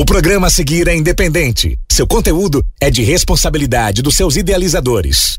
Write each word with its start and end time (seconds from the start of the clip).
O 0.00 0.04
programa 0.06 0.46
a 0.46 0.50
seguir 0.50 0.88
é 0.88 0.96
independente. 0.96 1.78
Seu 1.92 2.06
conteúdo 2.06 2.64
é 2.80 2.90
de 2.90 3.02
responsabilidade 3.02 4.00
dos 4.00 4.16
seus 4.16 4.34
idealizadores. 4.34 5.36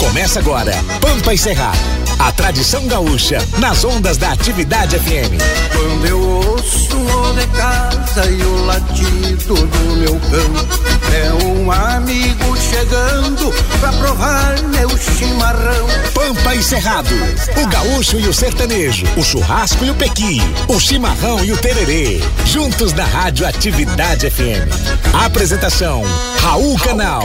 Começa 0.00 0.40
agora, 0.40 0.72
Pampa 1.00 1.32
e 1.32 1.38
Cerrado. 1.38 2.01
A 2.18 2.32
tradição 2.32 2.86
gaúcha 2.86 3.38
nas 3.58 3.84
ondas 3.84 4.16
da 4.16 4.32
atividade 4.32 4.98
FM. 4.98 5.40
Quando 5.72 6.06
eu 6.06 6.20
ouço 6.20 6.96
o 6.96 7.32
de 7.34 7.46
casa 7.48 8.26
e 8.30 8.42
o 8.42 8.64
latido 8.64 9.54
do 9.54 9.96
meu 9.96 10.20
cão, 10.20 10.82
é 11.14 11.44
um 11.44 11.70
amigo 11.70 12.56
chegando 12.56 13.52
pra 13.80 13.92
provar 13.92 14.54
meu 14.68 14.88
chimarrão. 14.96 15.86
Pampa 16.14 16.54
e 16.54 16.62
Cerrado. 16.62 17.14
O 17.60 17.66
gaúcho 17.66 18.18
e 18.18 18.28
o 18.28 18.32
sertanejo. 18.32 19.06
O 19.16 19.22
churrasco 19.22 19.84
e 19.84 19.90
o 19.90 19.94
pequi. 19.94 20.40
O 20.68 20.78
chimarrão 20.78 21.44
e 21.44 21.52
o 21.52 21.56
tererê. 21.56 22.20
Juntos 22.44 22.92
na 22.92 23.04
rádio 23.04 23.46
Atividade 23.46 24.30
FM. 24.30 24.68
Apresentação: 25.12 26.02
Raul 26.40 26.78
Canal. 26.78 27.24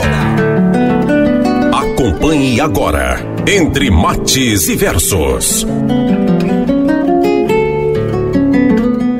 Acompanhe 1.78 2.60
agora 2.60 3.20
Entre 3.46 3.88
Mates 3.88 4.66
e 4.66 4.74
Versos. 4.74 5.64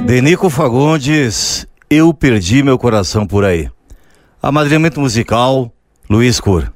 Denico 0.05 0.51
Fagundes, 0.51 1.69
Eu 1.89 2.13
Perdi 2.13 2.65
Meu 2.65 2.77
Coração 2.77 3.25
Por 3.25 3.45
Aí. 3.45 3.71
Amadrinhamento 4.43 4.99
musical, 5.01 5.73
Luiz 6.11 6.41
Cur. 6.41 6.73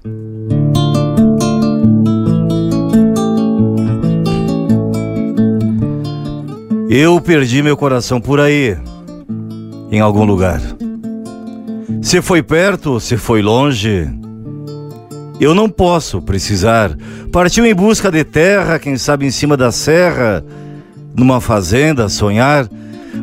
Eu 6.88 7.20
perdi 7.20 7.60
meu 7.60 7.76
coração 7.76 8.20
por 8.20 8.38
aí, 8.38 8.76
em 9.90 9.98
algum 9.98 10.24
lugar. 10.24 10.60
Se 12.02 12.22
foi 12.22 12.40
perto, 12.40 13.00
se 13.00 13.16
foi 13.16 13.40
longe, 13.40 14.21
eu 15.42 15.54
não 15.54 15.68
posso 15.68 16.22
precisar. 16.22 16.96
Partiu 17.32 17.66
em 17.66 17.74
busca 17.74 18.10
de 18.10 18.22
terra, 18.22 18.78
quem 18.78 18.96
sabe 18.96 19.26
em 19.26 19.30
cima 19.30 19.56
da 19.56 19.72
serra, 19.72 20.44
numa 21.16 21.40
fazenda, 21.40 22.08
sonhar, 22.08 22.68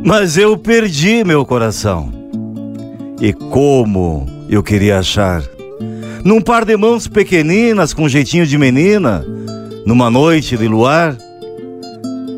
mas 0.04 0.38
eu 0.38 0.58
perdi 0.58 1.24
meu 1.24 1.46
coração. 1.46 2.12
E 3.22 3.32
como 3.32 4.26
eu 4.50 4.62
queria 4.62 5.00
achar? 5.00 5.44
Num 6.24 6.42
par 6.42 6.66
de 6.66 6.76
mãos 6.76 7.08
pequeninas, 7.08 7.94
com 7.94 8.10
jeitinho 8.10 8.46
de 8.46 8.58
menina, 8.58 9.26
numa 9.86 10.12
noite 10.12 10.58
de 10.58 10.68
luar. 10.68 11.16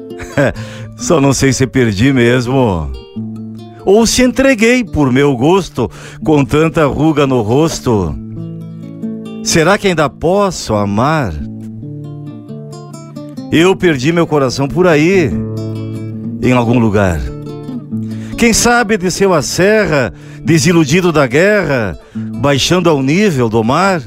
Só 0.96 1.20
não 1.20 1.34
sei 1.34 1.52
se 1.52 1.66
perdi 1.66 2.14
mesmo. 2.14 2.92
Ou 3.84 4.06
se 4.06 4.22
entreguei 4.22 4.84
por 4.84 5.12
meu 5.12 5.36
gosto, 5.36 5.90
com 6.24 6.46
tanta 6.46 6.86
ruga 6.86 7.26
no 7.26 7.42
rosto. 7.42 8.16
Será 9.44 9.78
que 9.78 9.88
ainda 9.88 10.08
posso 10.08 10.76
amar? 10.76 11.34
Eu 13.52 13.76
perdi 13.76 14.14
meu 14.14 14.28
coração 14.28 14.68
por 14.68 14.88
aí, 14.88 15.32
em 16.42 16.54
algum 16.54 16.78
lugar. 16.78 17.20
Quem 18.38 18.54
sabe 18.54 18.98
desceu 18.98 19.34
a 19.34 19.42
serra, 19.42 20.14
desiludido 20.44 21.12
da 21.12 21.26
guerra, 21.26 21.98
baixando 22.38 22.90
ao 22.90 23.02
nível 23.02 23.50
do 23.50 23.64
mar? 23.64 24.02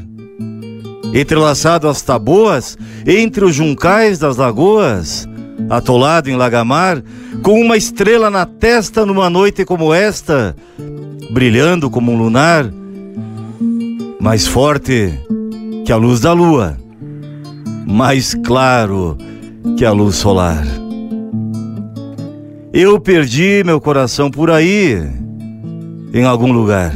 Entrelaçado 1.12 1.88
às 1.88 2.00
taboas, 2.00 2.78
entre 3.06 3.44
os 3.44 3.54
juncais 3.54 4.18
das 4.18 4.36
lagoas, 4.36 5.28
atolado 5.68 6.30
em 6.30 6.36
lagamar, 6.36 7.02
com 7.42 7.60
uma 7.60 7.76
estrela 7.76 8.30
na 8.30 8.46
testa 8.46 9.04
numa 9.04 9.28
noite 9.28 9.64
como 9.64 9.92
esta, 9.92 10.56
brilhando 11.32 11.90
como 11.90 12.12
um 12.12 12.16
lunar, 12.16 12.70
mais 14.24 14.46
forte 14.46 15.12
que 15.84 15.92
a 15.92 15.96
luz 15.96 16.20
da 16.20 16.32
lua, 16.32 16.78
mais 17.86 18.34
claro 18.34 19.18
que 19.76 19.84
a 19.84 19.92
luz 19.92 20.16
solar. 20.16 20.64
Eu 22.72 22.98
perdi 22.98 23.62
meu 23.66 23.78
coração 23.78 24.30
por 24.30 24.50
aí, 24.50 24.96
em 26.14 26.24
algum 26.24 26.50
lugar. 26.50 26.94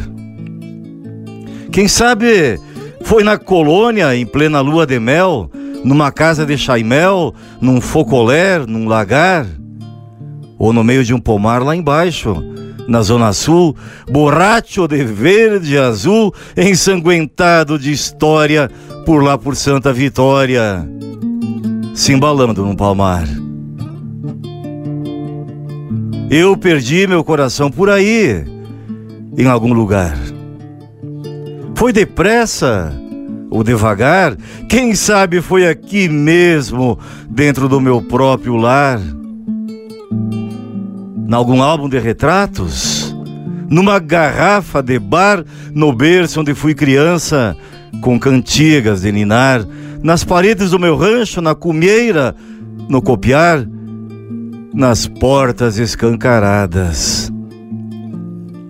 Quem 1.70 1.86
sabe 1.86 2.58
foi 3.02 3.22
na 3.22 3.36
colônia, 3.36 4.16
em 4.16 4.24
plena 4.24 4.62
lua 4.62 4.86
de 4.86 4.98
mel, 4.98 5.50
numa 5.84 6.10
casa 6.10 6.46
de 6.46 6.56
chaimel, 6.56 7.34
num 7.60 7.78
focoler, 7.78 8.66
num 8.66 8.88
lagar, 8.88 9.46
ou 10.58 10.72
no 10.72 10.82
meio 10.82 11.04
de 11.04 11.12
um 11.12 11.20
pomar 11.20 11.62
lá 11.62 11.76
embaixo, 11.76 12.42
na 12.88 13.02
zona 13.02 13.34
sul, 13.34 13.76
borracho 14.10 14.88
de 14.88 15.04
verde 15.04 15.76
azul, 15.76 16.34
ensanguentado 16.56 17.78
de 17.78 17.92
história 17.92 18.70
por 19.04 19.22
lá 19.22 19.36
por 19.36 19.54
Santa 19.54 19.92
Vitória, 19.92 20.88
se 21.94 22.14
embalando 22.14 22.64
num 22.64 22.74
palmar. 22.74 23.28
Eu 26.30 26.56
perdi 26.56 27.06
meu 27.06 27.22
coração 27.22 27.70
por 27.70 27.90
aí, 27.90 28.44
em 29.36 29.46
algum 29.46 29.74
lugar. 29.74 30.16
Foi 31.74 31.92
depressa 31.92 32.92
ou 33.50 33.62
devagar, 33.62 34.36
quem 34.68 34.94
sabe 34.94 35.42
foi 35.42 35.68
aqui 35.68 36.08
mesmo, 36.08 36.98
dentro 37.28 37.68
do 37.68 37.80
meu 37.80 38.00
próprio 38.00 38.56
lar. 38.56 38.98
Em 41.28 41.34
algum 41.34 41.62
álbum 41.62 41.90
de 41.90 41.98
retratos, 41.98 43.14
numa 43.68 43.98
garrafa 43.98 44.82
de 44.82 44.98
bar, 44.98 45.44
no 45.74 45.92
berço 45.92 46.40
onde 46.40 46.54
fui 46.54 46.74
criança, 46.74 47.54
com 48.00 48.18
cantigas 48.18 49.02
de 49.02 49.12
ninar, 49.12 49.62
nas 50.02 50.24
paredes 50.24 50.70
do 50.70 50.78
meu 50.78 50.96
rancho, 50.96 51.42
na 51.42 51.54
cumieira, 51.54 52.34
no 52.88 53.02
copiar, 53.02 53.62
nas 54.72 55.06
portas 55.06 55.78
escancaradas, 55.78 57.30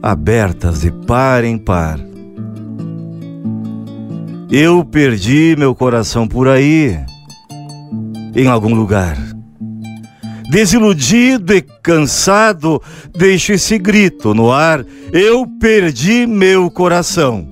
abertas 0.03 0.81
de 0.81 0.91
par 0.91 1.45
em 1.45 1.57
par. 1.57 2.01
Eu 4.51 4.85
perdi 4.85 5.55
meu 5.57 5.77
coração 5.77 6.27
por 6.27 6.49
aí, 6.49 6.99
em 8.35 8.49
algum 8.49 8.75
lugar. 8.75 9.38
Desiludido 10.49 11.55
e 11.55 11.61
cansado, 11.61 12.83
deixo 13.15 13.53
esse 13.53 13.79
grito 13.79 14.35
no 14.35 14.51
ar: 14.51 14.85
eu 15.13 15.47
perdi 15.61 16.27
meu 16.27 16.71
coração. 16.71 17.47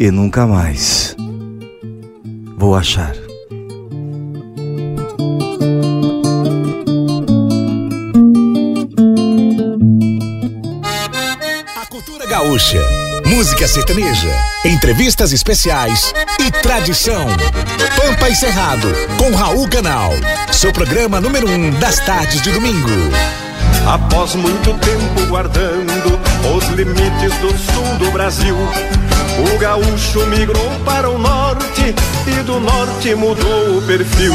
E 0.00 0.10
nunca 0.10 0.46
mais 0.46 1.14
vou 2.56 2.74
achar. 2.74 3.14
A 11.76 11.86
cultura 11.90 12.26
gaúcha, 12.26 12.80
música 13.28 13.68
sertaneja, 13.68 14.34
entrevistas 14.64 15.32
especiais 15.32 16.14
e 16.40 16.50
tradição. 16.50 17.26
Pampa 17.96 18.28
e 18.30 18.34
Cerrado, 18.34 18.88
com 19.18 19.34
Raul 19.34 19.68
Canal. 19.68 20.12
Seu 20.50 20.72
programa 20.72 21.20
número 21.20 21.48
um 21.48 21.70
das 21.72 22.00
tardes 22.00 22.40
de 22.40 22.50
domingo. 22.50 22.88
Após 23.86 24.34
muito 24.34 24.72
tempo 24.78 25.26
guardando 25.28 26.18
os 26.56 26.68
limites 26.68 27.34
do 27.40 27.50
sul 27.50 27.96
do 27.98 28.10
Brasil, 28.12 28.56
o 28.56 29.58
gaúcho 29.58 30.26
migrou 30.26 30.70
para 30.84 31.10
o 31.10 31.18
norte 31.18 31.94
e 32.26 32.42
do 32.42 32.58
norte 32.60 33.14
mudou 33.14 33.78
o 33.78 33.82
perfil. 33.82 34.34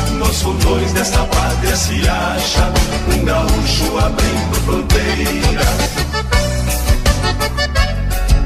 Nos 0.21 0.43
fundões 0.43 0.93
desta 0.93 1.25
pátria 1.25 1.75
se 1.75 2.07
acha 2.07 2.71
um 3.11 3.25
gaúcho 3.25 3.97
abrindo 3.97 4.55
fronteiras. 4.63 5.65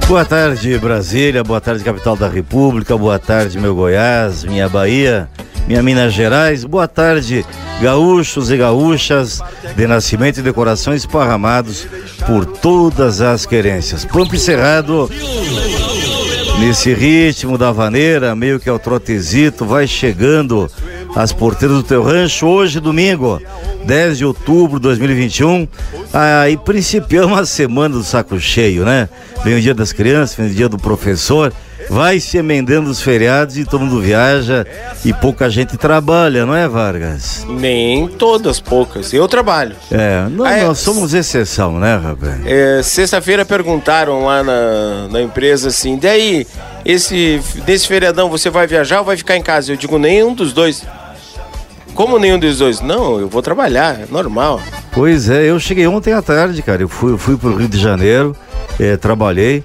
Boa 0.08 0.24
tarde, 0.24 0.78
Brasília. 0.80 1.44
Boa 1.44 1.60
tarde, 1.60 1.84
capital 1.84 2.16
da 2.16 2.30
República. 2.30 2.98
Boa 2.98 3.20
tarde, 3.20 3.60
meu 3.60 3.76
Goiás, 3.76 4.46
minha 4.46 4.70
Bahia. 4.70 5.30
minha 5.68 5.84
Minas 5.84 6.14
Gerais. 6.14 6.64
Boa 6.64 6.88
tarde, 6.88 7.46
gaúchos 7.82 8.50
e 8.50 8.56
gaúchas 8.56 9.42
de 9.76 9.86
nascimento 9.86 10.40
e 10.40 10.44
decoração 10.44 10.94
esparramados 10.94 11.86
por 12.26 12.46
todas 12.46 13.20
as 13.20 13.46
querências. 13.46 14.06
Pampo 14.06 14.38
Cerrado, 14.38 15.10
nesse 16.60 16.94
ritmo 16.94 17.58
da 17.58 17.74
vaneira, 17.74 18.34
meio 18.34 18.62
que 18.62 18.70
ao 18.70 18.80
trotezito, 18.80 19.66
vai 19.66 19.86
chegando 19.86 20.72
às 21.16 21.32
porteiras 21.32 21.78
do 21.78 21.84
teu 21.84 22.04
rancho 22.04 22.46
hoje, 22.46 22.80
domingo, 22.80 23.42
10 23.86 24.18
de 24.18 24.26
outubro 24.26 24.80
de 24.80 24.84
2021. 24.84 25.68
Aí 26.14 26.58
principiamos 26.58 27.40
a 27.40 27.46
semana 27.46 27.96
do 27.96 28.04
saco 28.04 28.40
cheio, 28.40 28.84
né? 28.84 29.08
Vem 29.44 29.56
o 29.56 29.62
dia 29.62 29.74
das 29.74 29.92
crianças, 29.94 30.36
vem 30.36 30.48
o 30.48 30.54
dia 30.54 30.70
do 30.70 30.78
professor 30.78 31.54
vai 31.90 32.20
se 32.20 32.38
emendando 32.38 32.90
os 32.90 33.02
feriados 33.02 33.58
e 33.58 33.66
todo 33.66 33.82
mundo 33.82 34.02
viaja 34.02 34.66
e 35.04 35.14
pouca 35.14 35.50
gente 35.50 35.78
trabalha, 35.78 36.46
não 36.46 36.56
é, 36.56 36.68
Vargas? 36.68 37.46
Nem 37.48 38.08
todas, 38.08 38.60
poucas. 38.60 39.14
Eu 39.14 39.28
trabalho. 39.28 39.76
É, 39.92 40.26
não, 40.32 40.46
Ah, 40.46 40.52
é. 40.54 40.64
nós 40.64 40.80
somos 40.80 41.14
exceção, 41.14 41.80
né, 41.80 41.96
rapaz? 41.96 42.40
É, 42.46 42.82
Sexta-feira 42.82 43.46
perguntaram 43.46 44.26
lá 44.26 44.44
na, 44.44 45.08
na 45.12 45.22
empresa 45.22 45.68
assim: 45.68 45.98
daí, 45.98 46.48
esse, 46.84 47.40
desse 47.66 47.88
feriadão 47.88 48.30
você 48.30 48.50
vai 48.50 48.66
viajar 48.66 49.00
ou 49.00 49.06
vai 49.06 49.18
ficar 49.18 49.36
em 49.38 49.44
casa? 49.44 49.72
Eu 49.72 49.78
digo: 49.78 49.98
nenhum 50.00 50.34
dos 50.34 50.54
dois. 50.54 50.84
Como 51.96 52.20
nenhum 52.20 52.38
dos 52.38 52.58
dois? 52.58 52.82
Não, 52.82 53.22
eu 53.22 53.30
vou 53.30 53.42
trabalhar, 53.42 54.02
é 54.02 54.06
normal. 54.12 54.62
Pois 54.92 55.30
é, 55.30 55.50
eu 55.50 55.58
cheguei 55.60 55.88
ontem 55.88 56.12
à 56.12 56.22
tarde, 56.22 56.62
cara. 56.62 56.82
Eu 56.82 56.90
fui, 56.90 57.18
fui 57.18 57.38
pro 57.38 57.56
Rio 57.56 57.70
de 57.70 57.80
Janeiro, 57.80 58.36
eh, 58.78 58.98
trabalhei, 58.98 59.64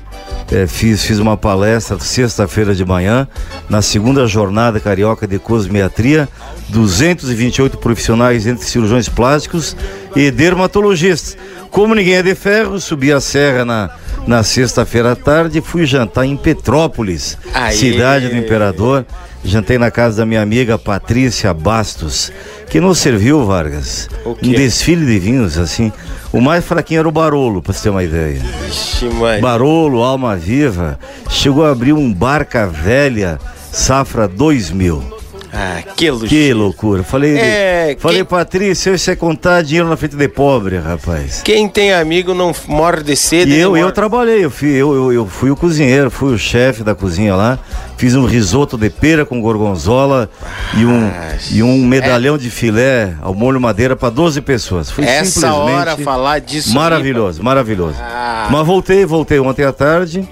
eh, 0.52 0.64
fiz, 0.68 1.04
fiz 1.04 1.18
uma 1.18 1.36
palestra 1.36 1.98
sexta-feira 1.98 2.72
de 2.72 2.84
manhã, 2.84 3.26
na 3.68 3.82
segunda 3.82 4.28
jornada 4.28 4.78
carioca 4.78 5.26
de 5.26 5.40
cosmiatria, 5.40 6.28
228 6.68 7.78
profissionais 7.78 8.46
entre 8.46 8.64
cirurgiões 8.64 9.08
plásticos 9.08 9.76
e 10.14 10.30
dermatologistas. 10.30 11.36
Como 11.68 11.96
ninguém 11.96 12.14
é 12.14 12.22
de 12.22 12.36
ferro, 12.36 12.78
subi 12.78 13.12
a 13.12 13.20
serra 13.20 13.64
na, 13.64 13.90
na 14.24 14.44
sexta-feira 14.44 15.12
à 15.12 15.16
tarde 15.16 15.58
e 15.58 15.60
fui 15.60 15.84
jantar 15.84 16.24
em 16.24 16.36
Petrópolis, 16.36 17.36
Aê. 17.52 17.72
cidade 17.72 18.28
do 18.28 18.36
imperador. 18.36 19.04
Jantei 19.42 19.78
na 19.78 19.90
casa 19.90 20.18
da 20.18 20.26
minha 20.26 20.42
amiga 20.42 20.78
Patrícia 20.78 21.52
Bastos, 21.54 22.30
que 22.68 22.80
nos 22.80 22.98
serviu, 22.98 23.44
Vargas, 23.44 24.08
um 24.26 24.52
desfile 24.52 25.06
de 25.06 25.18
vinhos, 25.18 25.58
assim. 25.58 25.90
O 26.32 26.40
mais 26.40 26.64
fraquinho 26.64 27.00
era 27.00 27.08
o 27.08 27.12
Barolo, 27.12 27.62
pra 27.62 27.72
você 27.72 27.84
ter 27.84 27.90
uma 27.90 28.04
ideia. 28.04 28.40
Ixi, 28.68 29.06
mãe. 29.06 29.40
Barolo, 29.40 30.02
Alma 30.02 30.36
Viva, 30.36 30.98
chegou 31.28 31.64
a 31.64 31.70
abrir 31.70 31.92
um 31.92 32.12
Barca 32.12 32.66
Velha 32.66 33.38
Safra 33.72 34.28
2000. 34.28 35.19
Ah, 35.52 35.82
que 35.96 36.10
luxo. 36.10 36.26
Que 36.26 36.52
loucura. 36.52 37.02
Falei, 37.02 37.36
É, 37.36 37.96
falei 37.98 38.18
quem- 38.18 38.24
Patrícia, 38.24 38.90
isso 38.92 39.10
é 39.10 39.16
contar 39.16 39.62
dinheiro 39.62 39.88
na 39.88 39.96
frente 39.96 40.16
de 40.16 40.28
pobre, 40.28 40.78
rapaz. 40.78 41.42
Quem 41.42 41.68
tem 41.68 41.92
amigo 41.92 42.32
não 42.34 42.52
morre 42.68 43.02
de 43.02 43.16
sede. 43.16 43.50
E 43.52 43.58
eu, 43.58 43.76
eu 43.76 43.90
trabalhei, 43.92 44.44
eu 44.44 44.50
fui, 44.50 44.68
eu, 44.70 44.94
eu, 44.94 45.12
eu 45.12 45.26
fui 45.26 45.50
o 45.50 45.56
cozinheiro, 45.56 46.10
fui 46.10 46.32
o 46.34 46.38
chefe 46.38 46.82
da 46.84 46.94
cozinha 46.94 47.34
lá. 47.34 47.58
Fiz 47.96 48.14
um 48.14 48.24
risoto 48.24 48.78
de 48.78 48.88
pera 48.88 49.26
com 49.26 49.40
gorgonzola 49.42 50.30
e 50.76 50.86
um, 50.86 51.06
Ah, 51.08 51.36
e 51.50 51.62
um 51.62 51.84
medalhão 51.84 52.38
de 52.38 52.48
filé 52.48 53.12
ao 53.20 53.34
molho 53.34 53.60
madeira 53.60 53.94
para 53.94 54.08
12 54.08 54.40
pessoas. 54.40 54.90
Foi 54.90 55.04
Essa 55.04 55.40
simplesmente 55.40 55.76
hora 55.78 55.96
falar 55.98 56.38
disso. 56.40 56.72
maravilhoso, 56.74 57.42
maravilhoso. 57.42 57.96
Ah. 58.00 58.48
Mas 58.50 58.66
voltei, 58.66 59.04
voltei 59.04 59.38
ontem 59.40 59.64
à 59.64 59.72
tarde. 59.72 60.26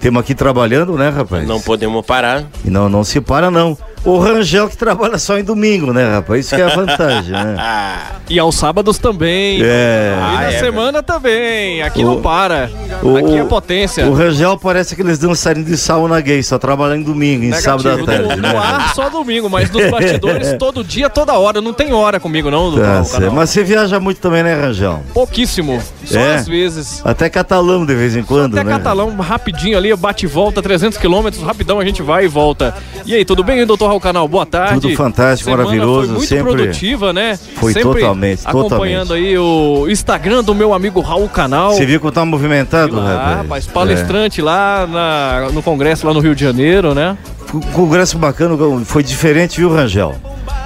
Temos 0.00 0.20
aqui 0.20 0.32
trabalhando, 0.34 0.96
né, 0.96 1.08
rapaz? 1.08 1.44
Não 1.48 1.60
podemos 1.60 2.06
parar. 2.06 2.44
E 2.64 2.70
não, 2.70 2.88
não 2.88 3.02
se 3.02 3.20
para, 3.20 3.50
não. 3.50 3.76
O 4.08 4.18
Rangel 4.18 4.68
que 4.68 4.76
trabalha 4.76 5.18
só 5.18 5.38
em 5.38 5.44
domingo, 5.44 5.92
né, 5.92 6.14
rapaz? 6.14 6.46
Isso 6.46 6.54
que 6.56 6.62
é 6.62 6.64
a 6.64 6.74
vantagem, 6.74 7.32
né? 7.32 7.56
E 8.30 8.38
aos 8.38 8.56
sábados 8.56 8.98
também. 8.98 9.58
É. 9.62 10.12
E 10.14 10.20
na 10.20 10.38
Ah, 10.40 10.52
é 10.52 10.58
semana 10.58 11.02
também. 11.02 11.80
Aqui 11.80 12.04
O- 12.04 12.06
não 12.14 12.20
para. 12.20 12.70
o- 13.02 13.16
Aqui 13.16 13.38
é 13.38 13.44
potência. 13.44 14.06
O 14.06 14.12
Rangel 14.12 14.58
parece 14.58 14.92
aqueles 14.92 15.18
dançarinos 15.18 15.66
de 15.70 15.78
sauna 15.78 16.20
gay, 16.20 16.42
só 16.42 16.58
trabalha 16.58 16.94
em 16.94 17.02
domingo, 17.02 17.42
em 17.44 17.52
sábado 17.54 17.88
à 17.88 17.96
Negativo. 17.96 18.06
tarde, 18.28 18.36
no, 18.36 18.42
né? 18.42 18.52
no 18.52 18.58
ar 18.58 18.94
só 18.94 19.08
domingo, 19.08 19.48
mas 19.48 19.70
nos 19.70 19.90
bastidores 19.90 20.52
todo 20.60 20.84
dia, 20.84 21.08
toda 21.08 21.32
hora. 21.38 21.62
Não 21.62 21.72
tem 21.72 21.90
hora 21.94 22.20
comigo, 22.20 22.50
não, 22.50 22.70
do 22.70 22.76
Tá 22.76 22.82
canal. 22.82 23.04
certo. 23.06 23.32
Mas 23.32 23.48
você 23.48 23.64
viaja 23.64 23.98
muito 23.98 24.20
também, 24.20 24.42
né, 24.42 24.54
Rangel? 24.60 25.02
Pouquíssimo. 25.14 25.82
Só 26.04 26.18
É? 26.18 26.34
às 26.36 26.46
vezes. 26.46 27.00
Até 27.06 27.30
catalão 27.30 27.86
de 27.86 27.94
vez 27.94 28.14
em 28.14 28.22
quando, 28.22 28.58
Até 28.58 28.64
né? 28.64 28.72
Catalão, 28.76 29.16
rapidinho 29.16 29.78
ali, 29.78 29.94
bate 29.96 30.26
e 30.26 30.28
volta, 30.28 30.60
300 30.60 30.98
quilômetros, 30.98 31.42
rapidão 31.42 31.80
a 31.80 31.84
gente 31.84 32.02
vai 32.02 32.26
e 32.26 32.28
volta. 32.28 32.74
E 33.06 33.14
aí, 33.14 33.24
tudo 33.24 33.42
bem, 33.42 33.64
doutor 33.64 33.86
Raul 33.86 33.97
Canal? 34.00 34.26
Boa 34.28 34.46
tarde. 34.46 34.80
Tudo 34.80 34.94
fantástico, 34.96 35.50
Semana 35.50 35.64
maravilhoso, 35.64 36.06
Foi 36.08 36.16
muito 36.16 36.28
sempre- 36.28 36.52
produtiva, 36.52 37.12
né? 37.12 37.38
Foi 37.56 37.72
Sempre 37.72 37.88
totalmente, 38.00 38.42
Acompanhando 38.44 39.14
aí 39.14 39.36
o 39.38 39.86
Instagram 39.88 40.42
do 40.44 40.54
meu 40.54 40.72
amigo 40.74 41.00
Raul 41.00 41.28
Canal. 41.28 41.72
Você 41.72 41.86
viu 41.86 42.00
que 42.00 42.06
eu 42.06 42.12
tava 42.12 42.26
movimentado, 42.26 42.96
lá, 42.96 43.12
rapaz? 43.14 43.36
rapaz, 43.38 43.66
palestrante 43.66 44.40
lá 44.42 44.86
na- 44.86 45.50
no 45.52 45.62
congresso 45.62 46.06
lá 46.06 46.12
no 46.14 46.20
Rio 46.20 46.34
de 46.34 46.42
Janeiro, 46.44 46.94
né? 46.94 47.16
É. 47.54 47.72
Congresso 47.72 48.18
bacana 48.18 48.56
foi 48.84 49.02
diferente, 49.02 49.58
viu, 49.58 49.72
Rangel? 49.72 50.14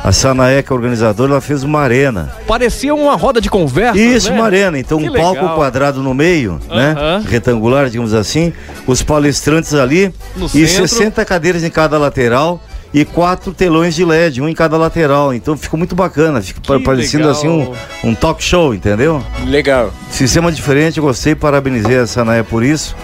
A 0.04 0.10
Sanaeca, 0.10 0.74
organizadora, 0.74 1.30
ela 1.32 1.40
fez 1.40 1.62
uma 1.62 1.78
arena. 1.80 2.32
Parecia 2.44 2.92
uma 2.92 3.14
roda 3.14 3.40
de 3.40 3.48
conversa, 3.48 3.96
Isso, 4.00 4.30
né? 4.30 4.36
uma 4.36 4.46
arena. 4.46 4.76
Então, 4.76 4.98
Que 4.98 5.08
um 5.08 5.12
palco 5.12 5.40
legal. 5.40 5.54
quadrado 5.54 6.02
no 6.02 6.12
meio, 6.12 6.58
né? 6.68 6.96
Aham. 6.98 7.24
Retangular, 7.28 7.88
digamos 7.88 8.12
assim. 8.12 8.52
Os 8.84 9.00
palestrantes 9.00 9.74
ali. 9.74 10.12
No 10.36 10.46
e 10.46 10.66
centro. 10.66 10.88
60 10.88 11.24
cadeiras 11.24 11.62
em 11.62 11.70
cada 11.70 11.98
lateral. 11.98 12.60
E 12.94 13.04
quatro 13.06 13.52
telões 13.52 13.94
de 13.94 14.04
LED, 14.04 14.42
um 14.42 14.48
em 14.48 14.54
cada 14.54 14.76
lateral. 14.76 15.32
Então 15.32 15.56
ficou 15.56 15.78
muito 15.78 15.94
bacana. 15.94 16.42
Fica 16.42 16.60
pa- 16.60 16.78
parecendo 16.80 17.24
legal. 17.26 17.38
assim 17.38 17.48
um, 17.48 18.10
um 18.10 18.14
talk 18.14 18.42
show, 18.44 18.74
entendeu? 18.74 19.22
Legal. 19.46 19.90
Sistema 20.10 20.52
diferente, 20.52 20.98
eu 20.98 21.04
gostei, 21.04 21.34
parabenizei 21.34 21.98
a 21.98 22.06
Sanaé 22.06 22.42
por 22.42 22.62
isso. 22.62 22.94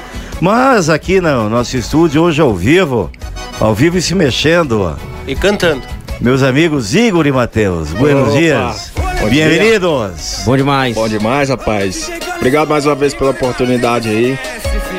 Mas 0.40 0.88
aqui 0.90 1.20
no 1.20 1.48
nosso 1.48 1.76
estúdio, 1.76 2.22
hoje 2.22 2.40
ao 2.40 2.54
vivo, 2.54 3.10
ao 3.58 3.74
vivo 3.74 3.96
e 3.98 4.02
se 4.02 4.14
mexendo, 4.14 4.82
ó. 4.82 4.94
E 5.26 5.34
cantando. 5.34 5.82
Meus 6.20 6.42
amigos 6.42 6.94
Igor 6.94 7.26
e 7.26 7.32
Matheus, 7.32 7.90
buenos 7.92 8.28
Opa. 8.28 8.38
dias. 8.38 8.92
Bom 9.20 9.28
dia. 9.28 9.48
Bem-vindos. 9.48 10.42
Bom 10.44 10.56
demais. 10.56 10.94
Bom 10.94 11.08
demais, 11.08 11.48
rapaz. 11.48 12.10
Obrigado 12.36 12.68
mais 12.68 12.86
uma 12.86 12.94
vez 12.94 13.14
pela 13.14 13.30
oportunidade 13.30 14.08
aí. 14.08 14.38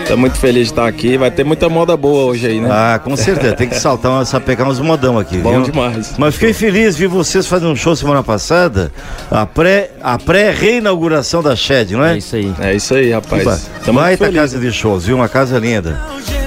Tô 0.07 0.17
muito 0.17 0.37
feliz 0.37 0.67
de 0.67 0.73
estar 0.73 0.87
aqui. 0.87 1.17
Vai 1.17 1.31
ter 1.31 1.43
muita 1.43 1.69
moda 1.69 1.95
boa 1.95 2.25
hoje 2.25 2.47
aí, 2.47 2.59
né? 2.59 2.67
Ah, 2.69 2.99
com 3.01 3.15
certeza, 3.15 3.55
tem 3.55 3.69
que 3.69 3.79
saltar, 3.79 4.25
sapecar 4.25 4.67
uns 4.67 4.79
modão 4.79 5.17
aqui, 5.17 5.37
Bom 5.37 5.51
viu? 5.51 5.61
demais. 5.71 6.15
Mas 6.17 6.33
fiquei 6.33 6.51
feliz, 6.53 6.97
vi 6.97 7.07
vocês 7.07 7.47
fazendo 7.47 7.71
um 7.71 7.75
show 7.75 7.95
semana 7.95 8.23
passada, 8.23 8.91
a 9.31 9.45
pré 9.45 9.91
a 10.01 10.17
pré-reinauguração 10.17 11.41
da 11.41 11.55
Shed, 11.55 11.93
não 11.93 12.03
é? 12.03 12.15
É 12.15 12.17
isso 12.17 12.35
aí. 12.35 12.53
É 12.59 12.75
isso 12.75 12.93
aí, 12.95 13.11
rapaz. 13.11 13.69
Baita 13.85 14.25
felizes. 14.25 14.41
casa 14.41 14.59
de 14.59 14.71
shows, 14.71 15.05
viu? 15.05 15.15
Uma 15.15 15.29
casa 15.29 15.57
linda. 15.59 15.99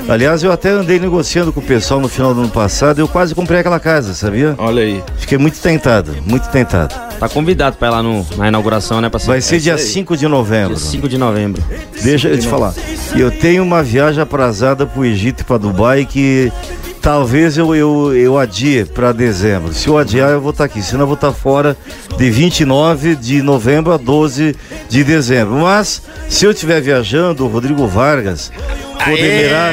Aliás, 0.09 0.42
eu 0.42 0.52
até 0.52 0.71
andei 0.71 0.99
negociando 0.99 1.52
com 1.52 1.61
o 1.61 1.62
pessoal 1.62 2.00
no 2.00 2.09
final 2.09 2.35
do 2.35 2.40
ano 2.40 2.50
passado 2.50 2.99
e 2.99 3.00
eu 3.00 3.09
quase 3.09 3.35
comprei 3.35 3.61
aquela 3.61 3.80
casa, 3.80 4.14
sabia? 4.14 4.54
Olha 4.59 4.82
aí. 4.82 5.02
Fiquei 5.16 5.38
muito 5.38 5.61
tentado, 5.61 6.14
muito 6.26 6.49
tentado. 6.49 6.94
Tá 7.18 7.28
convidado 7.28 7.76
pra 7.76 7.88
ir 7.88 7.90
lá 7.92 8.02
no, 8.02 8.26
na 8.37 8.49
inauguração, 8.49 9.00
né, 9.00 9.09
parceiro? 9.09 9.32
Vai 9.32 9.40
ser 9.40 9.61
dia 9.61 9.78
5 9.78 10.16
de 10.16 10.26
novembro. 10.26 10.75
Dia 10.75 10.85
5 10.85 11.09
de 11.09 11.16
novembro. 11.16 11.62
Deixa 12.02 12.28
eu 12.28 12.38
te 12.38 12.49
falar. 12.49 12.75
Eu 13.16 13.30
tenho 13.30 13.62
uma 13.62 13.82
viagem 13.82 14.21
aprazada 14.21 14.85
pro 14.85 15.04
Egito 15.04 15.42
e 15.42 15.44
pra 15.44 15.56
Dubai 15.56 16.04
que 16.04 16.52
talvez 17.00 17.56
eu, 17.56 17.75
eu, 17.75 18.14
eu 18.14 18.38
adie 18.38 18.85
para 18.85 19.12
dezembro. 19.12 19.73
Se 19.73 19.88
eu 19.88 19.99
adiar, 19.99 20.30
eu 20.30 20.40
vou 20.40 20.50
estar 20.50 20.64
aqui. 20.64 20.82
Senão 20.82 21.02
eu 21.02 21.06
vou 21.06 21.14
estar 21.14 21.32
fora 21.32 21.76
de 22.16 22.30
29 22.30 23.16
de 23.16 23.42
novembro 23.42 23.92
a 23.92 23.97
12 23.97 24.56
de 24.88 25.04
dezembro. 25.04 25.54
Mas 25.61 26.02
se 26.28 26.44
eu 26.44 26.50
estiver 26.50 26.80
viajando, 26.80 27.44
o 27.44 27.49
Rodrigo 27.49 27.87
Vargas 27.87 28.50
poderá 29.04 29.73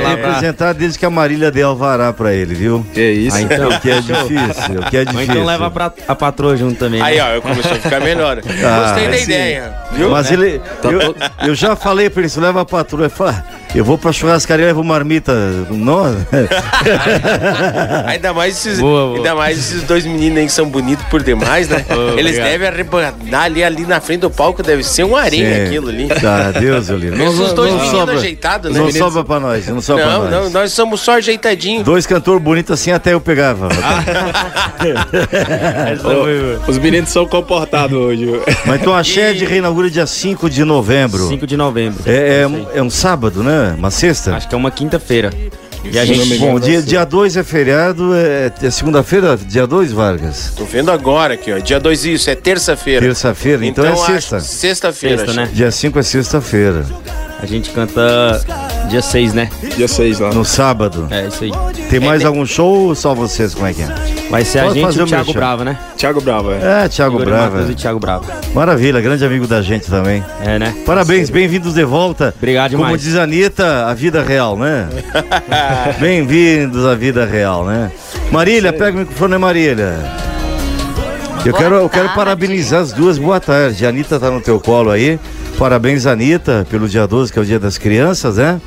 pra- 0.00 0.08
representar 0.10 0.72
desde 0.74 0.98
que 0.98 1.06
a 1.06 1.10
Marília 1.10 1.50
dê 1.50 1.62
alvará 1.62 2.12
para 2.12 2.32
ele, 2.32 2.54
viu? 2.54 2.84
Que 2.92 3.00
isso. 3.10 3.36
Ah, 3.36 3.42
então. 3.42 3.68
O 3.68 3.80
que 3.80 3.90
é 3.90 4.00
difícil, 4.00 4.80
o 4.80 4.90
que 4.90 4.96
é 4.96 5.00
Ou 5.00 5.06
difícil. 5.06 5.32
então 5.32 5.44
leva 5.44 5.70
pra, 5.70 5.92
a 6.08 6.14
patroa 6.14 6.56
junto 6.56 6.78
também. 6.78 7.00
né? 7.00 7.06
Aí, 7.06 7.20
ó, 7.20 7.40
começou 7.40 7.72
a 7.72 7.76
ficar 7.76 8.00
melhor. 8.00 8.40
Ah, 8.64 8.82
Gostei 8.92 9.08
da 9.08 9.16
sim. 9.16 9.24
ideia. 9.24 9.72
Viu? 9.92 10.10
Mas 10.10 10.30
ele. 10.30 10.60
Eu, 10.84 11.14
eu 11.48 11.54
já 11.54 11.76
falei 11.76 12.08
pra 12.10 12.22
ele, 12.22 12.28
se 12.28 12.40
leva 12.40 12.62
a 12.62 12.64
patrulha. 12.64 13.04
Ele 13.04 13.10
fala, 13.10 13.44
"Ah, 13.46 13.52
eu 13.74 13.84
vou 13.84 13.98
pra 13.98 14.12
churrascaria, 14.12 14.66
levo 14.66 14.82
marmita. 14.84 15.32
Não, 15.70 16.04
Ainda 18.06 18.32
mais 18.32 18.56
esses, 18.56 18.80
Boa, 18.80 19.06
boa. 19.06 19.16
ainda 19.16 19.34
mais 19.34 19.58
esses 19.58 19.82
dois 19.82 20.04
meninos 20.04 20.38
aí 20.38 20.46
que 20.46 20.52
são 20.52 20.68
bonitos 20.68 21.04
por 21.06 21.22
demais, 21.22 21.68
né? 21.68 21.84
Eles 22.16 22.32
obrigado. 22.38 22.50
devem 22.50 22.68
arrebanar 22.68 23.42
ali, 23.44 23.64
ali 23.64 23.86
na 23.86 24.00
frente 24.00 24.20
do 24.20 24.30
palco, 24.30 24.62
deve 24.62 24.82
ser 24.82 25.04
um 25.04 25.16
areia 25.16 25.64
aquilo 25.66 25.88
ali. 25.88 26.08
Tá, 26.08 26.50
Deus, 26.52 26.88
eu 26.88 26.96
livre. 26.96 27.22
Esses 27.22 27.52
dois 27.52 27.72
meninos 27.74 28.08
ajeitados, 28.10 28.61
né? 28.70 28.78
Não 28.78 28.86
Meninos- 28.86 29.06
sobra 29.06 29.24
pra 29.24 29.40
nós, 29.40 29.66
não 29.68 29.80
sobra 29.80 30.06
Não, 30.06 30.20
pra 30.22 30.30
não, 30.30 30.42
nós. 30.44 30.52
nós 30.52 30.72
somos 30.72 31.00
só 31.00 31.12
ajeitadinhos. 31.16 31.84
Dois 31.84 32.06
cantores 32.06 32.42
bonitos 32.42 32.72
assim 32.72 32.90
até 32.92 33.12
eu 33.12 33.20
pegava. 33.20 33.68
Ô, 36.04 36.70
Os 36.70 36.78
meninos 36.78 37.10
são 37.10 37.26
comportados 37.26 37.96
hoje. 37.96 38.28
Mas 38.66 38.80
então 38.80 38.94
a 38.94 39.02
Shed 39.02 39.44
reinaugura 39.44 39.90
dia 39.90 40.06
5 40.06 40.48
de 40.48 40.64
novembro. 40.64 41.28
5 41.28 41.46
de 41.46 41.56
novembro. 41.56 42.02
É, 42.06 42.42
é, 42.42 42.46
um- 42.46 42.66
é 42.74 42.82
um 42.82 42.90
sábado, 42.90 43.42
né? 43.42 43.74
Uma 43.78 43.90
sexta? 43.90 44.34
Acho 44.36 44.48
que 44.48 44.54
é 44.54 44.58
uma 44.58 44.70
quinta-feira. 44.70 45.30
E 45.84 45.98
a 45.98 46.04
gente, 46.04 46.38
Bom, 46.38 46.60
dia 46.60 47.04
2 47.04 47.36
é 47.36 47.42
feriado, 47.42 48.14
é, 48.14 48.52
é 48.62 48.70
segunda-feira, 48.70 49.36
dia 49.36 49.66
2, 49.66 49.90
Vargas? 49.90 50.52
Tô 50.56 50.64
vendo 50.64 50.92
agora 50.92 51.34
aqui, 51.34 51.52
ó. 51.52 51.58
Dia 51.58 51.80
2 51.80 52.04
isso, 52.04 52.30
é 52.30 52.36
terça-feira. 52.36 53.00
Terça-feira, 53.04 53.66
então, 53.66 53.84
é 53.84 53.88
acho- 53.88 54.06
sexta. 54.06 54.38
Sexta-feira. 54.38 55.18
Sexta, 55.18 55.32
né? 55.32 55.48
Dia 55.52 55.72
5 55.72 55.98
é 55.98 56.02
sexta-feira. 56.04 56.86
A 57.42 57.46
gente 57.46 57.70
canta 57.70 58.40
dia 58.88 59.02
6, 59.02 59.34
né? 59.34 59.50
Dia 59.76 59.88
6 59.88 60.20
lá. 60.20 60.32
No 60.32 60.44
sábado. 60.44 61.08
É, 61.10 61.26
isso 61.26 61.42
aí. 61.42 61.50
Tem 61.90 61.98
mais 61.98 62.24
algum 62.24 62.46
show 62.46 62.86
ou 62.86 62.94
só 62.94 63.16
vocês? 63.16 63.52
Como 63.52 63.66
é 63.66 63.74
que 63.74 63.82
é? 63.82 63.88
Vai 64.30 64.44
ser 64.44 64.60
a 64.60 64.62
Pode 64.62 64.74
gente 64.74 64.84
fazer 64.84 65.00
e 65.00 65.02
o 65.02 65.06
Thiago. 65.06 65.32
Brava, 65.32 65.64
né? 65.64 65.76
Thiago 65.96 66.20
Bravo, 66.20 66.52
é. 66.52 66.84
É, 66.84 66.88
Thiago 66.88 67.16
Igor 67.16 67.26
Brava. 67.26 67.50
Matheus 67.50 67.70
e 67.70 67.74
Thiago 67.74 67.98
Brava. 67.98 68.24
Maravilha, 68.54 69.00
grande 69.00 69.24
amigo 69.24 69.48
da 69.48 69.60
gente 69.60 69.88
também. 69.88 70.22
É, 70.40 70.56
né? 70.56 70.72
Parabéns, 70.86 71.30
bem-vindos 71.30 71.74
de 71.74 71.84
volta. 71.84 72.32
Obrigado 72.38 72.70
Como 72.70 72.84
demais. 72.84 73.02
diz 73.02 73.16
a 73.16 73.24
Anitta, 73.24 73.86
a 73.86 73.92
vida 73.92 74.22
real, 74.22 74.56
né? 74.56 74.88
Bem-vindos 75.98 76.86
à 76.86 76.94
vida 76.94 77.26
real, 77.26 77.64
né? 77.66 77.90
Marília, 78.30 78.72
pega 78.72 78.96
o 78.96 79.00
microfone, 79.00 79.36
Marília. 79.36 79.96
Eu 81.44 81.52
quero, 81.52 81.74
eu 81.74 81.88
quero 81.88 82.08
parabenizar 82.10 82.82
as 82.82 82.92
duas. 82.92 83.18
Boa 83.18 83.40
tarde. 83.40 83.84
A 83.84 83.88
Anitta 83.88 84.20
tá 84.20 84.30
no 84.30 84.40
teu 84.40 84.60
colo 84.60 84.92
aí. 84.92 85.18
Parabéns, 85.58 86.06
Anitta, 86.06 86.66
pelo 86.68 86.88
dia 86.88 87.06
12, 87.06 87.32
que 87.32 87.38
é 87.38 87.42
o 87.42 87.44
dia 87.44 87.58
das 87.58 87.78
crianças, 87.78 88.36
né? 88.36 88.60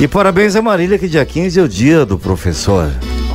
E 0.00 0.08
parabéns 0.08 0.56
a 0.56 0.62
Marília, 0.62 0.98
que 0.98 1.08
dia 1.08 1.24
15 1.24 1.60
é 1.60 1.62
o 1.62 1.68
dia 1.68 2.04
do 2.04 2.18
professor. 2.18 2.90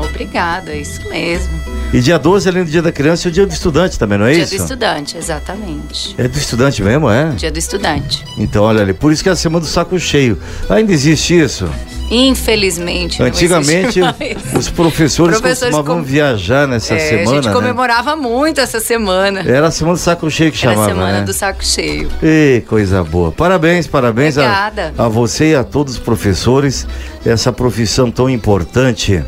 Obrigada, 0.10 0.72
é 0.72 0.82
isso 0.82 1.08
mesmo. 1.10 1.59
E 1.92 2.02
dia 2.02 2.20
12, 2.20 2.48
além 2.48 2.64
do 2.64 2.70
dia 2.70 2.84
da 2.84 2.92
criança, 2.92 3.28
é 3.28 3.30
o 3.30 3.32
dia 3.32 3.48
do 3.48 3.52
estudante 3.54 3.98
também, 3.98 4.18
não 4.18 4.28
é 4.28 4.34
Dia 4.34 4.44
isso? 4.44 4.58
do 4.58 4.62
estudante, 4.62 5.18
exatamente. 5.18 6.14
É 6.20 6.28
do 6.28 6.38
estudante 6.38 6.84
mesmo, 6.84 7.10
é? 7.10 7.30
Dia 7.32 7.52
do 7.52 7.58
estudante. 7.58 8.24
Então, 8.38 8.64
olha 8.64 8.82
ali, 8.84 8.94
por 8.94 9.12
isso 9.12 9.24
que 9.24 9.30
é 9.30 9.32
a 9.32 9.36
semana 9.36 9.62
do 9.62 9.68
saco 9.68 9.98
cheio. 10.00 10.38
Ainda 10.70 10.92
existe 10.92 11.40
isso? 11.40 11.68
Infelizmente. 12.12 13.22
Antigamente, 13.22 14.02
os 14.56 14.70
professores, 14.70 15.40
Professores 15.40 15.76
costumavam 15.76 16.04
com- 16.04 16.08
viajar 16.08 16.68
nessa 16.68 16.94
É, 16.94 17.00
semana, 17.00 17.32
a 17.32 17.34
gente 17.36 17.48
né? 17.48 17.54
comemorava 17.54 18.16
muito 18.16 18.62
essa 18.62 18.80
semana. 18.80 19.42
Era 19.42 19.68
a 19.68 19.72
semana 19.72 19.96
do 19.96 20.00
saco 20.00 20.30
cheio 20.30 20.52
que 20.52 20.60
Era 20.64 20.72
a 20.72 20.74
chamava, 20.76 20.90
semana 20.94 21.20
né? 21.20 21.26
do 21.26 21.34
saco 21.34 21.64
cheio. 21.66 22.08
Ei, 22.22 22.62
coisa 22.62 23.04
boa. 23.04 23.32
Parabéns, 23.32 23.88
parabéns 23.88 24.38
a, 24.38 24.72
a 24.98 25.08
você 25.08 25.52
e 25.52 25.56
a 25.56 25.64
todos 25.64 25.94
os 25.96 26.00
professores. 26.00 26.86
Essa 27.26 27.52
profissão 27.52 28.10
tão 28.12 28.30
importante, 28.30 29.24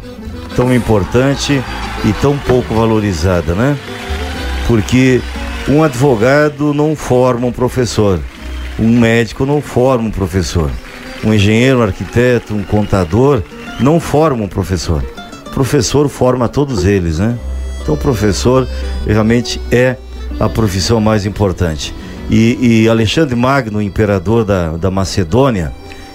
tão 0.56 0.74
importante 0.74 1.62
e 2.04 2.14
tão 2.22 2.38
pouco 2.38 2.74
valorizada, 2.74 3.54
né? 3.54 3.78
Porque 4.68 5.22
um 5.68 5.84
advogado 5.84 6.74
não 6.74 6.96
forma 6.96 7.48
um 7.48 7.52
professor, 7.52 8.20
um 8.80 9.00
médico 9.00 9.46
não 9.46 9.62
forma 9.62 10.08
um 10.08 10.12
professor, 10.12 10.70
um 11.24 11.34
engenheiro, 11.34 11.80
um 11.80 11.84
arquiteto, 11.84 12.54
um 12.54 12.64
contador 12.64 13.44
não 13.80 14.00
forma 14.00 14.44
um 14.44 14.48
professor. 14.48 15.04
Professor 15.54 16.08
forma 16.08 16.48
todos 16.48 16.86
eles, 16.86 17.20
né? 17.20 17.38
Então, 17.82 17.98
professor 17.98 18.68
realmente 19.06 19.60
é 19.72 19.98
a 20.40 20.48
profissão 20.48 21.02
mais 21.02 21.26
importante. 21.26 21.94
E, 22.30 22.84
e 22.84 22.90
Alexandre 22.90 23.36
Magno, 23.36 23.82
imperador 23.82 24.46
da, 24.46 24.78
da 24.78 24.90
Macedônia, 24.90 25.74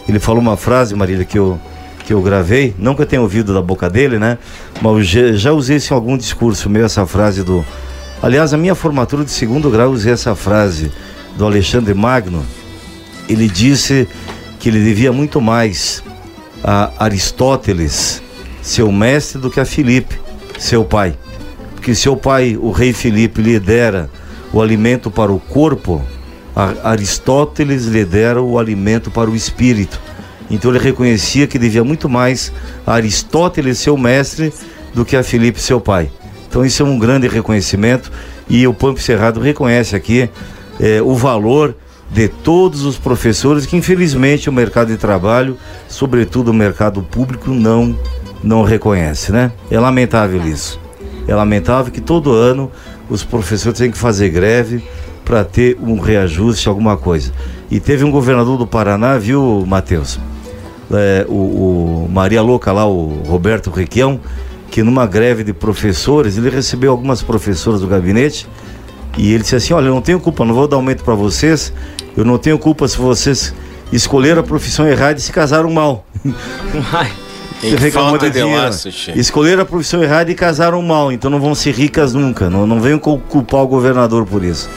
ele 0.08 0.18
falou 0.18 0.40
uma 0.40 0.56
frase, 0.56 0.94
Marília, 0.94 1.24
que 1.24 1.38
eu, 1.38 1.58
que 2.06 2.14
eu 2.14 2.22
gravei, 2.22 2.72
eu 2.80 3.06
tenha 3.06 3.20
ouvido 3.20 3.52
da 3.52 3.60
boca 3.60 3.90
dele, 3.90 4.16
né? 4.16 4.38
Mas 4.80 5.08
já, 5.08 5.32
já 5.32 5.52
usei 5.52 5.78
isso 5.78 5.92
em 5.92 5.96
algum 5.96 6.16
discurso 6.16 6.70
meu, 6.70 6.86
essa 6.86 7.04
frase 7.04 7.42
do. 7.42 7.66
Aliás, 8.22 8.54
a 8.54 8.56
minha 8.56 8.76
formatura 8.76 9.24
de 9.24 9.30
segundo 9.32 9.68
grau 9.68 9.90
usei 9.90 10.12
essa 10.12 10.36
frase 10.36 10.92
do 11.36 11.44
Alexandre 11.44 11.92
Magno. 11.92 12.46
Ele 13.28 13.48
disse 13.48 14.08
que 14.60 14.68
ele 14.68 14.82
devia 14.84 15.12
muito 15.12 15.40
mais 15.40 16.00
a 16.62 16.92
Aristóteles, 16.96 18.22
seu 18.62 18.90
mestre, 18.92 19.40
do 19.40 19.50
que 19.50 19.58
a 19.58 19.64
Filipe, 19.64 20.16
seu 20.60 20.84
pai. 20.84 21.18
Porque 21.74 21.92
seu 21.92 22.16
pai, 22.16 22.56
o 22.56 22.70
rei 22.70 22.92
Filipe, 22.92 23.42
lhe 23.42 23.58
dera 23.58 24.08
o 24.52 24.62
alimento 24.62 25.10
para 25.10 25.32
o 25.32 25.40
corpo, 25.40 26.00
Aristóteles 26.84 27.84
lhe 27.86 28.04
dera 28.04 28.40
o 28.40 28.60
alimento 28.60 29.10
para 29.10 29.28
o 29.28 29.34
espírito. 29.34 30.05
Então 30.50 30.70
ele 30.70 30.78
reconhecia 30.78 31.46
que 31.46 31.58
devia 31.58 31.82
muito 31.82 32.08
mais 32.08 32.52
a 32.86 32.94
Aristóteles, 32.94 33.78
seu 33.78 33.96
mestre, 33.96 34.52
do 34.94 35.04
que 35.04 35.16
a 35.16 35.22
Filipe, 35.22 35.60
seu 35.60 35.80
pai. 35.80 36.10
Então 36.48 36.64
isso 36.64 36.82
é 36.82 36.86
um 36.86 36.98
grande 36.98 37.28
reconhecimento 37.28 38.10
e 38.48 38.66
o 38.66 38.72
Pampo 38.72 39.00
Cerrado 39.00 39.40
reconhece 39.40 39.94
aqui 39.96 40.30
eh, 40.80 41.02
o 41.02 41.14
valor 41.14 41.76
de 42.10 42.28
todos 42.28 42.82
os 42.84 42.96
professores 42.96 43.66
que 43.66 43.76
infelizmente 43.76 44.48
o 44.48 44.52
mercado 44.52 44.88
de 44.88 44.96
trabalho, 44.96 45.58
sobretudo 45.88 46.50
o 46.50 46.54
mercado 46.54 47.02
público, 47.02 47.50
não 47.50 47.98
não 48.42 48.62
reconhece, 48.62 49.32
né? 49.32 49.50
É 49.70 49.80
lamentável 49.80 50.46
isso. 50.46 50.78
É 51.26 51.34
lamentável 51.34 51.92
que 51.92 52.00
todo 52.00 52.32
ano 52.32 52.70
os 53.08 53.24
professores 53.24 53.78
têm 53.78 53.90
que 53.90 53.98
fazer 53.98 54.28
greve 54.28 54.84
para 55.24 55.42
ter 55.42 55.76
um 55.82 55.98
reajuste, 55.98 56.68
alguma 56.68 56.96
coisa. 56.96 57.32
E 57.70 57.80
teve 57.80 58.04
um 58.04 58.10
governador 58.10 58.56
do 58.56 58.66
Paraná, 58.66 59.18
viu, 59.18 59.64
Matheus? 59.66 60.20
É, 60.92 61.26
o, 61.28 61.32
o 62.06 62.08
Maria 62.10 62.40
Louca 62.42 62.70
lá, 62.72 62.86
o 62.86 63.22
Roberto 63.26 63.70
Requião, 63.70 64.20
que 64.70 64.82
numa 64.82 65.06
greve 65.06 65.42
de 65.42 65.52
professores, 65.52 66.36
ele 66.36 66.48
recebeu 66.50 66.90
algumas 66.92 67.22
professoras 67.22 67.80
do 67.80 67.86
gabinete 67.88 68.46
e 69.18 69.32
ele 69.32 69.42
disse 69.42 69.56
assim: 69.56 69.74
Olha, 69.74 69.86
eu 69.86 69.94
não 69.94 70.02
tenho 70.02 70.20
culpa, 70.20 70.44
não 70.44 70.54
vou 70.54 70.68
dar 70.68 70.76
aumento 70.76 71.02
para 71.02 71.14
vocês, 71.14 71.72
eu 72.16 72.24
não 72.24 72.38
tenho 72.38 72.58
culpa 72.58 72.86
se 72.86 72.96
vocês 72.98 73.52
escolheram 73.92 74.40
a 74.40 74.44
profissão 74.44 74.86
errada 74.86 75.18
e 75.18 75.22
se 75.22 75.32
casaram 75.32 75.70
mal. 75.70 76.06
Reclamou 77.78 78.10
falta 78.10 78.30
de 78.30 78.42
laço, 78.42 78.92
che. 78.92 79.18
Escolheram 79.18 79.62
a 79.62 79.64
profissão 79.64 80.02
errada 80.02 80.30
e 80.30 80.34
casaram 80.34 80.80
mal, 80.82 81.10
então 81.10 81.30
não 81.30 81.40
vão 81.40 81.54
ser 81.54 81.72
ricas 81.74 82.12
nunca. 82.12 82.50
Não, 82.50 82.66
não 82.66 82.80
venham 82.80 82.98
cu- 82.98 83.18
culpar 83.18 83.62
o 83.62 83.66
governador 83.66 84.26
por 84.26 84.44
isso. 84.44 84.68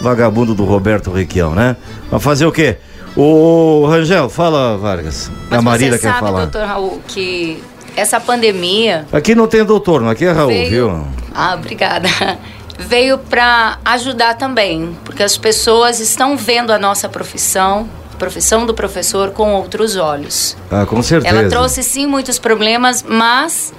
Vagabundo 0.00 0.54
do 0.54 0.64
Roberto 0.64 1.10
Requião, 1.12 1.54
né? 1.54 1.76
Mas 2.10 2.22
fazer 2.22 2.46
o 2.46 2.50
quê? 2.52 2.78
Ô 3.16 3.86
Rangel, 3.86 4.28
fala, 4.28 4.76
Vargas. 4.78 5.30
Mas 5.50 5.58
a 5.58 5.62
Marília 5.62 5.98
quer 5.98 6.08
sabe, 6.08 6.20
falar. 6.20 6.40
doutor 6.46 6.66
Raul, 6.66 7.00
que 7.06 7.62
essa 7.94 8.18
pandemia 8.18 9.06
Aqui 9.12 9.34
não 9.34 9.46
tem 9.46 9.62
doutor, 9.64 10.00
não 10.00 10.08
aqui 10.08 10.24
é 10.24 10.32
Raul, 10.32 10.48
Veio- 10.48 10.70
viu? 10.70 11.06
Ah, 11.34 11.54
obrigada. 11.54 12.08
Veio 12.78 13.18
para 13.18 13.78
ajudar 13.84 14.34
também, 14.34 14.96
porque 15.04 15.22
as 15.22 15.36
pessoas 15.36 16.00
estão 16.00 16.36
vendo 16.36 16.72
a 16.72 16.78
nossa 16.78 17.08
profissão, 17.08 17.86
a 18.12 18.16
profissão 18.16 18.64
do 18.64 18.72
professor, 18.72 19.30
com 19.30 19.54
outros 19.54 19.94
olhos. 19.96 20.56
Ah, 20.70 20.86
com 20.86 21.02
certeza. 21.02 21.36
Ela 21.36 21.48
trouxe 21.50 21.82
sim 21.82 22.06
muitos 22.06 22.38
problemas, 22.38 23.04
mas 23.06 23.74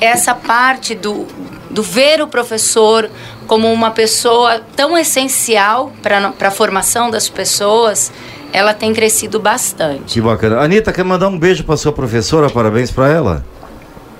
essa 0.00 0.32
parte 0.34 0.94
do, 0.94 1.26
do 1.70 1.82
ver 1.82 2.22
o 2.22 2.28
professor 2.28 3.10
como 3.48 3.70
uma 3.72 3.90
pessoa 3.90 4.60
tão 4.76 4.96
essencial 4.96 5.92
para 6.02 6.32
a 6.40 6.50
formação 6.50 7.10
das 7.10 7.28
pessoas, 7.28 8.12
ela 8.56 8.72
tem 8.72 8.90
crescido 8.94 9.38
bastante. 9.38 10.14
Que 10.14 10.18
bacana. 10.18 10.60
Anitta, 10.60 10.90
quer 10.90 11.04
mandar 11.04 11.28
um 11.28 11.38
beijo 11.38 11.62
pra 11.62 11.76
sua 11.76 11.92
professora? 11.92 12.48
Parabéns 12.48 12.90
pra 12.90 13.06
ela? 13.06 13.44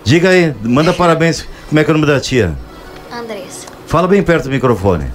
Diga 0.05 0.29
aí, 0.29 0.55
manda 0.63 0.93
parabéns. 0.93 1.49
Como 1.71 1.81
é 1.81 1.83
que 1.83 1.91
é 1.91 1.95
o 1.95 1.97
nome 1.97 2.07
da 2.07 2.21
tia? 2.21 2.55
Andressa. 3.11 3.67
Fala 3.87 4.07
bem 4.07 4.23
perto 4.23 4.45
do 4.45 4.51
microfone. 4.51 5.07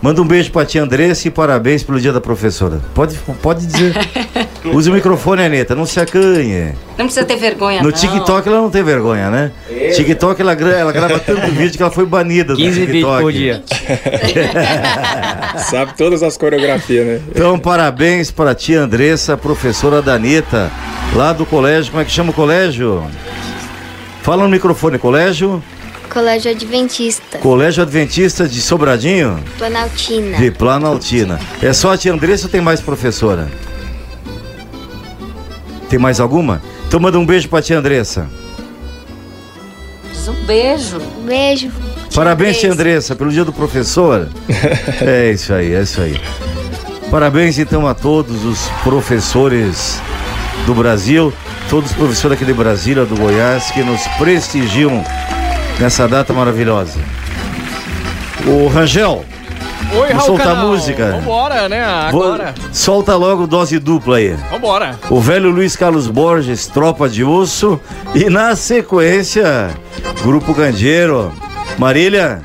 Manda 0.00 0.22
um 0.22 0.26
beijo 0.26 0.50
pra 0.50 0.64
tia 0.64 0.82
Andressa 0.82 1.28
e 1.28 1.30
parabéns 1.30 1.82
pelo 1.82 2.00
dia 2.00 2.10
da 2.10 2.22
professora. 2.22 2.80
Pode, 2.94 3.18
pode 3.42 3.66
dizer. 3.66 3.94
Use 4.72 4.88
o 4.88 4.92
microfone, 4.94 5.42
Anitta, 5.42 5.74
não 5.74 5.84
se 5.84 6.00
acanhe. 6.00 6.72
Não 6.96 7.04
precisa 7.06 7.24
ter 7.26 7.36
vergonha, 7.36 7.82
No 7.82 7.90
não. 7.90 7.92
TikTok 7.92 8.48
ela 8.48 8.58
não 8.62 8.70
tem 8.70 8.82
vergonha, 8.82 9.28
né? 9.30 9.52
TikTok 9.94 10.40
ela, 10.40 10.54
gra- 10.54 10.78
ela 10.78 10.90
grava 10.92 11.18
tanto 11.18 11.46
vídeo 11.52 11.76
que 11.76 11.82
ela 11.82 11.92
foi 11.92 12.06
banida 12.06 12.54
do 12.54 12.56
15 12.58 12.86
TikTok. 12.86 12.92
vídeos 12.92 13.20
por 13.20 13.32
dia. 13.32 13.62
Sabe 15.70 15.94
todas 15.96 16.22
as 16.22 16.36
coreografias, 16.36 17.06
né? 17.06 17.20
Então, 17.34 17.58
parabéns 17.58 18.30
para 18.30 18.50
a 18.52 18.54
tia 18.54 18.80
Andressa, 18.80 19.36
professora 19.36 20.00
da 20.00 20.14
Anitta, 20.14 20.70
lá 21.14 21.32
do 21.32 21.44
colégio. 21.44 21.90
Como 21.90 22.02
é 22.02 22.04
que 22.04 22.10
chama 22.10 22.30
o 22.30 22.34
colégio? 22.34 23.04
Fala 24.22 24.44
no 24.44 24.48
microfone, 24.48 24.98
colégio? 24.98 25.62
Colégio 26.08 26.50
Adventista. 26.52 27.38
Colégio 27.38 27.82
Adventista 27.82 28.48
de 28.48 28.60
Sobradinho? 28.60 29.38
Planaltina. 29.58 30.38
De 30.38 30.50
Planaltina. 30.50 31.40
É 31.60 31.72
só 31.72 31.92
a 31.92 31.98
tia 31.98 32.12
Andressa 32.12 32.46
ou 32.46 32.50
tem 32.50 32.60
mais 32.60 32.80
professora? 32.80 33.48
Tem 35.88 35.98
mais 35.98 36.20
alguma? 36.20 36.62
Então 36.86 36.98
manda 36.98 37.18
um 37.18 37.26
beijo 37.26 37.48
pra 37.48 37.62
tia 37.62 37.78
Andressa. 37.78 38.28
Um 40.26 40.46
beijo. 40.46 41.00
Beijo. 41.26 41.70
Parabéns, 42.14 42.58
tia 42.58 42.72
Andressa, 42.72 43.14
pelo 43.14 43.30
dia 43.30 43.44
do 43.44 43.52
professor. 43.52 44.28
é 45.02 45.30
isso 45.30 45.52
aí, 45.52 45.74
é 45.74 45.82
isso 45.82 46.00
aí. 46.00 46.20
Parabéns 47.10 47.58
então 47.58 47.86
a 47.86 47.94
todos 47.94 48.44
os 48.44 48.68
professores 48.82 50.00
do 50.66 50.74
Brasil, 50.74 51.32
todos 51.68 51.90
os 51.90 51.96
professores 51.96 52.36
aqui 52.36 52.44
de 52.44 52.52
Brasília, 52.52 53.04
do 53.04 53.16
Goiás, 53.16 53.70
que 53.70 53.82
nos 53.82 54.06
prestigiam 54.18 55.04
nessa 55.78 56.08
data 56.08 56.32
maravilhosa. 56.32 56.98
O 58.46 58.66
Rangel, 58.68 59.24
Oi, 59.94 60.08
Vou 60.08 60.16
Raul 60.16 60.20
soltar 60.26 60.46
Canal. 60.48 60.66
música. 60.68 61.10
Vambora, 61.12 61.68
né? 61.68 62.08
Vou- 62.10 62.24
Agora. 62.24 62.54
solta 62.72 63.14
logo 63.16 63.46
dose 63.46 63.78
dupla 63.78 64.16
aí. 64.16 64.36
Vambora. 64.50 64.98
O 65.08 65.20
velho 65.20 65.50
Luiz 65.50 65.76
Carlos 65.76 66.06
Borges, 66.08 66.66
Tropa 66.66 67.08
de 67.08 67.22
Osso. 67.24 67.80
E 68.14 68.28
na 68.28 68.56
sequência, 68.56 69.70
Grupo 70.22 70.54
Candeeiro. 70.54 71.32
Marília, 71.78 72.40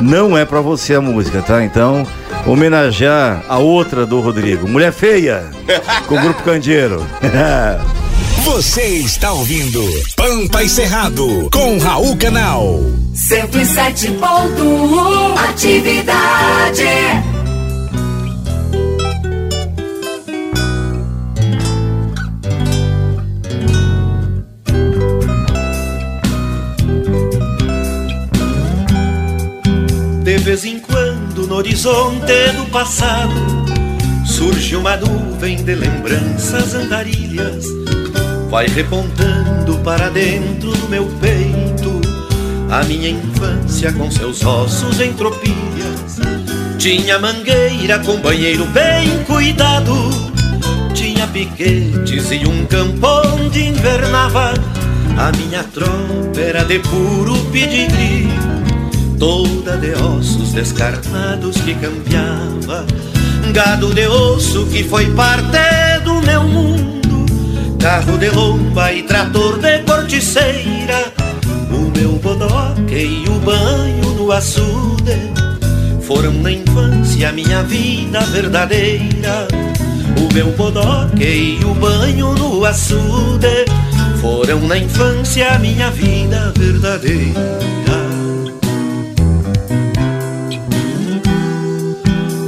não 0.00 0.36
é 0.36 0.44
pra 0.44 0.60
você 0.60 0.94
a 0.94 1.00
música, 1.00 1.40
tá? 1.42 1.62
Então, 1.64 2.06
homenagear 2.46 3.42
a 3.48 3.58
outra 3.58 4.04
do 4.06 4.20
Rodrigo. 4.20 4.68
Mulher 4.68 4.92
Feia, 4.92 5.44
com 6.06 6.16
o 6.16 6.20
Grupo 6.20 6.42
Candeeiro. 6.42 7.04
Você 8.44 8.84
está 8.98 9.32
ouvindo 9.32 9.80
Pampa 10.14 10.62
e 10.62 10.68
Cerrado 10.68 11.48
com 11.50 11.78
Raul 11.78 12.14
Canal. 12.18 12.78
107.1 13.14 15.38
Atividade. 15.48 16.84
De 30.22 30.36
vez 30.38 30.64
em 30.66 30.78
quando 30.78 31.46
no 31.46 31.54
horizonte 31.54 32.50
do 32.56 32.66
passado 32.70 33.32
surge 34.26 34.76
uma 34.76 34.96
nuvem 34.96 35.56
de 35.56 35.74
lembranças 35.74 36.74
andarilhas, 36.74 37.66
vai 38.54 38.68
repontando 38.68 39.80
para 39.80 40.08
dentro 40.10 40.70
do 40.70 40.88
meu 40.88 41.06
peito 41.20 42.00
a 42.70 42.84
minha 42.84 43.10
infância 43.10 43.92
com 43.92 44.08
seus 44.08 44.44
ossos 44.44 45.00
em 45.00 45.12
tropilhas. 45.12 46.20
Tinha 46.78 47.18
mangueira 47.18 47.98
com 47.98 48.20
banheiro 48.20 48.64
bem 48.66 49.24
cuidado, 49.24 49.92
tinha 50.94 51.26
piquetes 51.26 52.30
e 52.30 52.46
um 52.46 52.64
campo 52.66 53.08
onde 53.34 53.70
invernava. 53.70 54.54
A 55.18 55.32
minha 55.32 55.64
tropa 55.64 56.40
era 56.40 56.62
de 56.62 56.78
puro 56.78 57.36
pedigree 57.50 58.28
toda 59.18 59.76
de 59.78 59.94
ossos 60.00 60.52
descarnados 60.52 61.56
que 61.56 61.74
campeava, 61.74 62.86
gado 63.52 63.92
de 63.92 64.06
osso 64.06 64.64
que 64.66 64.84
foi 64.84 65.10
parte 65.10 65.58
do 66.04 66.22
meu 66.22 66.44
mundo, 66.44 67.03
carro 67.84 68.16
de 68.16 68.30
lomba 68.30 68.90
e 68.94 69.02
trator 69.02 69.58
de 69.58 69.80
corticeira, 69.80 71.12
o 71.70 71.92
meu 71.94 72.12
bodoque 72.12 72.94
e 72.94 73.28
o 73.28 73.38
banho 73.40 74.14
no 74.14 74.32
açude 74.32 75.30
foram 76.00 76.32
na 76.32 76.50
infância 76.50 77.30
minha 77.30 77.62
vida 77.62 78.20
verdadeira. 78.20 79.46
O 80.16 80.32
meu 80.32 80.50
bodoque 80.52 81.24
e 81.24 81.62
o 81.62 81.74
banho 81.74 82.32
no 82.32 82.64
açude 82.64 83.66
foram 84.18 84.60
na 84.60 84.78
infância 84.78 85.58
minha 85.58 85.90
vida 85.90 86.54
verdadeira. 86.56 87.64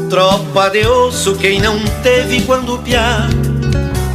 Tropa 0.09 0.71
de 0.71 0.87
osso, 0.87 1.37
quem 1.37 1.61
não 1.61 1.79
teve 2.03 2.41
quando 2.41 2.79
piá, 2.79 3.29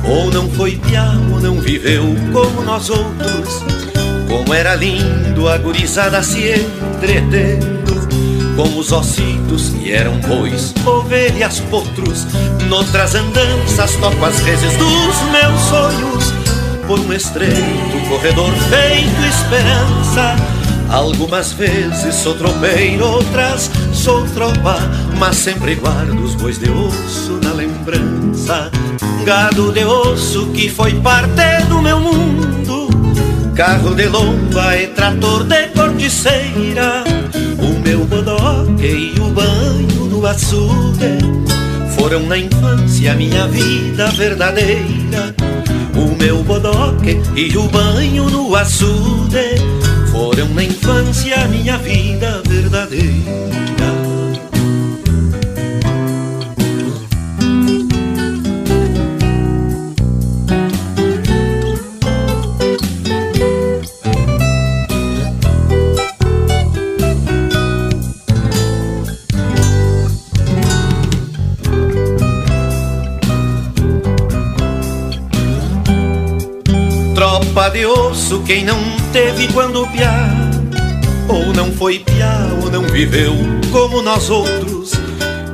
ou 0.03 0.31
não 0.31 0.50
foi 0.50 0.77
piá, 0.77 1.13
ou 1.31 1.39
não 1.39 1.60
viveu 1.60 2.03
como 2.31 2.62
nós 2.63 2.89
outros. 2.89 3.63
Como 4.27 4.53
era 4.53 4.75
lindo 4.75 5.48
a 5.48 5.58
gurizada 5.58 6.24
se 6.24 6.50
entretendo, 6.50 8.08
com 8.55 8.79
os 8.79 8.91
ossitos 8.91 9.70
que 9.70 9.91
eram 9.91 10.17
bois, 10.20 10.74
ovelhas, 10.86 11.60
potros. 11.60 12.25
Noutras 12.67 13.15
andanças 13.15 13.96
toco 13.98 14.25
as 14.25 14.39
reses 14.39 14.75
dos 14.77 15.22
meus 15.31 15.62
sonhos, 15.62 16.34
por 16.88 17.00
um 17.00 17.13
estreito 17.13 18.10
corredor 18.10 18.51
feito 18.70 19.25
esperança. 19.25 20.50
Algumas 20.91 21.53
vezes 21.53 22.15
sou 22.15 22.36
tropeiro, 22.36 23.05
outras 23.07 23.71
sou 23.93 24.27
tropa, 24.27 24.77
mas 25.17 25.38
sempre 25.38 25.75
guardo 25.75 26.21
os 26.21 26.36
bois 26.36 26.60
de 26.60 26.69
osso 26.69 27.39
na 27.41 27.53
lembrança. 27.53 28.69
Gado 29.24 29.71
de 29.71 29.86
osso 29.86 30.47
que 30.47 30.69
foi 30.69 30.93
parte 30.95 31.63
do 31.69 31.82
meu 31.82 31.97
mundo, 31.97 32.89
carro 33.56 33.95
de 33.95 34.06
lomba 34.08 34.75
e 34.75 34.88
trator 34.88 35.45
de 35.45 35.67
corticeira. 35.69 37.06
O 37.58 37.80
meu 37.80 38.04
bodoque 38.04 39.13
e 39.15 39.17
o 39.17 39.30
banho 39.30 40.06
no 40.10 40.25
açude 40.25 41.19
foram 41.95 42.23
na 42.23 42.38
infância 42.38 43.13
minha 43.15 43.47
vida 43.47 44.08
verdadeira. 44.12 45.34
O 45.95 46.21
meu 46.21 46.43
bodoque 46.43 47.21
e 47.34 47.56
o 47.58 47.63
banho 47.69 48.30
no 48.30 48.54
açude 48.54 49.56
foram 50.12 50.50
na 50.50 50.63
infância 50.63 51.47
minha 51.47 51.78
vida 51.78 52.43
verdadeira. 52.45 53.70
De 77.71 77.86
osso, 77.86 78.41
quem 78.41 78.65
não 78.65 78.77
teve 79.13 79.47
quando 79.53 79.88
piá, 79.88 80.29
ou 81.27 81.53
não 81.53 81.71
foi 81.71 81.99
piá, 81.99 82.49
ou 82.62 82.69
não 82.69 82.84
viveu 82.84 83.34
como 83.71 84.01
nós 84.01 84.29
outros. 84.29 84.91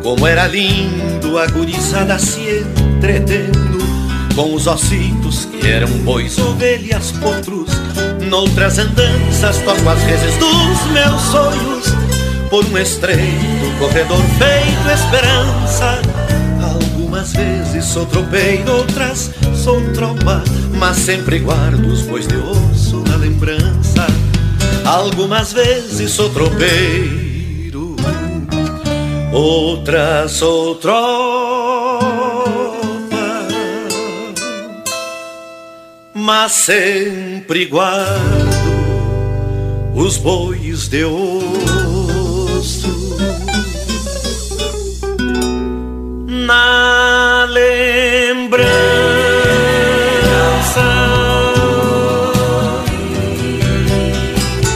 Como 0.01 0.25
era 0.25 0.47
lindo 0.47 1.37
a 1.37 1.45
gurizada 1.47 2.17
se 2.17 2.65
entretendo, 2.79 3.77
com 4.35 4.53
os 4.55 4.65
ossitos 4.65 5.45
que 5.45 5.67
eram 5.67 5.89
bois, 5.99 6.37
ovelhas, 6.39 7.11
potros. 7.11 7.69
Noutras 8.27 8.79
andanças 8.79 9.57
toco 9.59 9.87
as 9.89 10.01
reses 10.03 10.37
dos 10.37 10.91
meus 10.91 11.21
sonhos, 11.21 11.85
por 12.49 12.65
um 12.65 12.77
estreito 12.77 13.79
corredor 13.79 14.21
feito 14.39 14.89
esperança. 14.89 16.01
Algumas 17.17 17.33
vezes 17.33 17.85
sou 17.85 18.05
tropeiro, 18.05 18.71
outras 18.73 19.31
sou 19.55 19.81
tropa, 19.91 20.43
mas 20.77 20.97
sempre 20.97 21.39
guardo 21.39 21.87
os 21.87 22.03
bois 22.03 22.27
de 22.27 22.35
osso 22.35 22.99
na 23.09 23.15
lembrança. 23.15 24.05
Algumas 24.85 25.51
vezes 25.51 26.11
sou 26.11 26.29
tropeiro, 26.29 27.95
outras 29.33 30.33
sou 30.33 30.75
tropa, 30.75 31.97
mas 36.13 36.51
sempre 36.51 37.65
guardo 37.65 38.19
os 39.95 40.17
bois 40.17 40.87
de 40.87 41.03
osso 41.03 41.66
na 46.47 47.45
lembrança. 47.49 48.67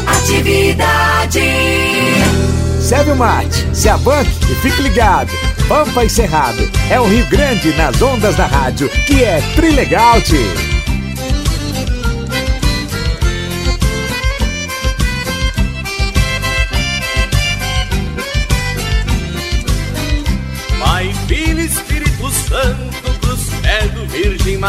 Atividade. 0.05 1.41
Serve 2.81 3.11
o 3.11 3.15
mate, 3.15 3.65
se 3.73 3.87
abanque 3.87 4.51
e 4.51 4.55
fique 4.55 4.81
ligado. 4.81 5.31
Pampa 5.69 6.03
e 6.03 6.09
Cerrado 6.09 6.69
é 6.89 6.99
o 6.99 7.07
Rio 7.07 7.25
Grande 7.27 7.71
nas 7.77 8.01
ondas 8.01 8.35
da 8.35 8.45
rádio, 8.45 8.89
que 9.07 9.23
é 9.23 9.39
Trilegal, 9.55 10.21
tio. 10.21 10.70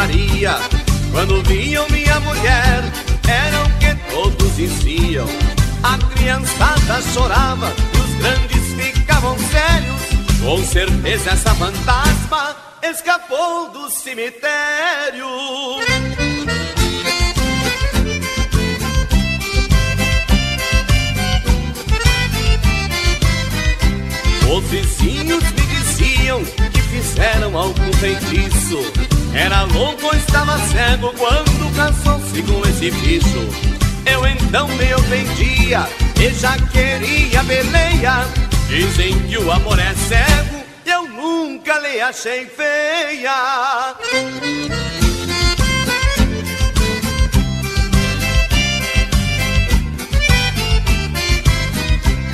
Maria. 0.03 0.57
Quando 1.13 1.41
viam 1.45 1.87
minha 1.89 2.19
mulher, 2.19 2.83
eram 3.29 3.71
que 3.79 3.95
todos 4.11 4.57
diziam. 4.57 5.29
A 5.81 5.97
criançada 6.13 7.01
chorava 7.13 7.73
e 7.95 7.99
os 7.99 8.15
grandes 8.17 8.73
ficavam 8.75 9.37
sérios. 9.39 10.03
Com 10.43 10.65
certeza 10.65 11.31
essa 11.31 11.55
fantasma 11.55 12.57
escapou 12.83 13.71
do 13.71 13.89
cemitério. 13.91 15.29
Os 24.51 24.65
vizinhos 24.65 25.45
me 25.53 25.63
diziam 25.63 26.45
que 26.45 26.83
fizeram 26.91 27.57
algum 27.57 27.93
feitiço. 27.93 29.12
Era 29.35 29.63
louco 29.63 30.07
ou 30.07 30.15
estava 30.15 30.59
cego 30.59 31.13
quando 31.17 31.75
casou-se 31.75 32.43
com 32.43 32.61
esse 32.69 32.91
bicho. 32.91 33.49
Eu 34.05 34.27
então 34.27 34.69
me 34.69 34.95
ofendia 34.95 35.89
e 36.21 36.35
já 36.35 36.57
queria 36.59 37.43
peleia. 37.43 38.27
Dizem 38.69 39.19
que 39.21 39.39
o 39.39 39.51
amor 39.51 39.79
é 39.79 39.95
cego, 39.95 40.63
eu 40.85 41.09
nunca 41.09 41.79
lhe 41.79 42.01
achei 42.01 42.45
feia. 42.45 43.97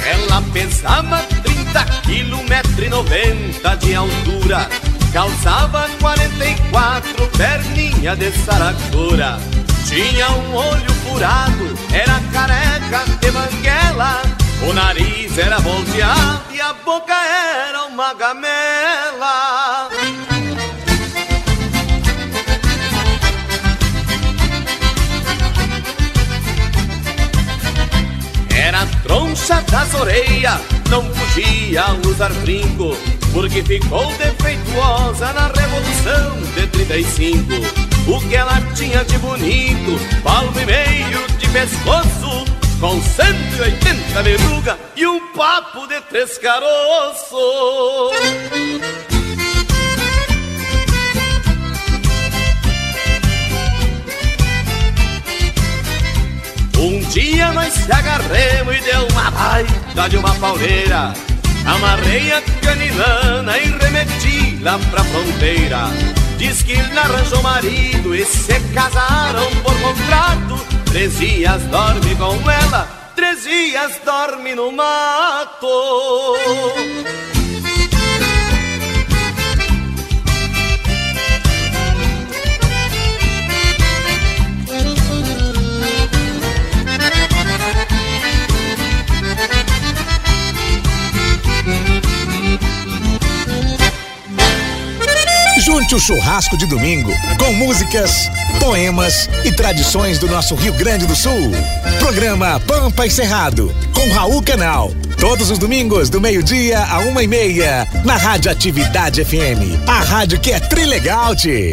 Ela 0.05 0.43
pesava 0.53 1.19
30 1.45 1.85
quilos, 2.03 2.43
metro 2.49 2.85
e 2.85 2.89
90 2.89 3.77
de 3.77 3.95
altura 3.95 4.88
Calçava 5.13 5.89
44, 6.01 7.27
perninha 7.37 8.15
de 8.15 8.31
saracura. 8.45 9.39
Tinha 9.87 10.31
um 10.31 10.55
olho 10.55 10.93
furado, 11.05 11.79
era 11.91 12.21
careca 12.31 13.05
de 13.21 13.31
banguela 13.31 14.21
O 14.69 14.73
nariz 14.75 15.39
era 15.39 15.59
volteado 15.61 16.43
e 16.53 16.61
a 16.61 16.75
boca 16.75 17.15
era 17.15 17.85
uma 17.87 18.13
gamela. 18.13 19.89
Era 28.51 28.85
troncha 29.03 29.63
das 29.71 29.95
orelhas, 29.95 30.61
não 30.91 31.03
podia 31.03 31.87
usar 32.07 32.31
brinco, 32.43 32.95
porque 33.39 33.63
ficou 33.63 34.05
defeituosa 34.15 35.33
na 35.33 35.47
Revolução 35.47 36.41
de 36.57 36.67
35. 36.67 37.45
O 38.09 38.21
que 38.29 38.35
ela 38.35 38.61
tinha 38.75 39.05
de 39.05 39.17
bonito, 39.19 39.97
palmo 40.25 40.61
e 40.61 40.67
meio 40.67 41.25
de 41.39 41.49
pescoço, 41.51 42.45
com 42.81 43.01
180 43.01 44.23
verruga 44.25 44.77
e 44.97 45.07
um 45.07 45.21
papo 45.35 45.87
de 45.87 46.01
três 46.09 46.37
caroços. 46.39 47.39
Um 56.77 56.99
dia 57.11 57.53
nós 57.53 57.73
se 57.73 57.93
agarremos 57.93 58.77
e 58.77 58.81
deu 58.81 59.07
uma 59.13 59.31
baita 59.31 60.09
de 60.09 60.17
uma 60.17 60.35
pauleira 60.35 61.15
Amarrei 61.67 62.33
a 62.33 62.43
canilana 62.63 63.59
e 63.59 63.71
remeti 63.79 64.59
lá 64.63 64.79
pra 64.91 65.05
fronteira. 65.05 65.89
Diz 66.37 66.63
que 66.63 66.73
ele 66.73 66.99
arranjou 66.99 67.43
marido 67.43 68.15
e 68.15 68.25
se 68.25 68.61
casaram 68.73 69.47
por 69.63 69.75
contrato. 69.81 70.67
Três 70.87 71.19
dias 71.19 71.63
dorme 71.65 72.15
com 72.17 72.51
ela, 72.51 73.13
três 73.15 73.43
dias 73.43 74.01
dorme 74.05 74.55
no 74.55 74.73
mato 74.73 75.67
O 95.91 95.99
churrasco 95.99 96.57
de 96.57 96.67
domingo 96.67 97.11
com 97.39 97.53
músicas, 97.55 98.31
poemas 98.61 99.29
e 99.43 99.51
tradições 99.51 100.19
do 100.19 100.29
nosso 100.29 100.55
Rio 100.55 100.75
Grande 100.75 101.07
do 101.07 101.17
Sul. 101.17 101.51
Programa 101.99 102.61
Pampa 102.61 103.07
e 103.07 103.11
Cerrado 103.11 103.75
com 103.95 104.09
Raul 104.13 104.43
Canal. 104.43 104.93
Todos 105.19 105.51
os 105.51 105.59
domingos, 105.59 106.11
do 106.11 106.21
meio-dia 106.21 106.85
a 106.85 106.99
uma 107.01 107.23
e 107.23 107.27
meia, 107.27 107.89
na 108.05 108.17
Rádio 108.17 108.51
Atividade 108.51 109.25
FM. 109.25 109.89
A 109.89 110.01
rádio 110.01 110.39
que 110.39 110.53
é 110.53 110.61
trilegal, 110.61 111.35
-te. 111.35 111.71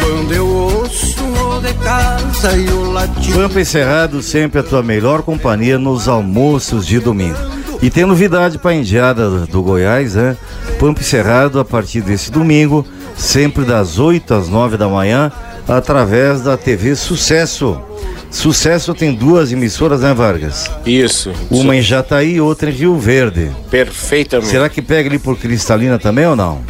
Quando 0.00 0.32
eu 0.32 0.46
ouço 0.46 1.24
o 1.24 1.60
de 1.60 1.74
casa 1.74 2.56
e 2.56 2.70
o 2.70 2.92
latim. 2.92 3.32
Pampa 3.32 3.60
e 3.60 3.64
Cerrado, 3.66 4.22
sempre 4.22 4.60
a 4.60 4.62
tua 4.62 4.82
melhor 4.82 5.22
companhia 5.22 5.78
nos 5.78 6.08
almoços 6.08 6.86
de 6.86 7.00
domingo. 7.00 7.60
E 7.82 7.90
tem 7.90 8.04
novidade 8.04 8.58
para 8.58 8.70
a 8.72 8.74
Indiada 8.74 9.28
do 9.46 9.62
Goiás, 9.62 10.14
né? 10.14 10.36
Pampa 10.80 11.02
e 11.02 11.04
Cerrado 11.04 11.60
a 11.60 11.64
partir 11.64 12.00
desse 12.00 12.30
domingo, 12.32 12.86
sempre 13.14 13.66
das 13.66 13.98
8 13.98 14.32
às 14.32 14.48
9 14.48 14.78
da 14.78 14.88
manhã, 14.88 15.30
através 15.68 16.40
da 16.40 16.56
TV 16.56 16.96
Sucesso. 16.96 17.78
Sucesso 18.30 18.94
tem 18.94 19.12
duas 19.12 19.52
emissoras, 19.52 20.00
né, 20.00 20.14
Vargas? 20.14 20.70
Isso. 20.86 21.34
Uma 21.50 21.76
em 21.76 21.82
Jataí 21.82 22.36
e 22.36 22.40
outra 22.40 22.70
em 22.70 22.72
Rio 22.72 22.96
Verde. 22.96 23.50
Perfeitamente. 23.70 24.50
Será 24.50 24.70
que 24.70 24.80
pega 24.80 25.06
ali 25.06 25.18
por 25.18 25.36
Cristalina 25.36 25.98
também 25.98 26.24
ou 26.24 26.34
não? 26.34 26.62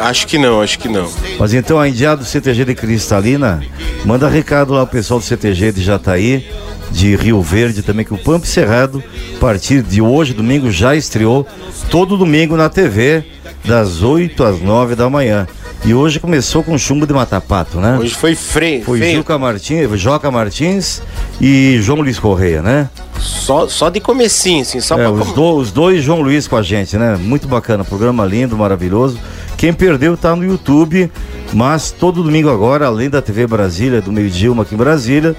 Acho 0.00 0.26
que 0.26 0.38
não, 0.38 0.62
acho 0.62 0.78
que 0.78 0.88
não. 0.88 1.06
Mas 1.38 1.52
então 1.52 1.78
a 1.78 1.86
Indiada 1.86 2.22
do 2.22 2.24
CTG 2.24 2.64
de 2.64 2.74
Cristalina, 2.74 3.62
manda 4.06 4.26
recado 4.26 4.72
lá 4.72 4.80
ao 4.80 4.86
pessoal 4.86 5.20
do 5.20 5.26
CTG 5.26 5.72
de 5.72 5.82
Jataí, 5.82 6.48
de 6.90 7.14
Rio 7.16 7.40
Verde 7.42 7.82
também, 7.82 8.04
que 8.04 8.14
o 8.14 8.18
Pampa 8.18 8.46
Cerrado, 8.46 9.02
a 9.36 9.38
partir 9.38 9.82
de 9.82 10.00
hoje, 10.00 10.32
domingo, 10.34 10.70
já 10.70 10.94
estreou 10.96 11.46
todo 11.90 12.16
domingo 12.16 12.56
na 12.56 12.68
TV, 12.68 13.24
das 13.64 14.02
8 14.02 14.42
às 14.44 14.60
9 14.60 14.94
da 14.94 15.08
manhã. 15.10 15.46
E 15.84 15.94
hoje 15.94 16.18
começou 16.18 16.62
com 16.64 16.76
chumbo 16.76 17.06
de 17.06 17.12
matapato, 17.12 17.78
né? 17.78 17.96
Hoje 18.00 18.14
foi 18.14 18.34
freio. 18.34 18.82
Foi 18.84 18.98
feio. 18.98 19.18
Juca 19.18 19.38
Martins, 19.38 19.88
Joca 20.00 20.30
Martins 20.30 21.00
e 21.40 21.78
João 21.80 22.00
Luiz 22.00 22.18
Correia, 22.18 22.62
né? 22.62 22.88
Só, 23.20 23.68
só 23.68 23.88
de 23.88 24.00
comecinho, 24.00 24.62
assim, 24.62 24.80
só 24.80 24.94
É, 24.94 24.98
pra 24.98 25.10
os, 25.12 25.32
do- 25.32 25.56
os 25.56 25.70
dois 25.72 26.02
João 26.02 26.20
Luiz 26.20 26.48
com 26.48 26.56
a 26.56 26.62
gente, 26.62 26.96
né? 26.96 27.16
Muito 27.20 27.46
bacana, 27.46 27.84
programa 27.84 28.24
lindo, 28.24 28.56
maravilhoso. 28.56 29.18
Quem 29.56 29.72
perdeu 29.72 30.16
tá 30.16 30.34
no 30.34 30.44
YouTube, 30.44 31.10
mas 31.52 31.90
todo 31.90 32.22
domingo 32.22 32.50
agora, 32.50 32.86
além 32.86 33.08
da 33.08 33.22
TV 33.22 33.46
Brasília, 33.46 34.00
do 34.00 34.12
meio-dia, 34.12 34.50
uma 34.52 34.62
aqui 34.62 34.74
em 34.74 34.78
Brasília, 34.78 35.34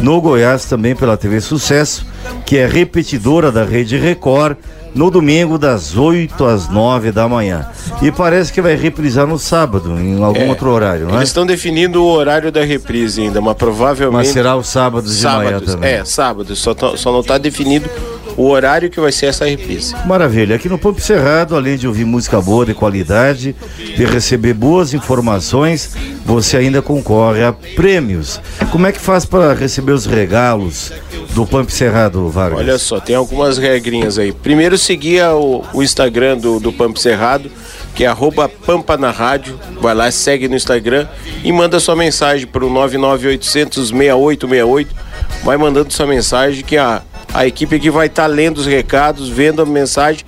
no 0.00 0.20
Goiás 0.20 0.64
também 0.64 0.94
pela 0.94 1.16
TV 1.16 1.40
Sucesso, 1.40 2.06
que 2.44 2.56
é 2.56 2.66
repetidora 2.66 3.50
da 3.52 3.64
Rede 3.64 3.96
Record, 3.96 4.56
no 4.94 5.10
domingo 5.10 5.56
das 5.56 5.96
8 5.96 6.44
às 6.44 6.68
9 6.68 7.12
da 7.12 7.26
manhã. 7.26 7.66
E 8.02 8.12
parece 8.12 8.52
que 8.52 8.60
vai 8.60 8.76
reprisar 8.76 9.26
no 9.26 9.38
sábado, 9.38 9.98
em 9.98 10.22
algum 10.22 10.42
É, 10.42 10.48
outro 10.48 10.68
horário, 10.70 11.06
não 11.06 11.14
é? 11.14 11.18
Eles 11.18 11.30
estão 11.30 11.46
definindo 11.46 12.02
o 12.02 12.06
horário 12.06 12.52
da 12.52 12.62
reprise 12.62 13.22
ainda, 13.22 13.40
mas 13.40 13.56
provavelmente. 13.56 14.18
Mas 14.18 14.28
será 14.28 14.54
o 14.54 14.62
sábado 14.62 15.04
de 15.08 15.22
manhã 15.24 15.44
Sábados, 15.50 15.74
também. 15.74 15.90
É, 15.90 16.04
sábado. 16.04 16.54
Só, 16.54 16.74
só 16.96 17.10
não 17.10 17.20
está 17.20 17.38
definido 17.38 17.88
o 18.36 18.48
horário 18.48 18.90
que 18.90 19.00
vai 19.00 19.12
ser 19.12 19.26
essa 19.26 19.44
reprise. 19.44 19.94
Maravilha. 20.06 20.56
Aqui 20.56 20.68
no 20.68 20.78
Pampo 20.78 21.00
Cerrado, 21.00 21.56
além 21.56 21.76
de 21.76 21.86
ouvir 21.86 22.04
música 22.04 22.40
boa 22.40 22.64
de 22.64 22.74
qualidade, 22.74 23.54
de 23.78 24.04
receber 24.04 24.54
boas 24.54 24.94
informações, 24.94 25.94
você 26.24 26.56
ainda 26.56 26.80
concorre 26.80 27.42
a 27.42 27.52
prêmios. 27.52 28.40
Como 28.70 28.86
é 28.86 28.92
que 28.92 29.00
faz 29.00 29.24
para 29.24 29.54
receber 29.54 29.92
os 29.92 30.06
regalos 30.06 30.92
do 31.34 31.46
Pampo 31.46 31.70
Cerrado, 31.70 32.28
Vargas? 32.28 32.58
Olha 32.58 32.78
só, 32.78 33.00
tem 33.00 33.16
algumas 33.16 33.58
regrinhas 33.58 34.18
aí. 34.18 34.32
Primeiro, 34.32 34.78
seguir 34.78 35.22
o, 35.24 35.64
o 35.72 35.82
Instagram 35.82 36.38
do, 36.38 36.58
do 36.60 36.72
Cerrado, 36.96 37.50
que 37.94 38.04
é 38.04 38.06
arroba 38.06 38.48
Pampa 38.48 38.96
na 38.96 39.10
Rádio. 39.10 39.58
Vai 39.80 39.94
lá, 39.94 40.10
segue 40.10 40.48
no 40.48 40.56
Instagram 40.56 41.06
e 41.44 41.52
manda 41.52 41.78
sua 41.80 41.96
mensagem 41.96 42.46
para 42.46 42.64
o 42.64 42.70
99800 42.70 43.88
6868. 43.88 44.94
Vai 45.42 45.56
mandando 45.56 45.92
sua 45.92 46.06
mensagem 46.06 46.64
que 46.64 46.76
a, 46.76 47.02
a 47.34 47.46
equipe 47.46 47.76
aqui 47.76 47.90
vai 47.90 48.06
estar 48.06 48.26
lendo 48.26 48.58
os 48.58 48.66
recados, 48.66 49.28
vendo 49.28 49.62
a 49.62 49.66
mensagem 49.66 50.24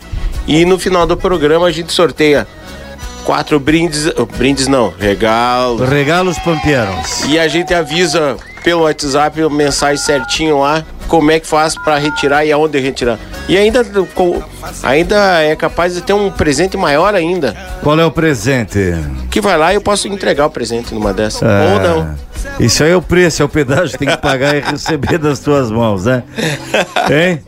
e 0.46 0.64
no 0.64 0.78
final 0.78 1.06
do 1.06 1.16
programa 1.16 1.66
a 1.66 1.70
gente 1.70 1.92
sorteia 1.92 2.46
quatro 3.24 3.58
brindes, 3.58 4.06
oh, 4.16 4.26
brindes 4.26 4.68
não, 4.68 4.92
regalos. 4.98 5.88
Regalos 5.88 6.38
pampianos. 6.38 7.24
E 7.24 7.38
a 7.38 7.48
gente 7.48 7.72
avisa 7.72 8.36
pelo 8.64 8.82
WhatsApp, 8.84 9.38
mensagem 9.50 9.98
certinho 10.02 10.58
lá, 10.60 10.82
como 11.06 11.30
é 11.30 11.38
que 11.38 11.46
faz 11.46 11.74
para 11.76 11.98
retirar 11.98 12.44
e 12.46 12.50
aonde 12.50 12.80
retirar. 12.80 13.18
E 13.46 13.56
ainda, 13.58 13.84
ainda 14.82 15.42
é 15.42 15.54
capaz 15.54 15.94
de 15.94 16.00
ter 16.00 16.14
um 16.14 16.30
presente 16.30 16.76
maior 16.76 17.14
ainda. 17.14 17.54
Qual 17.82 17.98
é 18.00 18.04
o 18.06 18.10
presente? 18.10 18.78
Que 19.30 19.40
vai 19.40 19.58
lá 19.58 19.72
e 19.72 19.76
eu 19.76 19.82
posso 19.82 20.08
entregar 20.08 20.46
o 20.46 20.50
presente 20.50 20.94
numa 20.94 21.12
dessas. 21.12 21.42
Ah, 21.42 21.74
Ou 21.74 21.80
não. 21.80 22.14
Isso 22.58 22.82
aí 22.82 22.90
é 22.90 22.96
o 22.96 23.02
preço, 23.02 23.42
é 23.42 23.44
o 23.44 23.48
pedágio 23.48 23.90
que 23.90 23.98
tem 23.98 24.08
que 24.08 24.16
pagar 24.16 24.56
e 24.56 24.60
receber 24.60 25.18
das 25.18 25.38
tuas 25.40 25.70
mãos, 25.70 26.06
né? 26.06 26.22
Hein? 27.12 27.40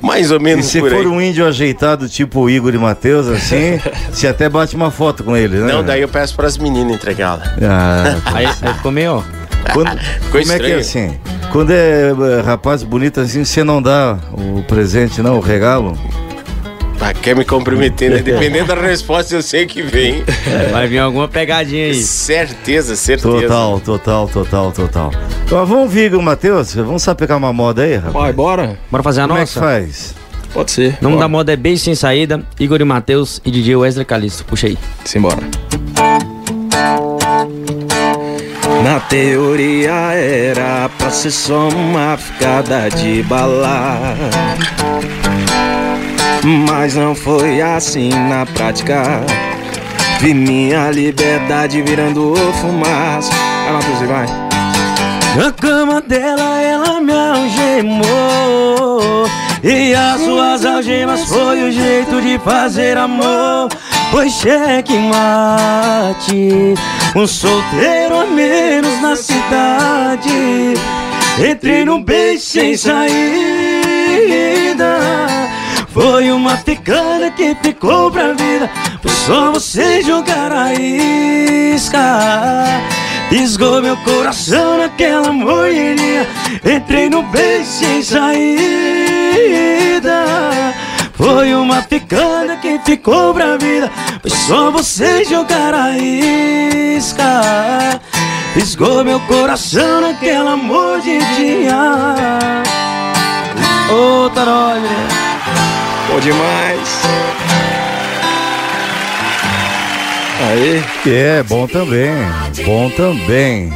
Mais 0.00 0.30
ou 0.30 0.38
E 0.38 0.42
menos 0.42 0.66
se 0.66 0.80
por 0.80 0.90
for 0.90 1.00
aí. 1.00 1.06
um 1.06 1.20
índio 1.20 1.46
ajeitado, 1.46 2.08
tipo 2.08 2.40
o 2.40 2.50
Igor 2.50 2.74
e 2.74 2.78
Matheus, 2.78 3.28
assim, 3.28 3.78
você 4.10 4.26
até 4.26 4.48
bate 4.48 4.74
uma 4.74 4.90
foto 4.90 5.22
com 5.22 5.36
ele, 5.36 5.58
né? 5.58 5.70
Não, 5.72 5.84
daí 5.84 6.00
eu 6.00 6.08
peço 6.08 6.34
para 6.34 6.46
as 6.46 6.56
meninas 6.56 6.94
entregá-la. 6.96 7.42
Ah, 7.62 8.16
tá. 8.24 8.32
Aí, 8.38 8.46
aí 8.46 8.74
ficou 8.74 8.90
meio. 8.90 9.22
Quando- 9.72 9.98
como 10.30 10.52
é 10.52 10.58
que 10.58 10.66
é 10.72 10.78
estranho. 10.78 10.78
assim? 11.10 11.18
Quando 11.52 11.70
é 11.70 12.10
eh, 12.10 12.42
rapaz 12.44 12.82
bonito 12.82 13.20
assim, 13.20 13.44
você 13.44 13.62
não 13.64 13.80
dá 13.80 14.18
o 14.32 14.62
presente, 14.64 15.22
não, 15.22 15.36
o 15.36 15.40
regalo? 15.40 15.96
Ah, 17.00 17.12
quer 17.12 17.36
me 17.36 17.44
comprometer, 17.44 18.10
né? 18.10 18.18
Dependendo 18.24 18.66
da 18.74 18.74
resposta, 18.80 19.34
eu 19.34 19.42
sei 19.42 19.66
que 19.66 19.82
vem. 19.82 20.24
Vai 20.72 20.86
vir 20.88 20.98
alguma 20.98 21.28
pegadinha 21.28 21.86
aí. 21.86 21.94
Certeza, 21.94 22.96
certeza. 22.96 23.28
Total, 23.42 23.80
total, 23.80 24.28
total, 24.28 24.72
total. 24.72 25.12
Então, 25.44 25.64
vamos 25.66 25.92
vir, 25.92 26.06
Igor 26.06 26.22
Matheus? 26.22 26.74
Vamos 26.74 27.02
sapecar 27.02 27.36
uma 27.36 27.52
moda 27.52 27.82
aí, 27.82 27.94
rapaz? 27.96 28.12
Vai, 28.14 28.32
bora. 28.32 28.78
Bora 28.90 29.02
fazer 29.02 29.20
a 29.20 29.28
Como 29.28 29.38
nossa? 29.38 29.52
é 29.52 29.54
que 29.54 29.60
faz? 29.60 30.14
Pode 30.52 30.70
ser. 30.70 30.96
O 31.00 31.04
nome 31.04 31.16
Bora. 31.16 31.18
da 31.26 31.28
moda 31.28 31.52
é 31.52 31.56
Beijo 31.56 31.82
Sem 31.84 31.94
Saída, 31.94 32.42
Igor 32.58 32.80
e 32.80 32.84
Matheus 32.84 33.42
e 33.44 33.50
DJ 33.50 33.76
Wesley 33.76 34.04
Calisto. 34.06 34.42
Puxa 34.46 34.66
aí. 34.66 34.78
Simbora. 35.04 35.36
Na 38.82 39.00
teoria 39.00 40.12
era 40.12 40.88
pra 40.96 41.10
ser 41.10 41.30
só 41.30 41.68
uma 41.68 42.16
ficada 42.16 42.88
de 42.88 43.22
bala. 43.22 44.16
Mas 46.68 46.94
não 46.94 47.14
foi 47.14 47.60
assim 47.60 48.10
na 48.10 48.46
prática. 48.46 49.20
Vi 50.20 50.32
minha 50.32 50.90
liberdade 50.90 51.82
virando 51.82 52.34
fumaça. 52.60 53.32
Vai, 53.32 53.72
Matheus, 53.72 54.08
vai. 54.08 54.26
Na 55.36 55.52
cama 55.52 56.00
dela 56.00 56.62
ela 56.62 56.98
me 56.98 57.12
algemou 57.12 58.08
E 59.62 59.94
as 59.94 60.22
suas 60.22 60.64
algemas 60.64 61.24
foi 61.24 61.62
o 61.68 61.70
jeito 61.70 62.22
de 62.22 62.38
fazer 62.38 62.96
amor 62.96 63.68
Foi 64.10 64.28
mate 65.10 66.74
Um 67.14 67.26
solteiro 67.26 68.20
a 68.20 68.26
menos 68.26 69.00
na 69.00 69.16
cidade. 69.16 70.74
Entrei 71.38 71.84
num 71.84 72.02
beijo 72.02 72.42
sem 72.42 72.76
saída. 72.76 73.06
Foi 75.88 76.30
uma 76.30 76.56
ficada 76.56 77.30
que 77.30 77.56
ficou 77.62 78.10
pra 78.10 78.32
vida. 78.32 78.70
Foi 79.02 79.10
só 79.10 79.52
você 79.52 80.02
jogar 80.02 80.52
a 80.52 80.72
isca. 80.74 82.16
Fisgou 83.28 83.82
meu 83.82 83.96
coração 83.98 84.78
naquela 84.78 85.32
moinha 85.32 86.24
Entrei 86.64 87.10
no 87.10 87.24
beijo 87.24 87.64
sem 87.64 88.00
saída 88.00 88.86
Foi 91.16 91.54
uma 91.54 91.82
ficada 91.82 92.56
que 92.56 92.78
ficou 92.80 93.32
pra 93.32 93.56
vida 93.56 93.90
Foi 94.20 94.30
só 94.30 94.70
você 94.70 95.24
jogar 95.24 95.74
a 95.74 95.96
isca 95.96 97.42
Fisgou 98.54 99.04
meu 99.04 99.20
coração 99.20 100.00
naquela 100.00 100.56
mordidinha 100.56 102.02
Ô, 103.90 104.28
Taróide 104.30 105.26
Bom 106.08 106.20
demais. 106.20 107.02
Aí. 110.48 110.84
É, 111.06 111.42
bom 111.42 111.66
também, 111.66 112.12
bom 112.64 112.88
também. 112.90 113.72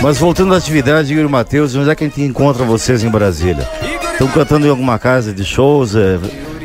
Mas 0.00 0.16
voltando 0.16 0.54
à 0.54 0.58
atividade, 0.58 1.12
Igor 1.12 1.24
e 1.24 1.28
Matheus, 1.28 1.74
onde 1.74 1.90
é 1.90 1.94
que 1.94 2.04
a 2.04 2.06
gente 2.06 2.22
encontra 2.22 2.64
vocês 2.64 3.02
em 3.02 3.10
Brasília? 3.10 3.68
Estão 4.12 4.28
cantando 4.28 4.66
em 4.66 4.70
alguma 4.70 4.98
casa 4.98 5.32
de 5.32 5.44
shows, 5.44 5.96
é, 5.96 6.18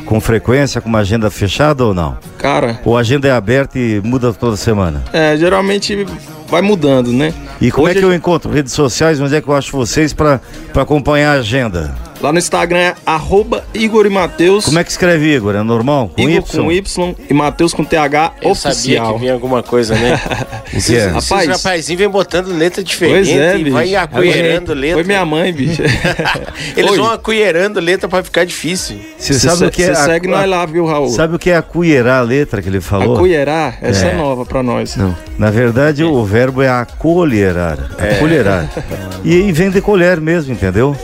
com 0.06 0.22
frequência, 0.22 0.80
com 0.82 0.88
uma 0.90 1.00
agenda 1.00 1.30
fechada 1.32 1.84
ou 1.84 1.94
não? 1.94 2.18
Cara, 2.38 2.80
Ou 2.86 2.96
a 2.98 3.02
agenda 3.02 3.28
é 3.28 3.32
aberta 3.32 3.78
e 3.80 4.00
muda 4.04 4.32
toda 4.34 4.56
semana? 4.56 5.04
é, 5.12 5.36
geralmente 5.36 6.06
vai 6.48 6.62
mudando, 6.62 7.12
né? 7.12 7.34
E 7.60 7.72
como 7.72 7.88
Hoje 7.88 7.98
é 7.98 8.00
que 8.00 8.06
eu 8.06 8.14
encontro? 8.14 8.52
Redes 8.52 8.74
sociais, 8.74 9.20
onde 9.20 9.36
é 9.36 9.42
que 9.42 9.48
eu 9.48 9.56
acho 9.56 9.72
vocês 9.72 10.14
para 10.14 10.40
acompanhar 10.76 11.36
a 11.36 11.40
agenda? 11.40 11.96
Lá 12.26 12.32
no 12.34 12.40
Instagram 12.40 12.80
é 12.80 12.96
arroba 13.06 13.64
Igor 13.72 14.08
e 14.08 14.10
Matheus. 14.10 14.66
Como 14.66 14.80
é 14.80 14.84
que 14.84 14.90
escreve 14.90 15.32
Igor? 15.36 15.54
É 15.56 15.62
normal? 15.62 16.10
Com 16.10 16.28
Igor 16.28 16.44
Y? 16.44 16.64
com 16.64 16.72
Y 16.72 17.16
e 17.30 17.34
Matheus 17.36 17.72
com 17.72 17.84
TH 17.84 18.34
Eu 18.42 18.56
sabia 18.56 18.72
oficial. 18.74 19.14
que 19.14 19.20
vinha 19.20 19.34
alguma 19.34 19.62
coisa, 19.62 19.94
né? 19.94 20.20
É? 20.74 20.78
Esses 20.78 21.06
Rapaz. 21.06 21.48
rapazinhos 21.48 22.00
vêm 22.00 22.10
botando 22.10 22.48
letra 22.48 22.84
diferente 22.84 23.30
Pois 23.30 23.40
é, 23.40 23.58
e 23.60 23.64
bicho. 23.64 23.74
vai 23.76 23.96
acuerando 23.96 24.74
letra. 24.74 24.96
Foi 24.98 25.04
minha 25.04 25.24
mãe, 25.24 25.54
bicho. 25.54 25.84
Eles 26.76 26.92
Oi. 26.92 26.98
vão 26.98 27.12
acuerando 27.12 27.80
letra 27.80 28.10
pra 28.10 28.24
ficar 28.24 28.44
difícil. 28.44 28.98
Você 29.18 29.34
Cê 29.36 29.40
sabe 29.48 29.58
se- 29.60 29.66
o 29.66 29.72
que 29.72 29.84
é? 29.84 29.86
cê 29.86 29.92
a- 29.92 30.06
segue 30.06 30.28
nós 30.28 30.50
lá, 30.50 30.66
viu, 30.66 30.86
Raul? 30.88 31.10
Sabe 31.10 31.36
o 31.36 31.40
que 31.40 31.52
é 31.52 31.56
acuierar 31.56 32.20
a 32.20 32.22
letra 32.24 32.60
que 32.62 32.68
ele 32.68 32.82
falou? 32.82 33.16
Acuierar, 33.16 33.78
essa 33.84 34.08
é. 34.08 34.12
É. 34.12 34.16
nova 34.16 34.44
pra 34.46 34.64
nós. 34.64 34.96
Não. 34.96 35.16
Na 35.38 35.52
verdade, 35.52 36.04
o 36.04 36.26
verbo 36.26 36.62
é 36.64 36.70
acolherar. 36.70 37.78
É. 38.00 38.16
Acolherar. 38.16 38.68
E 39.24 39.34
aí 39.42 39.52
vem 39.52 39.70
de 39.72 39.82
colher 39.82 40.20
mesmo, 40.22 40.54
entendeu? 40.54 40.96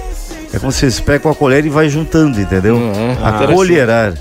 É 0.53 0.59
como 0.59 0.71
se 0.71 0.91
você 0.91 1.01
pega 1.01 1.19
com 1.19 1.29
a 1.29 1.35
colher 1.35 1.65
e 1.65 1.69
vai 1.69 1.89
juntando, 1.89 2.39
entendeu? 2.39 2.75
Uhum. 2.75 3.17
Acolherar. 3.23 4.13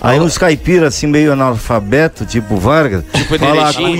Aí 0.00 0.20
uns 0.20 0.36
caipiras 0.36 0.94
assim 0.94 1.06
meio 1.06 1.32
analfabeto, 1.32 2.24
tipo 2.24 2.56
Vargas, 2.56 3.02
Tipo 3.12 3.38
fala 3.38 3.72
Derechim, 3.72 3.96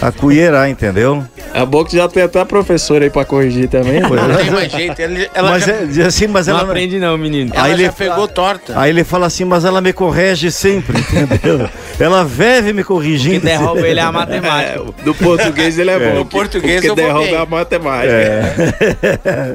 acuierar. 0.00 0.08
Acuierar, 0.08 0.68
entendeu? 0.70 1.24
É 1.54 1.64
bom 1.64 1.84
que 1.84 1.96
já 1.96 2.08
tem 2.08 2.22
até 2.22 2.40
a 2.40 2.44
professora 2.44 3.04
aí 3.04 3.10
pra 3.10 3.24
corrigir 3.24 3.68
também. 3.68 4.00
Não 4.00 4.10
tem 4.36 4.50
mais 4.50 4.70
jeito. 4.72 5.00
Ela, 5.00 5.26
ela 5.34 5.50
mas 5.52 5.64
já, 5.64 6.02
é 6.02 6.06
assim, 6.06 6.26
mas 6.26 6.46
Não 6.46 6.54
ela 6.58 6.64
aprende 6.68 6.98
não, 6.98 7.16
menino. 7.16 7.52
ela 7.54 7.64
aí 7.64 7.76
já 7.76 7.82
ele- 7.84 7.92
pegou 7.92 8.28
torta. 8.28 8.78
Aí 8.78 8.90
ele 8.90 9.04
fala 9.04 9.26
assim, 9.26 9.44
mas 9.44 9.64
ela 9.64 9.80
me 9.80 9.92
corrige 9.92 10.50
sempre, 10.50 10.98
entendeu? 11.00 11.68
ela 11.98 12.24
vive 12.24 12.68
me 12.72 12.76
Quem 12.76 12.84
corrigindo. 12.84 13.40
derruba 13.40 13.86
ele 13.86 14.00
é 14.00 14.02
a 14.02 14.12
matemática. 14.12 14.80
É, 14.98 15.02
do 15.04 15.14
português 15.14 15.78
ele 15.78 15.90
é, 15.90 15.98
bom. 15.98 16.18
No 16.18 16.26
português 16.26 16.84
eu 16.84 16.94
vou 16.94 17.04
derruba 17.04 17.24
bem. 17.26 17.36
a 17.36 17.46
matemática. 17.46 18.54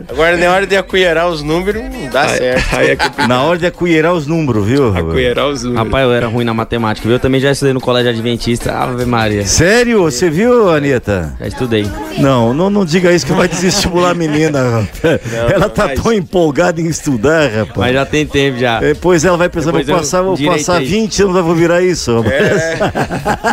Agora, 0.09 0.37
na 0.37 0.51
hora 0.51 0.65
de 0.65 0.75
acuierar 0.75 1.27
os 1.29 1.43
números, 1.43 1.83
não 1.83 2.09
dá 2.09 2.23
Aí, 2.23 2.37
certo. 2.37 2.75
aí 2.75 2.89
é 2.91 2.95
que 2.95 3.27
Na 3.27 3.43
hora 3.43 3.59
de 3.59 3.67
acuierar 3.67 4.13
os 4.13 4.25
números, 4.25 4.65
viu? 4.65 4.95
acuierar 4.97 5.47
os 5.47 5.63
números. 5.63 5.85
Rapaz, 5.85 6.03
eu 6.05 6.13
era 6.13 6.27
ruim 6.27 6.45
na 6.45 6.53
matemática, 6.53 7.07
viu? 7.07 7.15
Eu 7.15 7.19
também 7.19 7.39
já 7.39 7.51
estudei 7.51 7.73
no 7.73 7.81
colégio 7.81 8.09
adventista. 8.09 8.71
Ave 8.73 9.05
Maria. 9.05 9.45
Sério? 9.45 10.01
Você 10.03 10.29
viu, 10.31 10.69
Anitta? 10.69 11.33
Já 11.39 11.47
estudei. 11.47 11.85
Não, 12.17 12.53
não, 12.53 12.69
não 12.69 12.85
diga 12.85 13.11
isso 13.11 13.25
que 13.25 13.33
vai 13.33 13.47
desestimular 13.47 14.11
a 14.11 14.13
menina, 14.13 14.59
rapaz. 14.81 15.19
ela 15.53 15.69
tá 15.69 15.87
mas- 15.87 16.01
tão 16.01 16.11
empolgada 16.13 16.81
em 16.81 16.87
estudar, 16.87 17.49
rapaz. 17.51 17.77
Mas 17.77 17.93
já 17.93 18.05
tem 18.05 18.25
tempo 18.25 18.57
já. 18.57 18.79
Depois 18.79 19.23
ela 19.25 19.37
vai 19.37 19.49
pensar, 19.49 19.71
vou 19.71 19.79
Depois 19.83 19.89
eu 19.89 19.95
passar, 19.97 20.21
vou 20.21 20.37
passar 20.37 20.81
20 20.81 21.23
anos, 21.23 21.43
vou 21.43 21.55
virar 21.55 21.81
isso. 21.81 22.15
rapaz. 22.21 22.33
É. 22.41 22.77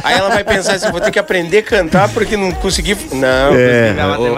Aí 0.04 0.14
ela 0.18 0.28
vai 0.30 0.44
pensar 0.44 0.74
assim, 0.74 0.90
vou 0.90 1.00
ter 1.00 1.10
que 1.10 1.18
aprender 1.18 1.58
a 1.58 1.62
cantar 1.62 2.08
porque 2.10 2.36
não 2.36 2.50
consegui. 2.52 2.96
Não, 3.12 3.54
É. 3.54 3.94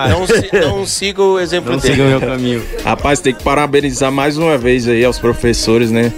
não, 0.09 0.27
si- 0.27 0.51
não 0.53 0.87
siga 0.87 1.23
o 1.23 1.39
exemplo 1.39 1.73
Não 1.73 1.79
dele. 1.79 1.95
siga 1.95 2.07
o 2.07 2.09
meu 2.11 2.21
caminho. 2.21 2.63
Rapaz, 2.85 3.21
tem 3.21 3.35
que 3.35 3.43
parabenizar 3.43 4.11
mais 4.11 4.37
uma 4.37 4.57
vez 4.59 4.89
aí 4.89 5.05
aos 5.05 5.19
professores, 5.19 5.91
né? 5.91 6.13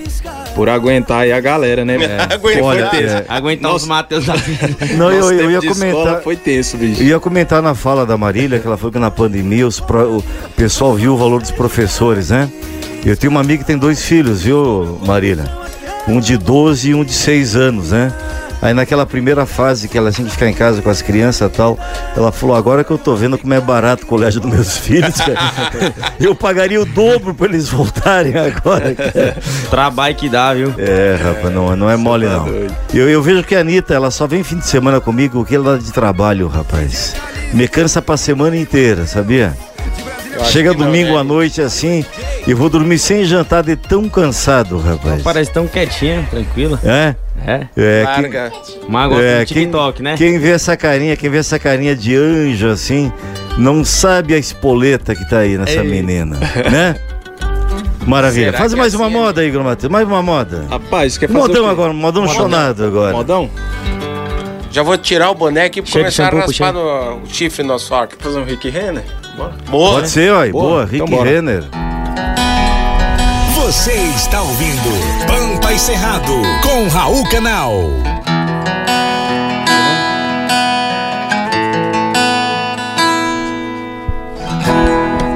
Por 0.54 0.68
aguentar 0.68 1.20
aí 1.22 1.32
a 1.32 1.40
galera, 1.40 1.84
né? 1.84 1.96
Aguenta- 2.30 2.62
Olha, 2.62 2.88
Foi 2.90 2.98
tenso. 3.00 3.14
é, 3.14 3.24
Aguentar 3.28 3.74
os 3.74 3.86
Matheus 3.86 4.26
da 4.26 4.34
vida. 4.34 4.68
não, 4.96 5.10
eu, 5.10 5.32
eu 5.32 5.50
ia 5.50 5.60
comentar. 5.62 6.20
Foi 6.22 6.36
tenso, 6.36 6.76
bicho. 6.76 7.02
Eu 7.02 7.06
ia 7.06 7.20
comentar 7.20 7.62
na 7.62 7.74
fala 7.74 8.04
da 8.04 8.16
Marília 8.18 8.58
que 8.58 8.66
ela 8.66 8.76
falou 8.76 8.92
que 8.92 8.98
na 8.98 9.10
pandemia 9.10 9.66
os 9.66 9.80
pro- 9.80 10.18
o 10.18 10.24
pessoal 10.54 10.94
viu 10.94 11.14
o 11.14 11.16
valor 11.16 11.40
dos 11.40 11.50
professores, 11.50 12.30
né? 12.30 12.48
Eu 13.04 13.16
tenho 13.16 13.30
uma 13.30 13.40
amiga 13.40 13.62
que 13.62 13.66
tem 13.66 13.78
dois 13.78 14.02
filhos, 14.04 14.42
viu, 14.42 14.98
Marília? 15.06 15.44
Um 16.06 16.20
de 16.20 16.36
12 16.36 16.90
e 16.90 16.94
um 16.94 17.04
de 17.04 17.12
6 17.12 17.56
anos, 17.56 17.90
né? 17.92 18.12
Aí 18.62 18.72
naquela 18.72 19.04
primeira 19.04 19.44
fase 19.44 19.88
que 19.88 19.98
ela 19.98 20.12
tinha 20.12 20.24
que 20.24 20.32
ficar 20.32 20.48
em 20.48 20.54
casa 20.54 20.80
com 20.80 20.88
as 20.88 21.02
crianças 21.02 21.50
e 21.50 21.52
tal, 21.52 21.76
ela 22.16 22.30
falou, 22.30 22.54
agora 22.54 22.84
que 22.84 22.92
eu 22.92 22.96
tô 22.96 23.16
vendo 23.16 23.36
como 23.36 23.52
é 23.52 23.60
barato 23.60 24.04
o 24.04 24.06
colégio 24.06 24.40
dos 24.40 24.52
meus 24.52 24.78
filhos, 24.78 25.16
cara, 25.16 25.74
eu 26.20 26.32
pagaria 26.32 26.80
o 26.80 26.84
dobro 26.84 27.34
pra 27.34 27.46
eles 27.48 27.68
voltarem 27.68 28.36
agora. 28.36 28.94
cara." 28.94 29.36
Trabalho 29.68 30.14
que 30.14 30.28
dá, 30.28 30.54
viu? 30.54 30.72
É, 30.78 31.18
rapaz, 31.20 31.52
não, 31.52 31.74
não 31.74 31.90
é 31.90 31.96
mole 31.96 32.26
não. 32.26 32.46
Eu, 32.94 33.10
eu 33.10 33.20
vejo 33.20 33.42
que 33.42 33.56
a 33.56 33.60
Anitta, 33.60 33.94
ela 33.94 34.12
só 34.12 34.28
vem 34.28 34.44
fim 34.44 34.58
de 34.58 34.66
semana 34.66 35.00
comigo, 35.00 35.40
o 35.40 35.44
que 35.44 35.56
ela 35.56 35.76
dá 35.76 35.82
de 35.82 35.92
trabalho, 35.92 36.46
rapaz. 36.46 37.16
Me 37.52 37.66
cansa 37.66 38.00
pra 38.00 38.16
semana 38.16 38.56
inteira, 38.56 39.06
sabia? 39.06 39.56
Chega 40.50 40.74
domingo 40.74 41.16
à 41.16 41.24
noite 41.24 41.60
assim, 41.60 42.04
e 42.46 42.54
vou 42.54 42.68
dormir 42.68 42.98
sem 42.98 43.24
jantar 43.24 43.62
de 43.62 43.76
tão 43.76 44.08
cansado, 44.08 44.78
rapaz. 44.78 45.22
Parece 45.22 45.52
tão 45.52 45.66
quietinha, 45.66 46.26
tranquila. 46.30 46.80
É? 46.84 47.14
É. 47.46 47.66
É, 47.76 48.04
quem, 48.14 48.22
Larga. 48.22 48.52
Mas 48.88 49.04
agora 49.04 49.24
é, 49.24 49.40
no 49.40 49.46
TikTok, 49.46 50.02
né? 50.02 50.14
quem 50.16 50.38
vê 50.38 50.50
essa 50.50 50.76
carinha, 50.76 51.16
quem 51.16 51.28
vê 51.28 51.38
essa 51.38 51.58
carinha 51.58 51.94
de 51.96 52.14
anjo 52.14 52.68
assim, 52.68 53.12
não 53.58 53.84
sabe 53.84 54.34
a 54.34 54.38
espoleta 54.38 55.14
que 55.14 55.28
tá 55.28 55.38
aí 55.38 55.58
nessa 55.58 55.80
Ei. 55.80 55.88
menina, 55.88 56.38
né? 56.70 56.96
Maravilha. 58.06 58.46
Será 58.46 58.58
Faz 58.58 58.74
mais 58.74 58.94
é 58.94 58.96
uma 58.96 59.06
assim, 59.06 59.14
moda 59.14 59.40
aí, 59.40 59.48
Igor 59.48 59.62
Matheus. 59.62 59.90
Mais 59.90 60.06
uma 60.06 60.22
moda. 60.22 60.66
Rapaz, 60.68 61.16
quer 61.16 61.28
fazer 61.28 61.38
Modão 61.38 61.62
o 61.62 61.66
quê? 61.66 61.70
agora, 61.70 61.92
modão 61.92 62.28
chonado 62.28 62.84
agora. 62.84 63.12
Modão? 63.12 63.50
Já 64.70 64.82
vou 64.82 64.96
tirar 64.96 65.30
o 65.30 65.46
aqui 65.46 65.80
e 65.80 65.82
começar 65.82 66.32
a 66.32 66.40
raspar 66.40 66.72
no, 66.72 67.16
o 67.18 67.26
chifre 67.28 67.62
no 67.62 67.74
asfalto. 67.74 68.16
Fazer 68.18 68.38
um 68.38 68.44
Rick 68.44 68.68
Renner? 68.70 69.04
Bora. 69.36 69.52
Boa. 69.70 69.92
Pode 69.94 70.10
ser, 70.10 70.32
ó. 70.32 70.40
Boa, 70.48 70.50
Boa, 70.50 70.84
Rick 70.84 71.04
então. 71.04 71.24
Renner. 71.24 71.64
Você 73.54 73.92
está 73.92 74.42
ouvindo 74.42 75.26
Pampa 75.26 75.72
e 75.72 75.78
Cerrado 75.78 76.32
com 76.62 76.88
Raul 76.88 77.24
Canal. 77.30 77.72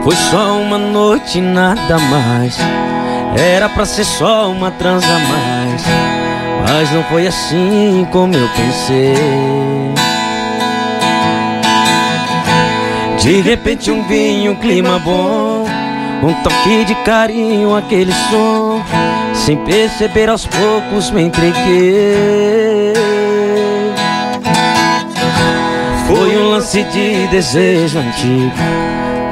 Foi 0.05 0.15
só 0.15 0.59
uma 0.61 0.79
noite, 0.79 1.41
nada 1.41 1.99
mais. 1.99 2.57
Era 3.37 3.69
pra 3.69 3.85
ser 3.85 4.05
só 4.05 4.51
uma 4.51 4.71
transa 4.71 5.07
a 5.07 5.19
mais. 5.19 5.83
Mas 6.69 6.93
não 6.93 7.03
foi 7.05 7.27
assim 7.27 8.07
como 8.13 8.35
eu 8.35 8.49
pensei. 8.51 9.15
De 13.21 13.41
repente 13.41 13.91
um 13.91 14.03
vinho, 14.07 14.53
um 14.53 14.57
clima 14.57 14.99
bom, 14.99 15.65
um 16.23 16.35
toque 16.43 16.85
de 16.85 16.95
carinho, 16.97 17.75
aquele 17.75 18.13
som. 18.31 18.83
Sem 19.35 19.57
perceber 19.59 20.29
aos 20.29 20.47
poucos 20.47 21.11
me 21.11 21.23
entreguei. 21.23 22.95
Foi 26.07 26.37
um 26.37 26.51
lance 26.51 26.83
de 26.85 27.27
desejo 27.29 27.99
antigo. 27.99 28.53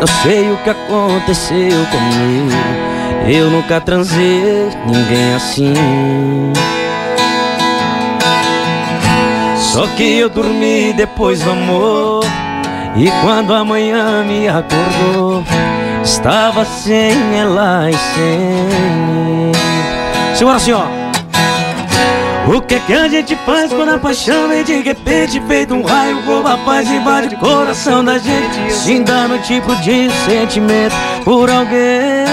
Não 0.00 0.06
sei 0.22 0.50
o 0.50 0.56
que 0.58 0.70
aconteceu 0.70 1.86
comigo. 1.90 2.84
Eu 3.28 3.48
nunca 3.48 3.80
transei 3.80 4.68
ninguém 4.86 5.34
assim. 5.34 6.52
Só 9.56 9.86
que 9.96 10.18
eu 10.18 10.28
dormi 10.28 10.92
depois 10.92 11.40
do 11.40 11.50
amor. 11.50 12.24
E 12.96 13.10
quando 13.22 13.52
amanhã 13.52 14.22
me 14.24 14.48
acordou, 14.48 15.44
estava 16.02 16.64
sem 16.64 17.12
ela 17.36 17.90
e 17.90 17.94
sem 17.94 18.64
assim, 20.48 20.72
ó. 20.72 20.84
O 22.46 22.60
que 22.60 22.78
que 22.80 22.92
a 22.92 23.08
gente 23.08 23.34
faz 23.36 23.72
quando 23.72 23.88
a 23.88 23.98
paixão 23.98 24.48
vem 24.48 24.62
de 24.62 24.80
repente 24.82 25.40
Feito 25.48 25.74
um 25.74 25.82
raio, 25.82 26.20
rouba 26.26 26.52
a 26.52 26.58
paz, 26.58 26.90
invade 26.90 27.34
o 27.34 27.38
coração 27.38 28.04
da 28.04 28.18
gente 28.18 28.70
Sim, 28.70 29.02
dá 29.02 29.26
no 29.26 29.38
tipo 29.38 29.74
de 29.76 30.10
sentimento 30.26 30.94
por 31.24 31.48
alguém 31.48 32.23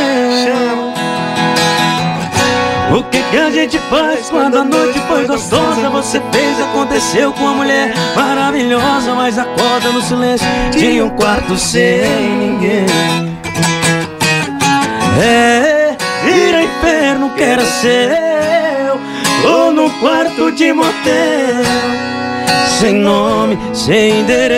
O 2.93 3.03
que 3.03 3.23
que 3.23 3.37
a 3.37 3.49
gente 3.49 3.79
faz 3.89 4.29
quando 4.29 4.57
a 4.57 4.65
noite 4.65 4.99
foi 5.07 5.25
gostosa? 5.25 5.89
Você 5.91 6.21
fez, 6.33 6.59
aconteceu 6.59 7.31
com 7.31 7.43
uma 7.43 7.53
mulher 7.53 7.93
maravilhosa 8.13 9.13
Mas 9.15 9.39
acorda 9.39 9.91
no 9.93 10.01
silêncio 10.01 10.45
de 10.71 11.01
um 11.01 11.09
quarto 11.11 11.57
sem 11.57 12.01
ninguém. 12.37 12.85
É, 15.23 15.95
ir 16.27 16.55
ao 16.55 16.61
inferno 16.61 17.29
quer 17.37 17.61
ser 17.61 18.91
ou 19.45 19.71
no 19.71 19.89
quarto 20.01 20.51
de 20.51 20.73
motel 20.73 21.63
Sem 22.77 22.95
nome, 22.95 23.57
sem 23.73 24.19
endereço. 24.19 24.51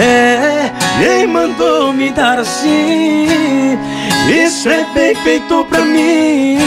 É, 0.00 0.70
quem 1.02 1.26
mandou 1.26 1.92
me 1.92 2.10
dar 2.10 2.38
assim 2.38 3.76
Isso 4.28 4.68
é 4.68 4.84
bem 4.92 5.14
feito 5.14 5.64
pra 5.64 5.80
mim. 5.80 6.58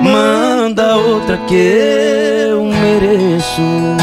Manda 0.00 0.96
outra 0.96 1.36
que 1.46 1.54
eu 1.54 2.64
mereço. 2.64 3.96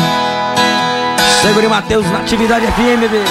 Segure 1.42 1.68
Matheus 1.68 2.06
na 2.12 2.20
atividade 2.20 2.66
FM, 2.66 3.00
bebê 3.00 3.22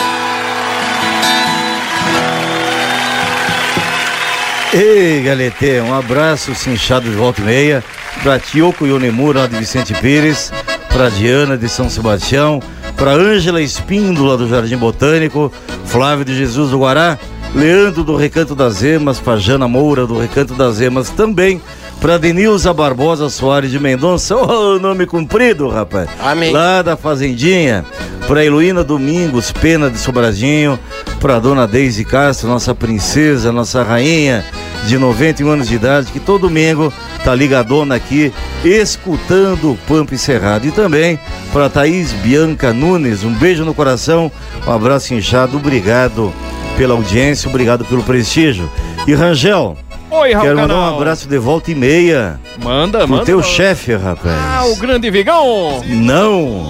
Ei, 4.73 5.23
Galete, 5.23 5.81
um 5.81 5.95
abraço 5.95 6.55
cinchado 6.55 7.09
de 7.09 7.17
volta 7.17 7.41
e 7.41 7.45
meia 7.45 7.85
para 8.23 8.39
Tioco 8.39 8.87
Yonemura 8.87 9.49
de 9.49 9.57
Vicente 9.57 9.95
Pires, 9.95 10.53
para 10.89 11.09
Diana 11.09 11.57
de 11.57 11.69
São 11.69 11.89
Sebastião, 11.89 12.61
para 12.97 13.13
Ângela 13.13 13.61
Espíndola 13.61 14.37
do 14.37 14.49
Jardim 14.49 14.77
Botânico, 14.77 15.53
Flávio 15.85 16.25
de 16.25 16.35
Jesus 16.35 16.71
do 16.71 16.79
Guará, 16.79 17.19
Leandro 17.55 18.05
do 18.05 18.17
Recanto 18.17 18.55
das 18.55 18.83
Emas, 18.83 19.19
para 19.19 19.39
Jana 19.39 19.67
Moura 19.67 20.07
do 20.07 20.19
Recanto 20.19 20.55
das 20.55 20.81
Emas 20.81 21.11
também, 21.11 21.61
para 22.01 22.19
Denilza 22.19 22.73
Barbosa 22.73 23.31
Soares 23.31 23.71
de 23.71 23.79
Mendonça, 23.79 24.37
ô 24.37 24.79
nome 24.79 25.07
comprido, 25.07 25.69
rapaz. 25.69 26.09
Amém. 26.21 26.53
Lá 26.53 26.83
da 26.83 26.97
Fazendinha, 26.97 27.85
para 28.27 28.45
Heloína 28.45 28.85
Domingos, 28.85 29.51
Pena 29.53 29.91
de 29.91 29.99
Sobradinho, 29.99 30.79
para 31.21 31.39
Dona 31.39 31.67
Deise 31.67 32.05
Castro, 32.05 32.49
nossa 32.49 32.75
princesa, 32.75 33.51
nossa 33.51 33.83
rainha 33.83 34.45
de 34.87 34.99
91 34.99 35.51
anos 35.51 35.69
de 35.69 35.75
idade, 35.75 36.13
que 36.13 36.21
todo 36.21 36.43
domingo 36.43 36.93
tá 37.25 37.35
ligadona 37.35 37.95
aqui, 37.95 38.33
escutando 38.65 39.73
o 39.73 39.79
Pampa 39.89 40.15
Encerrado. 40.15 40.67
E 40.67 40.71
também 40.71 41.19
para 41.53 41.69
Thaís 41.69 42.13
Bianca 42.13 42.73
Nunes, 42.73 43.25
um 43.25 43.33
beijo 43.33 43.65
no 43.65 43.75
coração, 43.75 44.31
um 44.67 44.71
abraço 44.71 45.15
inchado, 45.15 45.57
obrigado 45.57 46.33
pela 46.77 46.95
audiência, 46.95 47.49
obrigado 47.49 47.85
pelo 47.85 48.03
prestígio. 48.03 48.71
E 49.07 49.15
Rangel, 49.15 49.77
Oi, 50.11 50.33
Raul 50.33 50.45
quero 50.47 50.59
mandar 50.61 50.75
um 50.77 50.97
abraço 50.97 51.29
de 51.29 51.39
volta 51.39 51.71
e 51.71 51.75
meia 51.75 52.39
Manda, 52.63 52.99
pro 53.01 53.09
manda. 53.09 53.25
teu 53.25 53.43
chefe, 53.43 53.95
rapaz. 53.95 54.37
Ah, 54.39 54.65
o 54.67 54.77
grande 54.77 55.11
Vigão. 55.11 55.83
Não. 55.87 56.67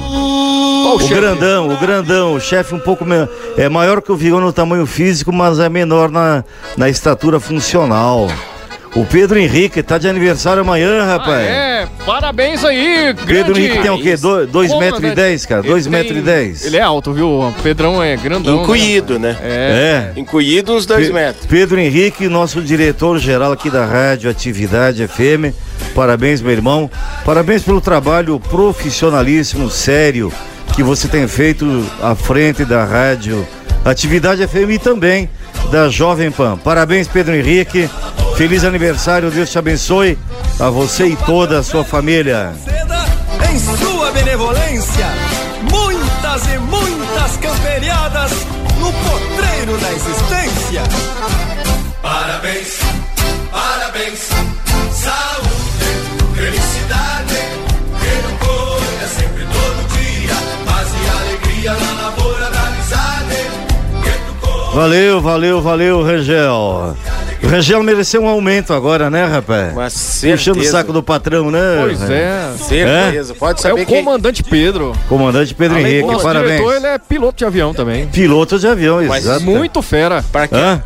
Qual 0.85 0.97
o 0.97 1.01
chefe? 1.01 1.15
grandão, 1.15 1.69
o 1.71 1.77
grandão, 1.77 2.35
o 2.35 2.41
chefe 2.41 2.75
um 2.75 2.79
pouco 2.79 3.05
me- 3.05 3.29
é 3.57 3.69
maior 3.69 4.01
que 4.01 4.13
o 4.13 4.17
Vigão 4.17 4.41
no 4.41 4.53
tamanho 4.53 4.87
físico, 4.87 5.33
mas 5.33 5.59
é 5.59 5.69
menor 5.69 6.11
na, 6.11 6.45
na 6.77 6.89
estatura 6.89 7.41
funcional. 7.41 8.29
O 8.97 9.05
Pedro 9.05 9.39
Henrique 9.39 9.83
tá 9.83 9.99
de 9.99 10.09
aniversário 10.09 10.63
amanhã, 10.63 11.05
rapaz. 11.05 11.47
É, 11.47 11.87
parabéns 12.07 12.65
aí, 12.65 13.13
Pedro 13.27 13.53
grande. 13.53 13.61
Henrique 13.61 13.83
tem 13.83 13.91
o 13.91 14.01
quê? 14.01 14.17
Do- 14.17 14.47
dois 14.47 14.71
Comandante. 14.73 14.93
metros 14.95 15.13
e 15.13 15.15
dez, 15.15 15.45
cara? 15.47 15.61
Ele 15.61 15.69
Dois 15.69 15.85
tem- 15.85 15.93
metros 15.93 16.17
e 16.19 16.21
dez. 16.23 16.65
Ele 16.65 16.77
é 16.79 16.81
alto, 16.81 17.13
viu? 17.13 17.29
O 17.29 17.53
Pedrão 17.63 18.03
é 18.03 18.17
grandão. 18.17 18.63
Encolhido, 18.63 19.19
né? 19.19 19.37
É. 19.43 20.13
É. 20.17 20.19
Encolhido 20.21 20.73
uns 20.75 20.87
dois 20.87 21.09
Pe- 21.09 21.13
metros. 21.13 21.45
Pedro 21.45 21.79
Henrique, 21.79 22.27
nosso 22.27 22.63
diretor-geral 22.63 23.53
aqui 23.53 23.69
da 23.69 23.85
Rádio 23.85 24.31
Atividade 24.31 25.07
FM. 25.07 25.53
Parabéns, 25.95 26.41
meu 26.41 26.53
irmão. 26.53 26.91
Parabéns 27.23 27.63
pelo 27.63 27.83
trabalho 27.83 28.41
profissionalíssimo, 28.41 29.69
sério, 29.69 30.33
que 30.75 30.83
você 30.83 31.07
tem 31.07 31.29
feito 31.29 31.85
à 32.03 32.15
frente 32.15 32.65
da 32.65 32.83
Rádio 32.87 33.47
Atividade 33.85 34.47
FM 34.47 34.71
e 34.73 34.79
também 34.79 35.29
da 35.71 35.91
Jovem 35.91 36.31
Pan. 36.31 36.57
Parabéns, 36.57 37.07
Pedro 37.07 37.35
Henrique. 37.35 37.91
Feliz 38.37 38.65
aniversário, 38.65 39.31
Deus 39.31 39.51
te 39.51 39.59
abençoe. 39.59 40.19
A 40.61 40.69
você 40.69 41.07
e 41.07 41.17
toda 41.17 41.59
a 41.59 41.63
sua 41.63 41.83
família. 41.83 42.53
Em 43.51 43.59
sua 43.79 44.13
benevolência, 44.13 45.07
muitas 45.71 46.47
e 46.47 46.59
muitas 46.59 47.37
camperiadas 47.39 48.33
no 48.79 48.93
potreiro 48.93 49.79
da 49.79 49.91
existência. 49.91 50.83
Parabéns, 52.03 52.79
parabéns, 53.51 54.29
saúde, 54.93 55.91
felicidade, 56.35 57.35
que 58.01 58.23
não 58.23 58.37
colha 58.37 59.09
sempre 59.19 59.47
todo 59.47 59.89
dia, 59.97 60.35
paz 60.67 60.89
e 60.93 61.09
alegria 61.21 61.73
na 61.73 62.03
lavoura. 62.03 62.56
Valeu, 64.77 65.23
valeu, 65.23 65.63
valeu, 65.63 66.03
Rangel. 66.03 66.95
O 67.43 67.47
Rangel 67.47 67.83
mereceu 67.83 68.23
um 68.23 68.29
aumento 68.29 68.75
agora, 68.75 69.09
né, 69.09 69.25
rapaz? 69.25 69.73
Mas 69.75 69.95
certeza. 69.95 70.37
Puxando 70.53 70.63
o 70.63 70.71
saco 70.71 70.93
do 70.93 71.03
patrão, 71.03 71.51
né? 71.51 71.79
Pois 71.81 71.99
velho? 72.01 72.13
é. 72.13 72.53
Certeza. 72.59 73.35
Pode 73.37 73.59
É 73.59 73.63
saber 73.63 73.83
o 73.83 73.87
quem. 73.87 74.05
comandante 74.05 74.43
Pedro. 74.43 74.93
Comandante 75.09 75.55
Pedro 75.55 75.79
Além 75.79 75.87
do 75.87 75.93
Henrique, 75.95 76.13
nosso 76.13 76.23
parabéns. 76.25 76.53
diretor, 76.61 76.77
ele 76.77 76.87
é 76.89 76.99
piloto 76.99 77.39
de 77.39 77.45
avião 77.47 77.73
também. 77.73 78.07
Piloto 78.09 78.59
de 78.59 78.67
avião, 78.69 79.03
Mas 79.09 79.25
exato. 79.25 79.45
Muito 79.45 79.81
fera. 79.81 80.23
Quê? 80.23 80.55
Hã? 80.55 80.83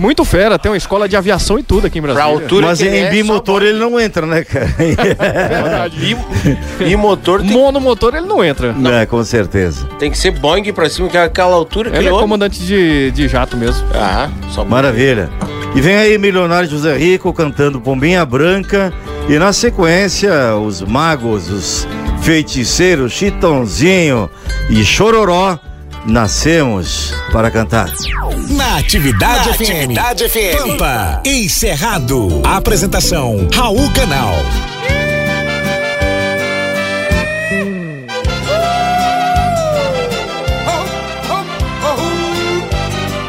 Muito 0.00 0.24
fera. 0.24 0.58
Tem 0.58 0.72
uma 0.72 0.78
escola 0.78 1.06
de 1.06 1.14
aviação 1.14 1.58
e 1.58 1.62
tudo 1.62 1.86
aqui 1.86 1.98
em 1.98 2.02
Brasília. 2.02 2.26
altura 2.26 2.68
Mas 2.68 2.80
em 2.80 2.88
é, 2.88 3.10
bimotor 3.10 3.62
ele 3.62 3.78
não 3.78 4.00
entra, 4.00 4.26
né, 4.26 4.42
cara? 4.42 4.66
Verdade. 4.66 6.16
E 6.80 6.96
motor 6.96 7.42
tem, 7.42 7.50
Monomotor 7.50 8.14
ele 8.14 8.26
não 8.26 8.42
entra. 8.42 8.74
é, 8.90 9.04
com 9.04 9.22
certeza. 9.22 9.86
tem 9.98 10.10
que 10.10 10.16
ser 10.16 10.30
Boeing 10.30 10.72
pra 10.72 10.88
cima, 10.88 11.06
que 11.08 11.18
é 11.18 11.24
aquela 11.24 11.54
altura 11.54 11.90
que 11.90 11.98
Ele 11.98 12.08
é 12.08 12.10
comandante 12.10 12.60
de, 12.60 13.10
de 13.10 13.28
jato 13.28 13.58
mesmo. 13.58 13.86
Ah, 13.94 14.30
só 14.48 14.64
Maravilha. 14.64 15.28
E 15.74 15.80
vem 15.82 15.94
aí 15.96 16.16
Milionário 16.16 16.68
José 16.68 16.96
Rico 16.96 17.30
cantando 17.34 17.78
Pombinha 17.78 18.24
Branca. 18.24 18.92
E 19.28 19.38
na 19.38 19.52
sequência, 19.52 20.56
os 20.56 20.80
magos, 20.80 21.50
os 21.50 21.88
feiticeiros, 22.22 23.12
Chitãozinho 23.12 24.30
e 24.70 24.82
Chororó, 24.82 25.58
nascemos 26.06 27.14
para 27.32 27.50
cantar. 27.50 27.90
Na 28.48 28.78
Atividade 28.78 29.48
Na 29.48 29.54
FM. 29.54 29.60
Atividade 29.60 30.28
FM. 30.28 30.58
Pampa. 30.58 31.22
Encerrado. 31.24 32.40
Apresentação 32.44 33.48
Raul 33.52 33.90
Canal. 33.92 34.34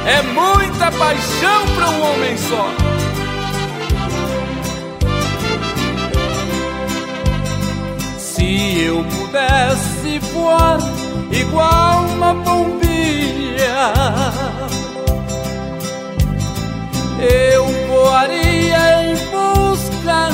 É 0.06 0.22
muita 0.24 0.92
paixão 0.92 1.66
para 1.76 1.90
um 1.90 2.14
homem 2.14 2.38
só. 2.38 2.68
Se 8.18 8.82
eu 8.84 9.06
pudesse 9.06 10.20
voar 10.34 10.80
igual 11.32 12.06
uma 12.06 12.36
pombinha. 12.44 13.94
Eu 17.20 17.66
voaria 17.88 19.04
em 19.04 19.16
busca 19.32 20.30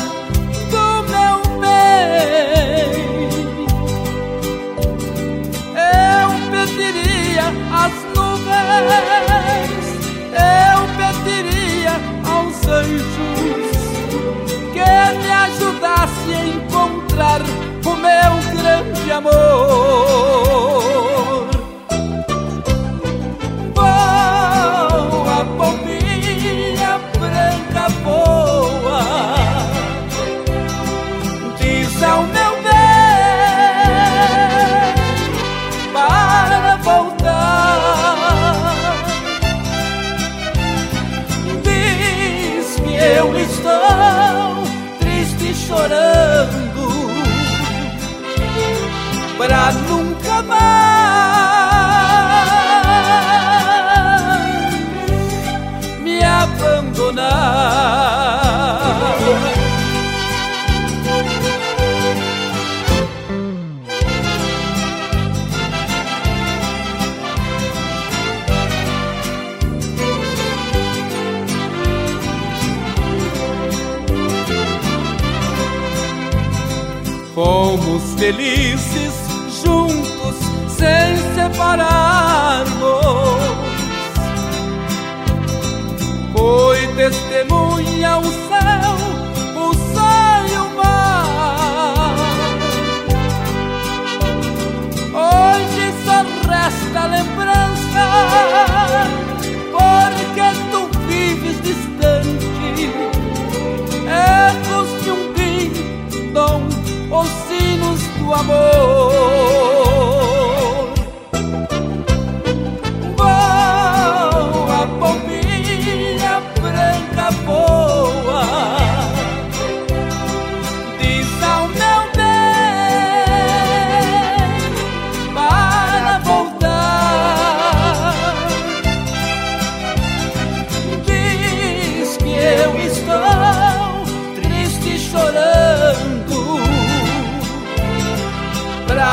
do 0.71 1.03
meu 1.11 1.35
bem. 1.59 2.91
Eu 5.75 6.27
pediria 6.51 7.47
as 7.73 7.93
nuvens, 8.15 9.85
eu 10.33 10.77
pediria 10.97 11.95
aos 12.25 12.57
anjos 12.67 13.77
que 14.73 14.89
me 15.17 15.31
ajudasse 15.31 16.29
a 16.33 16.35
encontrar 16.47 17.41
o 17.85 17.95
meu 17.95 18.31
grande 18.55 19.11
amor. 19.11 20.46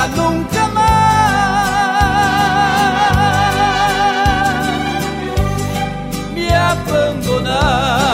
Nunca 0.09 0.69
mais 0.69 0.85
me 6.35 6.49
abandonar. 6.53 8.05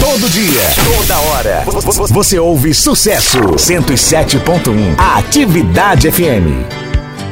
Todo 0.00 0.28
dia, 0.30 0.62
toda 0.96 1.18
hora. 1.20 1.62
vo- 1.66 1.80
vo- 1.80 2.06
Você 2.08 2.38
ouve 2.38 2.74
Sucesso 2.74 3.38
107.1. 3.56 4.94
Atividade 5.16 6.10
FM. 6.10 6.64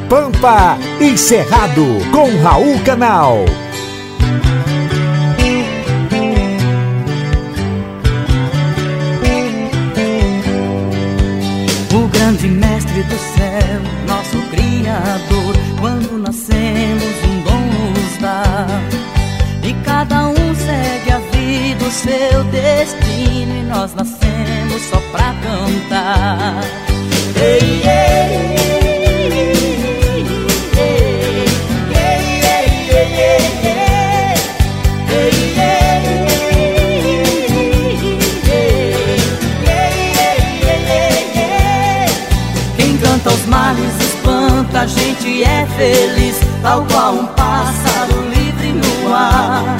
Pampa 0.09 0.77
e 0.99 1.17
Cerrado 1.17 1.85
com 2.11 2.41
Raul 2.41 2.79
Canal. 2.83 3.45
Do 13.03 13.17
céu, 13.17 13.81
nosso 14.07 14.37
Criador, 14.49 15.55
quando 15.79 16.17
nascemos 16.17 17.03
um 17.23 17.41
dom 17.43 17.61
nos 17.93 18.17
dá. 18.17 18.67
E 19.63 19.73
cada 19.85 20.27
um 20.27 20.55
segue 20.55 21.11
a 21.11 21.19
vida, 21.19 21.85
o 21.85 21.91
seu 21.91 22.43
destino, 22.45 23.55
e 23.55 23.63
nós 23.63 23.93
nascemos 23.93 24.81
só 24.89 24.99
pra 25.11 25.33
cantar. 25.41 26.88
Males 43.49 43.93
espanta, 43.99 44.81
a 44.81 44.85
gente 44.87 45.43
é 45.43 45.65
feliz, 45.77 46.39
tal 46.61 46.85
qual 46.85 47.13
um 47.15 47.25
pássaro 47.27 48.29
livre 48.29 48.73
no 48.73 49.13
ar. 49.13 49.77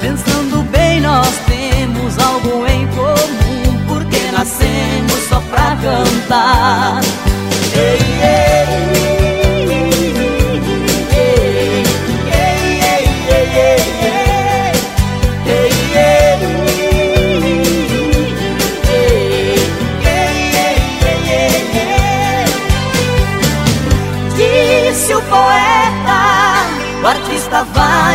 Pensando 0.00 0.62
bem, 0.70 1.00
nós 1.00 1.28
temos 1.46 2.18
algo 2.18 2.66
em 2.66 2.86
comum, 2.88 3.86
porque 3.88 4.18
nascemos 4.32 5.28
só 5.28 5.40
pra 5.50 5.76
cantar. 5.76 7.00
Ei, 7.74 7.98
ei, 8.22 8.59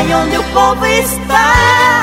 vai 0.06 0.14
onde 0.14 0.38
o 0.38 0.44
povo 0.46 0.86
está. 0.86 2.02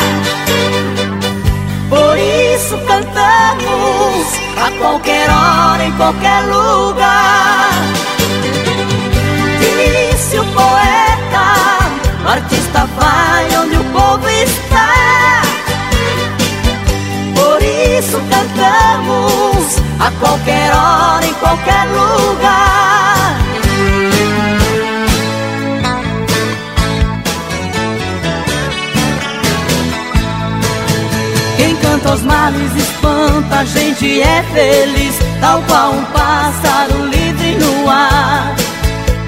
Por 1.88 2.18
isso 2.18 2.78
cantamos 2.86 4.26
a 4.57 4.70
qualquer 4.78 5.30
hora, 5.30 5.84
em 5.84 5.92
qualquer 5.92 6.42
lugar. 6.46 7.70
Disse 9.59 10.38
o 10.38 10.44
poeta, 10.46 11.44
o 12.24 12.28
artista 12.28 12.88
vai 12.98 13.57
onde 13.59 13.76
o 13.76 13.84
povo 13.84 14.28
está. 14.28 15.42
Por 17.34 17.62
isso 17.62 18.20
cantamos 18.30 19.76
a 20.00 20.11
qualquer 20.18 20.72
hora, 20.74 21.26
em 21.26 21.34
qualquer 21.34 21.86
lugar. 21.88 23.41
Quem 32.03 32.11
canta 32.11 32.14
os 32.14 32.22
males 32.22 32.76
espanta, 32.76 33.61
a 33.61 33.64
gente 33.64 34.20
é 34.20 34.42
feliz, 34.53 35.14
tal 35.40 35.62
qual 35.62 35.92
um 35.92 36.05
pássaro 36.07 37.07
livre 37.07 37.55
no 37.55 37.88
ar. 37.88 38.57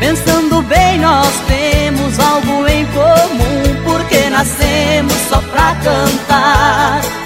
Pensando 0.01 0.61
bem, 0.63 0.99
nós 0.99 1.33
temos 1.47 2.19
algo 2.19 2.67
em 2.67 2.85
comum, 2.87 3.83
porque 3.85 4.29
nascemos 4.29 5.15
só 5.29 5.39
pra 5.53 5.77
cantar. 5.77 7.24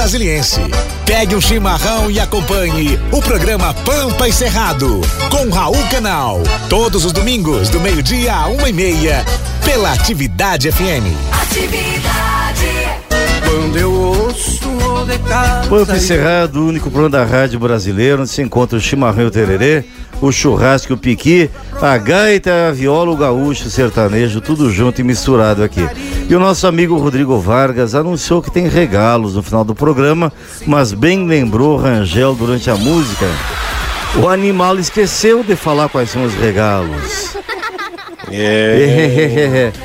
Brasiliense. 0.00 0.62
Pegue 1.04 1.36
um 1.36 1.42
chimarrão 1.42 2.10
e 2.10 2.18
acompanhe 2.18 2.98
o 3.12 3.20
programa 3.20 3.74
Pampa 3.74 4.26
e 4.26 4.32
Cerrado, 4.32 4.98
com 5.30 5.50
Raul 5.50 5.76
Canal. 5.90 6.40
Todos 6.70 7.04
os 7.04 7.12
domingos, 7.12 7.68
do 7.68 7.78
meio-dia 7.78 8.34
a 8.34 8.48
uma 8.48 8.70
e 8.70 8.72
meia, 8.72 9.22
pela 9.62 9.92
Atividade 9.92 10.72
FM. 10.72 11.04
Quando 13.44 13.76
eu 13.76 13.92
ouço 13.92 14.70
o 14.70 15.04
de 15.04 15.18
casa 15.18 15.68
Pampa 15.68 15.94
Encerrado, 15.94 16.60
o 16.60 16.68
único 16.68 16.90
programa 16.90 17.10
da 17.10 17.24
rádio 17.30 17.60
brasileira, 17.60 18.22
onde 18.22 18.30
se 18.30 18.40
encontra 18.40 18.78
o 18.78 18.80
chimarrão 18.80 19.24
e 19.24 19.26
o 19.26 19.30
tererê, 19.30 19.84
o 20.22 20.32
churrasco 20.32 20.92
e 20.92 20.94
o 20.94 20.98
piqui, 20.98 21.50
a 21.80 21.98
gaita, 21.98 22.68
a 22.68 22.72
viola, 22.72 23.10
o 23.10 23.16
gaúcho, 23.16 23.68
o 23.68 23.70
sertanejo, 23.70 24.40
tudo 24.40 24.72
junto 24.72 25.02
e 25.02 25.04
misturado 25.04 25.62
aqui. 25.62 25.86
E 26.30 26.34
o 26.36 26.38
nosso 26.38 26.64
amigo 26.68 26.96
Rodrigo 26.96 27.40
Vargas 27.40 27.92
anunciou 27.92 28.40
que 28.40 28.52
tem 28.52 28.68
regalos 28.68 29.34
no 29.34 29.42
final 29.42 29.64
do 29.64 29.74
programa, 29.74 30.32
mas 30.64 30.92
bem 30.92 31.26
lembrou 31.26 31.76
Rangel 31.76 32.36
durante 32.36 32.70
a 32.70 32.76
música. 32.76 33.26
O 34.14 34.28
animal 34.28 34.78
esqueceu 34.78 35.42
de 35.42 35.56
falar 35.56 35.88
quais 35.88 36.08
são 36.08 36.24
os 36.24 36.32
regalos. 36.34 37.34
É. 38.30 39.72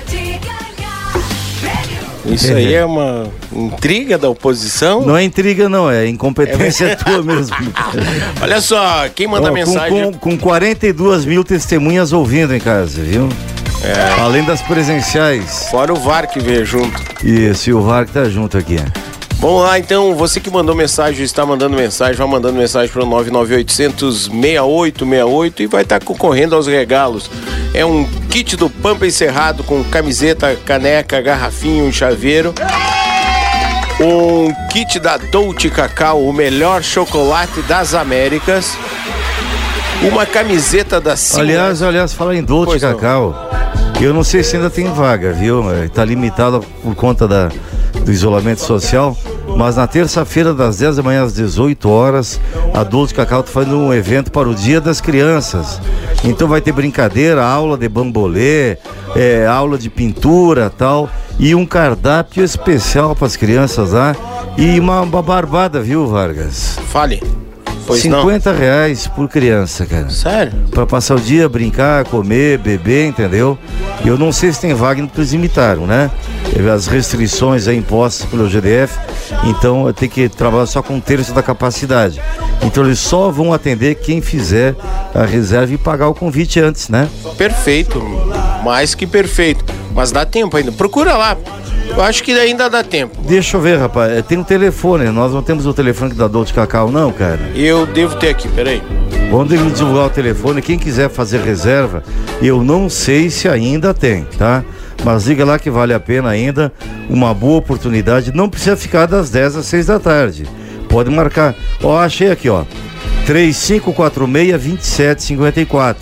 Isso 2.28 2.54
aí 2.54 2.76
é 2.76 2.86
uma 2.86 3.24
intriga 3.52 4.16
da 4.16 4.30
oposição? 4.30 5.02
Não 5.04 5.18
é 5.18 5.24
intriga, 5.24 5.68
não, 5.68 5.89
é 5.89 6.08
incompetência 6.08 6.96
tua 7.04 7.24
mesmo. 7.24 7.56
Olha 8.39 8.62
só, 8.62 9.10
quem 9.16 9.26
manda 9.26 9.46
Ó, 9.46 9.48
com- 9.48 9.54
mensagem. 9.56 10.12
Com, 10.12 10.32
com 10.32 10.38
42 10.38 11.26
mil 11.26 11.43
testemunhas 11.43 12.14
ouvindo 12.14 12.54
em 12.54 12.60
casa, 12.60 13.02
viu? 13.02 13.30
É. 13.86 14.22
Além 14.22 14.44
das 14.44 14.62
presenciais. 14.62 15.68
Fora 15.70 15.94
o 15.94 15.96
VAR 15.96 16.28
que 16.28 16.40
veio 16.40 16.66
junto. 16.66 17.00
Isso, 17.24 17.70
e 17.70 17.74
o 17.74 17.82
VAR 17.82 18.06
que 18.06 18.12
tá 18.12 18.26
junto 18.26 18.58
aqui. 18.58 18.78
Vamos 19.38 19.62
lá, 19.62 19.78
então, 19.78 20.16
você 20.16 20.40
que 20.40 20.50
mandou 20.50 20.74
mensagem, 20.74 21.24
está 21.24 21.46
mandando 21.46 21.76
mensagem, 21.76 22.16
vai 22.16 22.28
mandando 22.28 22.58
mensagem 22.58 22.92
para 22.92 23.04
o 23.04 23.06
99800 23.06 24.26
6868 24.26 25.62
e 25.62 25.68
vai 25.68 25.84
estar 25.84 26.04
concorrendo 26.04 26.56
aos 26.56 26.66
regalos. 26.66 27.30
É 27.74 27.86
um 27.86 28.06
kit 28.30 28.56
do 28.56 28.70
Pampa 28.70 29.06
Encerrado 29.06 29.64
com 29.64 29.84
camiseta, 29.84 30.58
caneca, 30.66 31.22
garrafinho, 31.22 31.86
um 31.86 31.92
chaveiro. 31.92 32.56
Um 34.00 34.52
kit 34.70 35.00
da 35.00 35.18
Dolce 35.18 35.70
Cacau, 35.70 36.24
o 36.24 36.34
melhor 36.34 36.82
chocolate 36.82 37.62
das 37.64 37.94
Américas. 37.94 38.78
Uma 40.02 40.26
camiseta 40.26 41.00
da 41.00 41.16
Sim. 41.16 41.42
Aliás, 41.42 41.82
aliás, 41.82 42.14
fala 42.14 42.36
em 42.36 42.44
Dolce 42.44 42.80
Pois 42.80 42.82
não. 42.82 43.64
Eu 44.02 44.14
não 44.14 44.24
sei 44.24 44.43
se 44.43 44.56
ainda 44.58 44.70
tem 44.70 44.91
vaga, 44.91 45.32
viu? 45.32 45.64
Está 45.84 46.04
limitado 46.04 46.64
por 46.84 46.96
conta 46.96 47.28
da, 47.28 47.50
do 48.04 48.12
isolamento 48.12 48.62
social. 48.62 49.18
Mas 49.56 49.78
na 49.78 49.88
terça-feira, 49.88 50.54
das 50.54 50.78
10 50.80 50.98
da 50.98 51.04
manhã 51.04 51.24
às 51.24 51.34
18 51.34 51.89
horas, 51.89 52.39
a 52.74 52.84
Dolce 52.84 53.14
Cacau 53.14 53.39
está 53.39 53.52
fazendo 53.52 53.78
um 53.78 53.93
evento 53.93 54.32
para 54.32 54.50
o 54.50 54.54
Dia 54.54 54.82
das 54.82 55.00
Crianças. 55.00 55.80
Então 56.24 56.48
vai 56.48 56.60
ter 56.60 56.72
brincadeira, 56.74 57.46
aula 57.46 57.78
de 57.78 57.88
bambolê, 57.88 58.78
é, 59.16 59.48
aula 59.48 59.78
de 59.78 59.89
pintura 59.89 60.70
tal. 60.70 61.10
E 61.39 61.56
um 61.56 61.66
cardápio 61.66 62.43
especial 62.43 63.16
para 63.16 63.28
as 63.28 63.36
crianças 63.38 63.91
lá. 63.91 64.16
E 64.58 64.80
uma, 64.80 65.02
uma 65.02 65.22
barbada, 65.22 65.82
viu, 65.82 66.08
Vargas? 66.08 66.78
Fale. 66.88 67.45
Pois 67.86 68.04
não. 68.06 68.22
50 68.22 68.52
reais 68.52 69.08
por 69.08 69.28
criança, 69.30 69.86
cara. 69.86 70.10
Sério? 70.10 70.54
Pra 70.72 70.86
passar 70.86 71.16
o 71.16 71.20
dia, 71.20 71.48
brincar, 71.48 72.06
comer, 72.06 72.58
beber, 72.58 73.08
entendeu? 73.08 73.58
Eu 74.04 74.18
não 74.18 74.32
sei 74.32 74.52
se 74.52 74.60
tem 74.62 74.74
vaga, 74.74 75.04
porque 75.04 75.20
eles 75.20 75.34
imitaram, 75.34 75.86
né? 75.86 76.10
As 76.74 76.88
restrições 76.88 77.68
aí 77.68 77.78
impostas 77.78 78.28
pelo 78.30 78.48
GDF, 78.48 78.98
então 79.46 79.92
tem 79.94 80.08
que 80.08 80.30
trabalhar 80.30 80.66
só 80.66 80.82
com 80.82 80.96
um 80.96 81.00
terço 81.00 81.34
da 81.34 81.44
capacidade. 81.44 82.22
Então 82.62 82.84
eles 82.86 83.00
só 83.00 83.30
vão 83.30 83.54
atender 83.54 83.96
quem 83.96 84.22
fizer 84.22 84.76
a 85.14 85.26
reserva 85.26 85.74
e 85.74 85.78
pagar 85.78 86.08
o 86.08 86.14
convite 86.14 86.60
antes, 86.60 86.90
né? 86.90 87.10
Perfeito, 87.38 88.02
mais 88.64 88.96
que 88.96 89.06
perfeito. 89.06 89.66
Mas 89.94 90.12
dá 90.12 90.26
tempo 90.26 90.56
ainda. 90.58 90.72
Procura 90.72 91.16
lá. 91.16 91.38
Eu 91.96 92.04
acho 92.04 92.22
que 92.24 92.32
ainda 92.34 92.70
dá 92.70 92.84
tempo. 92.84 93.22
Deixa 93.22 93.56
eu 93.56 93.62
ver, 93.62 93.80
rapaz. 93.80 94.12
É, 94.12 94.22
Tem 94.22 94.38
um 94.38 94.43
telefone, 94.43 95.06
nós 95.12 95.32
não 95.32 95.41
temos 95.41 95.66
o 95.66 95.74
telefone 95.74 96.12
que 96.12 96.18
dá 96.18 96.28
dor 96.28 96.43
de 96.46 96.54
cacau, 96.54 96.91
não, 96.91 97.10
cara. 97.14 97.39
Eu 97.56 97.86
devo 97.86 98.18
ter 98.18 98.28
aqui, 98.30 98.50
peraí. 98.50 98.82
Quando 99.32 99.54
ele 99.54 99.72
divulgar 99.72 100.08
o 100.08 100.10
telefone, 100.10 100.62
quem 100.62 100.78
quiser 100.78 101.10
fazer 101.10 101.39
reserva, 101.39 102.04
eu 102.41 102.62
não 102.64 102.89
sei 102.89 103.30
se 103.30 103.48
ainda 103.48 103.93
tem, 103.93 104.28
tá? 104.38 104.62
Mas 105.06 105.26
liga 105.26 105.46
lá 105.46 105.58
que 105.58 105.70
vale 105.70 105.93
a 105.93 106.00
pena 106.00 106.30
ainda, 106.30 106.70
uma 107.10 107.34
boa 107.34 107.60
oportunidade. 107.60 108.34
Não 108.36 108.50
precisa 108.50 108.76
ficar 108.76 109.06
das 109.06 109.30
10 109.30 109.56
às 109.56 109.66
6 109.66 109.86
da 109.86 109.98
tarde. 109.98 110.46
Pode 110.89 111.10
marcar. 111.10 111.56
Ó, 111.82 111.98
achei 111.98 112.30
aqui, 112.30 112.50
ó. 112.50 112.66
3546-2754. 113.26 115.96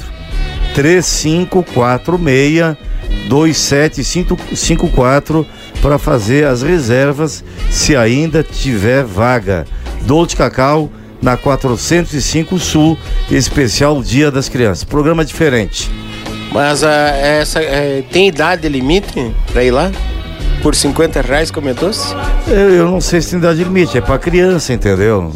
3546 0.73 2.75
2754 3.29 5.45
para 5.83 5.99
fazer 5.99 6.47
as 6.47 6.61
reservas 6.61 7.43
se 7.69 7.93
ainda 7.93 8.41
tiver 8.41 9.03
vaga. 9.03 9.65
Dolce 10.03 10.33
Cacau 10.33 10.89
na 11.21 11.35
405 11.35 12.57
Sul, 12.57 12.97
especial 13.29 14.01
Dia 14.01 14.31
das 14.31 14.47
Crianças. 14.47 14.85
Programa 14.85 15.25
diferente. 15.25 15.91
Mas 16.53 16.85
ah, 16.85 17.09
essa 17.17 17.61
eh, 17.61 18.01
tem 18.09 18.29
idade 18.29 18.69
limite 18.69 19.35
pra 19.51 19.61
ir 19.61 19.71
lá? 19.71 19.91
Por 20.61 20.73
50 20.73 21.21
reais, 21.21 21.51
comentou-se? 21.51 22.15
Eu, 22.47 22.69
eu 22.69 22.89
não 22.89 23.01
sei 23.01 23.21
se 23.21 23.31
tem 23.31 23.39
idade 23.39 23.61
limite, 23.61 23.97
é 23.97 24.01
para 24.01 24.17
criança, 24.17 24.71
entendeu? 24.71 25.33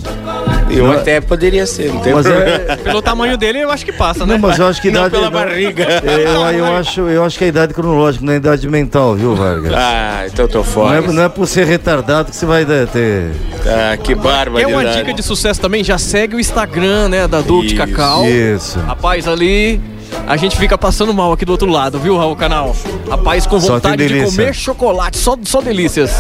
Eu 0.70 0.86
Não- 0.88 0.93
até 0.93 1.22
poderia 1.22 1.65
ser, 1.65 1.91
não 1.93 2.01
tem 2.01 2.13
Mas 2.13 2.26
é- 2.26 2.32
problema. 2.59 2.78
Pelo 2.84 3.01
tamanho 3.01 3.38
dele, 3.38 3.59
eu 3.61 3.72
acho 3.72 3.86
que 3.86 3.91
passa, 3.91 4.26
né? 4.26 4.34
Não, 4.34 4.39
mas 4.39 4.59
eu 4.59 4.68
acho 4.68 4.82
que 4.82 4.89
Não 4.91 5.01
idade. 5.01 5.15
pela 5.15 5.30
barriga. 5.32 5.86
Eu, 6.03 6.57
eu, 6.59 6.76
acho, 6.76 7.01
eu 7.01 7.24
acho 7.24 7.38
que 7.38 7.43
é 7.43 7.47
a 7.47 7.49
idade 7.49 7.74
cronológica, 7.74 8.26
não 8.26 8.32
é 8.34 8.36
a 8.36 8.38
idade 8.38 8.68
mental, 8.68 9.15
viu, 9.15 9.36
Vargas? 9.36 9.74
Ah, 9.74 10.24
então 10.26 10.45
eu 10.45 10.49
tô 10.49 10.57
Não 10.59 10.63
fora. 10.65 10.97
é, 10.97 11.01
não 11.01 11.24
é 11.24 11.30
por 11.30 11.47
ser 11.47 11.65
retardado 11.65 12.30
que 12.32 12.36
você 12.36 12.45
vai 12.45 12.65
né, 12.65 12.86
ter. 12.91 13.32
Ah, 13.65 13.97
que 13.97 14.11
É 14.11 14.15
barbaridade. 14.15 14.74
uma 14.74 14.86
dica 14.93 15.13
de 15.13 15.24
sucesso 15.24 15.59
também, 15.61 15.84
já 15.84 15.97
segue 15.97 16.36
o 16.36 16.39
Instagram, 16.39 17.09
né, 17.09 17.28
da 17.28 17.41
Dolce 17.41 17.68
Isso, 17.68 17.76
Cacau. 17.78 18.26
Isso. 18.26 18.80
Rapaz, 18.80 19.28
ali 19.28 19.80
a 20.28 20.36
gente 20.38 20.57
fica 20.57 20.78
passando 20.78 21.13
mal 21.13 21.32
aqui 21.32 21.45
do 21.45 21.51
outro 21.51 21.70
lado, 21.70 21.99
viu, 21.99 22.18
Raul 22.18 22.36
Canal? 22.36 22.76
Rapaz, 23.09 23.45
com 23.47 23.59
vontade 23.59 24.07
de 24.07 24.24
comer 24.24 24.53
chocolate, 24.53 25.18
só, 25.18 25.38
só 25.43 25.61
delícias. 25.61 26.11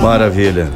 Maravilha. 0.00 0.70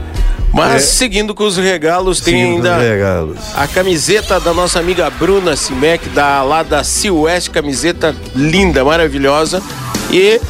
Mas 0.54 0.74
É. 0.74 0.78
seguindo 0.86 1.34
com 1.34 1.44
os 1.44 1.56
regalos, 1.56 2.20
tem 2.20 2.34
Seguindo 2.34 2.66
ainda 2.66 2.76
os 2.76 2.82
regalos. 2.82 3.38
a 3.56 3.66
camiseta 3.66 4.38
da 4.38 4.54
nossa 4.54 4.78
amiga 4.78 5.10
Bruna 5.10 5.56
Simec, 5.56 6.08
da, 6.10 6.42
lá 6.42 6.62
da 6.62 6.84
Sea 6.84 7.12
West, 7.12 7.50
camiseta 7.50 8.14
linda, 8.36 8.84
maravilhosa. 8.84 9.60
E 10.12 10.40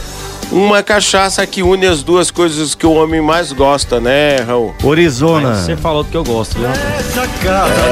uma 0.52 0.82
cachaça 0.82 1.46
que 1.46 1.62
une 1.62 1.86
as 1.86 2.02
duas 2.02 2.30
coisas 2.30 2.74
que 2.74 2.86
o 2.86 2.92
homem 2.92 3.20
mais 3.20 3.52
gosta, 3.52 4.00
né, 4.00 4.36
Raul? 4.46 4.74
Orizona. 4.82 5.54
Você 5.56 5.76
falou 5.76 6.04
do 6.04 6.10
que 6.10 6.16
eu 6.16 6.24
gosto, 6.24 6.56
viu? 6.58 6.68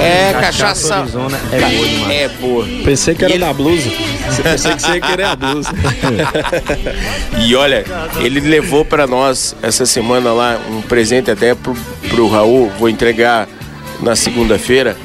É, 0.00 0.32
Cachaça 0.32 0.40
cachaça. 0.42 0.94
Arizona 0.96 1.40
é 1.50 1.61
boa 1.61 1.86
demais. 1.88 2.11
É 2.12 2.28
boa. 2.28 2.66
Pensei 2.84 3.14
que 3.14 3.24
era 3.24 3.32
ele- 3.34 3.44
da 3.44 3.53
blusa. 3.53 3.90
Pensei 4.42 4.74
que 4.74 4.82
você 4.82 4.92
ia 4.92 5.00
querer 5.00 5.24
a 5.24 5.36
blusa. 5.36 5.70
E 7.38 7.55
olha, 7.57 7.84
ele 8.20 8.40
levou 8.40 8.84
pra 8.84 9.07
nós 9.07 9.55
essa 9.62 9.84
semana 9.86 10.32
lá 10.32 10.59
um 10.70 10.80
presente 10.82 11.30
até 11.30 11.55
pro, 11.55 11.74
pro 12.09 12.28
Raul, 12.28 12.70
vou 12.78 12.88
entregar 12.88 13.48
na 14.00 14.14
segunda-feira, 14.16 14.96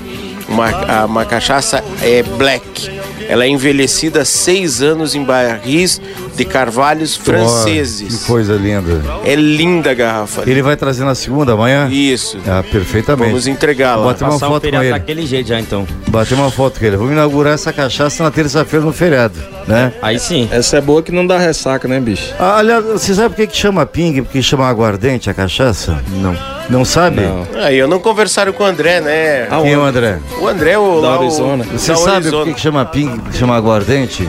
uma, 0.48 0.70
a- 0.70 1.06
uma 1.06 1.26
cachaça 1.26 1.84
é 2.02 2.24
black. 2.24 2.97
Ela 3.28 3.46
é 3.46 3.50
envelhecida 3.50 4.22
há 4.22 4.26
seis 4.26 4.82
anos 4.82 5.16
em 5.16 5.24
barris 5.24 6.00
de 6.36 6.46
carvalhos 6.46 7.16
Ó, 7.16 7.18
que 7.20 7.24
franceses. 7.26 8.24
coisa 8.26 8.54
linda. 8.56 9.02
É 9.26 9.36
linda 9.36 9.92
a 9.92 9.94
garrafa. 9.94 10.44
Ele 10.46 10.62
vai 10.62 10.76
trazer 10.76 11.04
na 11.04 11.16
segunda 11.16 11.54
amanhã? 11.54 11.90
Isso. 11.92 12.38
Ah, 12.48 12.64
perfeitamente. 12.64 13.30
Vamos 13.30 13.48
entregar 13.48 13.96
lá. 13.96 14.06
Bater 14.08 14.24
uma 14.24 14.32
Passar 14.34 14.48
um 14.48 14.52
foto 14.52 14.70
com 14.70 14.76
ele. 14.82 14.90
daquele 14.92 15.26
jeito 15.26 15.48
já, 15.50 15.60
então. 15.60 15.86
Bater 16.08 16.36
uma 16.36 16.50
foto 16.52 16.80
com 16.80 16.86
ele. 16.86 16.96
Vamos 16.98 17.12
inaugurar 17.14 17.54
essa 17.54 17.74
cachaça 17.74 18.24
na 18.24 18.32
terça-feira 18.32 18.86
no 18.86 18.94
feriado, 18.94 19.40
né? 19.68 19.92
Aí 20.02 20.20
sim. 20.20 20.48
Essa 20.52 20.78
é 20.78 20.82
boa 20.82 21.02
que 21.04 21.12
não 21.12 21.26
dá 21.28 21.38
ressaca, 21.38 21.88
né, 21.88 22.00
bicho? 22.00 22.34
Ah, 22.40 22.58
aliás, 22.58 22.84
você 22.86 23.14
sabe 23.14 23.30
por 23.30 23.36
que, 23.36 23.48
que 23.48 23.58
chama 23.58 23.86
ping? 23.86 24.24
Porque 24.24 24.42
chama 24.42 24.68
aguardente 24.68 25.30
a 25.30 25.34
cachaça? 25.34 26.02
Não. 26.22 26.36
Não 26.70 26.84
sabe? 26.84 27.22
Aí 27.63 27.78
eu 27.78 27.88
não 27.88 27.99
conversaram 27.99 28.51
com 28.51 28.63
o 28.63 28.65
André, 28.65 28.99
né? 28.99 29.47
Ah, 29.49 29.61
Quem 29.61 29.72
é 29.74 29.78
o 29.78 29.84
André? 29.84 30.20
O 30.41 30.47
André, 30.47 30.78
o, 30.78 31.01
Da 31.01 31.09
lá, 31.09 31.18
o- 31.18 31.22
Arizona. 31.22 31.63
Você 31.63 31.91
da 31.93 31.97
sabe 31.97 32.15
Arizona. 32.18 32.38
por 32.43 32.45
que, 32.49 32.53
que 32.55 32.59
chama 32.61 32.86
ping? 32.86 33.18
Porque 33.20 33.38
chama 33.38 33.55
aguardente? 33.55 34.28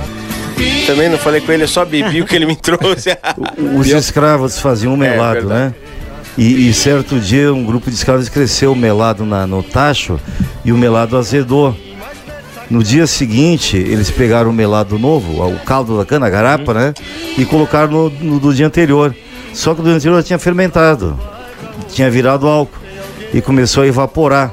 Também 0.86 1.08
não 1.08 1.18
falei 1.18 1.40
com 1.40 1.50
ele, 1.52 1.64
eu 1.64 1.68
só 1.68 1.84
bebi 1.84 2.20
o 2.22 2.26
que 2.26 2.34
ele 2.36 2.46
me 2.46 2.54
trouxe. 2.56 3.16
Os 3.76 3.88
escravos 3.88 4.58
faziam 4.60 4.94
um 4.94 4.96
melado, 4.96 5.40
verdade. 5.48 5.64
né? 5.64 5.74
E, 6.36 6.68
e 6.68 6.72
certo 6.72 7.18
dia 7.18 7.52
um 7.52 7.64
grupo 7.64 7.90
de 7.90 7.96
escravos 7.96 8.28
cresceu 8.28 8.72
o 8.72 8.76
melado 8.76 9.24
na- 9.26 9.46
no 9.46 9.62
tacho 9.62 10.20
e 10.64 10.72
o 10.72 10.78
melado 10.78 11.16
azedou. 11.16 11.76
No 12.70 12.84
dia 12.84 13.06
seguinte, 13.06 13.76
eles 13.76 14.10
pegaram 14.10 14.50
o 14.50 14.52
melado 14.52 14.98
novo, 14.98 15.42
o 15.44 15.58
caldo 15.64 15.96
da 15.98 16.04
cana, 16.04 16.26
a 16.26 16.30
garapa, 16.30 16.72
né? 16.74 16.94
E 17.36 17.44
colocaram 17.44 17.90
no, 17.90 18.10
no 18.10 18.38
do 18.38 18.54
dia 18.54 18.66
anterior. 18.66 19.14
Só 19.54 19.74
que 19.74 19.80
do 19.80 19.86
dia 19.88 19.96
anterior 19.96 20.16
já 20.18 20.22
tinha 20.22 20.38
fermentado. 20.38 21.18
Tinha 21.98 22.08
virado 22.08 22.46
álcool 22.46 22.78
e 23.34 23.40
começou 23.40 23.82
a 23.82 23.86
evaporar, 23.88 24.52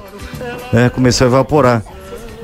né? 0.74 0.90
Começou 0.90 1.26
a 1.26 1.30
evaporar. 1.30 1.84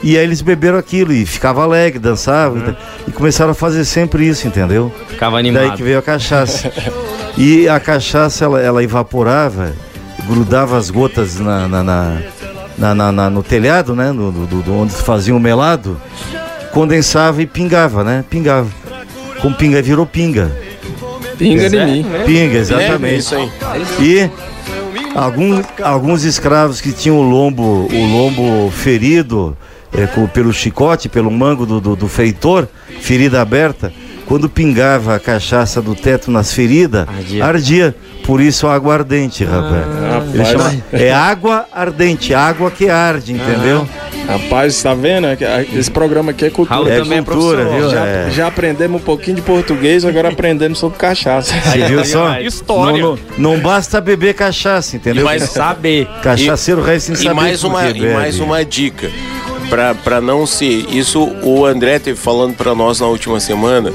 E 0.04 0.16
aí 0.16 0.24
eles 0.24 0.42
beberam 0.42 0.78
aquilo 0.78 1.12
e 1.12 1.26
ficava 1.26 1.64
alegre, 1.64 1.98
dançavam 1.98 2.60
e, 3.08 3.10
e 3.10 3.12
começaram 3.12 3.50
a 3.52 3.54
fazer 3.56 3.84
sempre 3.84 4.28
isso, 4.28 4.48
entendeu? 4.48 4.92
Ficava 5.08 5.40
animado. 5.40 5.68
Daí 5.70 5.72
que 5.78 5.82
veio 5.82 5.98
a 5.98 6.02
cachaça. 6.04 6.72
e 7.36 7.68
a 7.68 7.80
cachaça 7.80 8.46
ela, 8.46 8.62
ela 8.62 8.84
evaporava, 8.84 9.74
grudava 10.28 10.78
as 10.78 10.92
gotas 10.92 11.40
na, 11.40 11.68
na, 11.68 11.84
na- 11.84 12.18
na- 12.78 12.96
na- 12.96 13.12
na- 13.12 13.30
no 13.32 13.42
telhado, 13.42 13.96
né? 13.96 14.12
No, 14.12 14.32
do, 14.32 14.62
do- 14.62 14.74
onde 14.76 14.94
faziam 14.94 15.36
o 15.38 15.40
melado, 15.40 16.00
condensava 16.72 17.42
e 17.42 17.48
pingava, 17.48 18.04
né? 18.04 18.24
Pingava. 18.30 18.70
Com 19.42 19.52
pinga 19.52 19.82
virou 19.82 20.06
pinga. 20.06 20.52
Pinga 21.40 21.66
em 21.66 21.86
mim. 22.04 22.06
Pinga, 22.26 22.58
exatamente. 22.60 23.16
É, 23.16 23.18
isso 23.18 23.36
aí. 23.36 23.52
E 24.00 24.30
alguns, 25.16 25.66
alguns 25.82 26.24
escravos 26.24 26.80
que 26.82 26.92
tinham 26.92 27.18
o 27.18 27.24
lombo, 27.24 27.88
o 27.92 28.06
lombo 28.06 28.72
ferido 28.72 29.56
é, 29.94 30.08
com- 30.08 30.28
pelo 30.28 30.54
chicote, 30.54 31.10
pelo 31.10 31.30
mango 31.32 31.66
do, 31.66 31.82
do, 31.82 31.96
do 31.96 32.08
feitor, 32.08 32.68
ferida 33.02 33.42
aberta, 33.42 33.92
quando 34.26 34.48
pingava 34.50 35.16
a 35.16 35.20
cachaça 35.20 35.82
do 35.82 35.94
teto 35.94 36.32
nas 36.32 36.54
feridas, 36.54 37.06
ardia. 37.44 37.96
Por 38.24 38.40
isso 38.40 38.68
água 38.68 38.94
ardente, 38.94 39.44
rapaz. 39.44 39.86
Ele 40.34 40.38
rapaz. 40.44 40.48
chama- 40.48 40.84
é 40.94 41.12
água 41.12 41.66
ardente, 41.74 42.34
água 42.34 42.70
que 42.72 42.88
arde, 42.88 43.34
entendeu? 43.34 43.88
Rapaz, 44.28 44.82
tá 44.82 44.94
vendo? 44.94 45.28
É 45.28 45.66
Esse 45.76 45.92
programa 45.92 46.32
aqui 46.32 46.46
é 46.46 46.50
cultura. 46.50 46.76
Raul 46.76 46.90
É 46.90 47.00
também 47.00 47.18
é 47.20 47.22
cultura, 47.22 47.66
professor. 47.66 47.82
viu? 47.82 47.90
Já, 47.90 48.06
É. 48.06 48.30
já 48.32 48.48
aprendemos 48.48 49.02
um 49.02 49.04
pouquinho 49.04 49.36
de 49.36 49.42
português, 49.42 50.06
agora 50.06 50.30
aprendemos 50.30 50.80
sobre 50.80 50.98
cachaça. 50.98 51.54
Você 51.60 51.80
viu 51.86 52.06
só? 52.06 52.38
Não, 52.68 52.98
não, 52.98 53.20
não 53.38 53.60
basta 53.60 54.00
beber 54.00 54.34
cachaça, 54.34 54.96
entendeu? 54.96 55.22
E 55.22 55.26
mais- 55.26 55.44
saber. 55.50 56.08
Cachaceiro 56.22 56.82
resta 56.82 57.14
sem 57.14 57.16
e 57.16 57.18
saber 57.28 57.34
mais 57.36 57.62
por 57.62 57.68
uma 57.68 57.90
E 57.90 58.14
mais 58.14 58.40
uma 58.40 58.64
dica. 58.64 59.10
Pra, 59.70 59.96
pra 59.96 60.20
não 60.22 60.46
ser. 60.46 60.86
Isso 60.90 61.24
o 61.44 61.66
André 61.66 61.98
teve 62.00 62.18
falando 62.20 62.56
pra 62.56 62.74
nós 62.76 63.00
na 63.00 63.08
última 63.08 63.40
semana. 63.40 63.92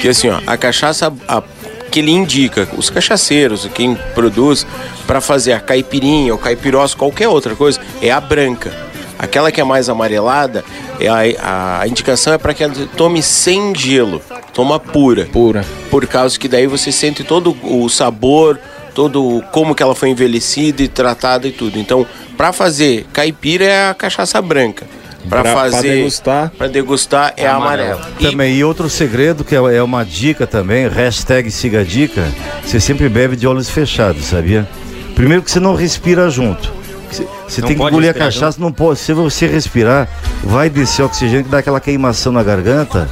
Que 0.00 0.08
assim, 0.08 0.28
ó, 0.28 0.38
a 0.46 0.56
cachaça 0.56 1.12
a- 1.26 1.42
que 1.90 2.00
ele 2.00 2.10
indica, 2.10 2.68
os 2.76 2.88
cachaceiros, 2.90 3.68
quem 3.74 3.96
produz, 4.14 4.66
pra 5.06 5.20
fazer 5.20 5.52
a 5.54 5.60
caipirinha, 5.60 6.32
ou 6.32 6.38
caipirós, 6.38 6.94
qualquer 6.94 7.28
outra 7.28 7.56
coisa, 7.56 7.80
é 8.02 8.10
a 8.10 8.20
branca. 8.20 8.70
Aquela 9.18 9.50
que 9.50 9.60
é 9.60 9.64
mais 9.64 9.88
amarelada, 9.88 10.64
é 11.00 11.08
a, 11.08 11.80
a 11.80 11.88
indicação 11.88 12.32
é 12.32 12.38
para 12.38 12.54
que 12.54 12.62
ela 12.62 12.74
tome 12.96 13.22
sem 13.22 13.74
gelo, 13.74 14.22
toma 14.52 14.78
pura. 14.78 15.26
Pura. 15.26 15.64
Por 15.90 16.06
causa 16.06 16.38
que 16.38 16.46
daí 16.46 16.66
você 16.66 16.92
sente 16.92 17.24
todo 17.24 17.56
o 17.62 17.88
sabor, 17.88 18.60
todo 18.94 19.42
como 19.52 19.74
que 19.74 19.82
ela 19.82 19.94
foi 19.94 20.10
envelhecida 20.10 20.82
e 20.82 20.88
tratada 20.88 21.48
e 21.48 21.52
tudo. 21.52 21.78
Então, 21.78 22.06
para 22.36 22.52
fazer 22.52 23.06
caipira 23.12 23.64
é 23.64 23.90
a 23.90 23.94
cachaça 23.94 24.40
branca. 24.40 24.86
Para 25.28 25.44
fazer 25.44 25.96
degustar? 25.96 26.50
para 26.56 26.68
degustar 26.68 27.34
é 27.36 27.46
a 27.46 27.56
amarela. 27.56 28.08
Também, 28.20 28.54
e 28.54 28.64
outro 28.64 28.88
segredo 28.88 29.44
que 29.44 29.54
é 29.54 29.58
é 29.58 29.82
uma 29.82 30.04
dica 30.04 30.46
também, 30.46 30.88
hashtag 30.88 31.50
siga 31.50 31.80
a 31.80 31.84
dica, 31.84 32.26
você 32.64 32.80
sempre 32.80 33.08
bebe 33.08 33.36
de 33.36 33.46
olhos 33.46 33.68
fechados, 33.68 34.24
sabia? 34.24 34.66
Primeiro 35.14 35.42
que 35.42 35.50
você 35.50 35.60
não 35.60 35.74
respira 35.74 36.30
junto. 36.30 36.77
Você- 37.16 37.62
tem 37.62 37.76
que 37.76 37.82
engolir 37.82 38.10
a 38.10 38.14
cachaça, 38.14 38.58
não 38.60 38.72
pode. 38.72 38.98
Se 39.00 39.12
você 39.12 39.46
respirar, 39.46 40.08
vai 40.44 40.68
descer 40.70 41.02
oxigênio 41.02 41.44
que 41.44 41.50
dá 41.50 41.58
aquela 41.58 41.80
queimação 41.80 42.32
na 42.32 42.42
garganta. 42.42 43.08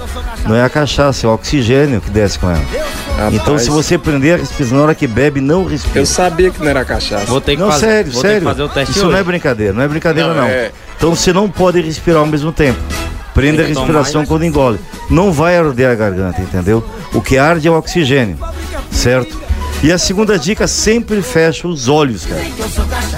Não 0.47 0.55
é 0.55 0.62
a 0.62 0.68
cachaça, 0.68 1.26
é 1.26 1.30
o 1.30 1.32
oxigênio 1.34 2.01
que 2.01 2.11
desce 2.11 2.38
com 2.38 2.49
ela. 2.51 2.62
Então, 3.32 3.59
se 3.59 3.70
você 3.70 3.97
prender 3.97 4.34
a 4.34 4.36
respiração 4.36 4.76
na 4.78 4.84
hora 4.84 4.94
que 4.94 5.07
bebe, 5.07 5.40
não 5.40 5.64
respira. 5.64 6.01
Eu 6.01 6.07
sabia 6.07 6.51
que 6.51 6.61
não 6.61 6.68
era 6.68 6.84
cachaça. 6.84 7.24
Vou 7.26 7.40
ter 7.40 7.57
que 7.57 7.62
não, 7.62 7.70
fazer- 7.70 7.86
sério, 7.86 8.12
vou 8.12 8.22
ter 8.22 8.28
que 8.28 8.32
sério. 8.34 8.49
fazer 8.49 8.62
o 8.62 8.68
teste 8.68 8.90
Isso 8.92 9.01
hoje. 9.01 9.11
não 9.12 9.18
é 9.18 9.22
brincadeira, 9.24 9.72
não 9.72 9.82
é 9.82 9.88
brincadeira 9.88 10.28
Não, 10.28 10.42
não. 10.42 10.49
é- 10.49 10.70
Então 10.97 11.14
você 11.14 11.32
não 11.32 11.49
pode 11.49 11.80
respirar 11.80 12.20
ao 12.20 12.26
mesmo 12.26 12.53
tempo. 12.53 12.78
Prenda 13.34 13.62
a 13.62 13.66
respiração 13.66 14.24
quando 14.24 14.44
engole. 14.44 14.78
Não 15.11 15.30
vai 15.32 15.59
arder 15.59 15.90
a 15.90 15.94
garganta, 15.94 16.40
entendeu? 16.40 16.82
O 17.12 17.20
que 17.20 17.36
arde 17.36 17.66
é 17.68 17.70
o 17.70 17.74
oxigênio, 17.76 18.38
certo? 18.90 19.38
E 19.82 19.92
a 19.92 19.98
segunda 19.98 20.36
dica, 20.38 20.66
sempre 20.66 21.22
fecha 21.22 21.68
os 21.68 21.86
olhos, 21.88 22.24
cara. 22.26 22.42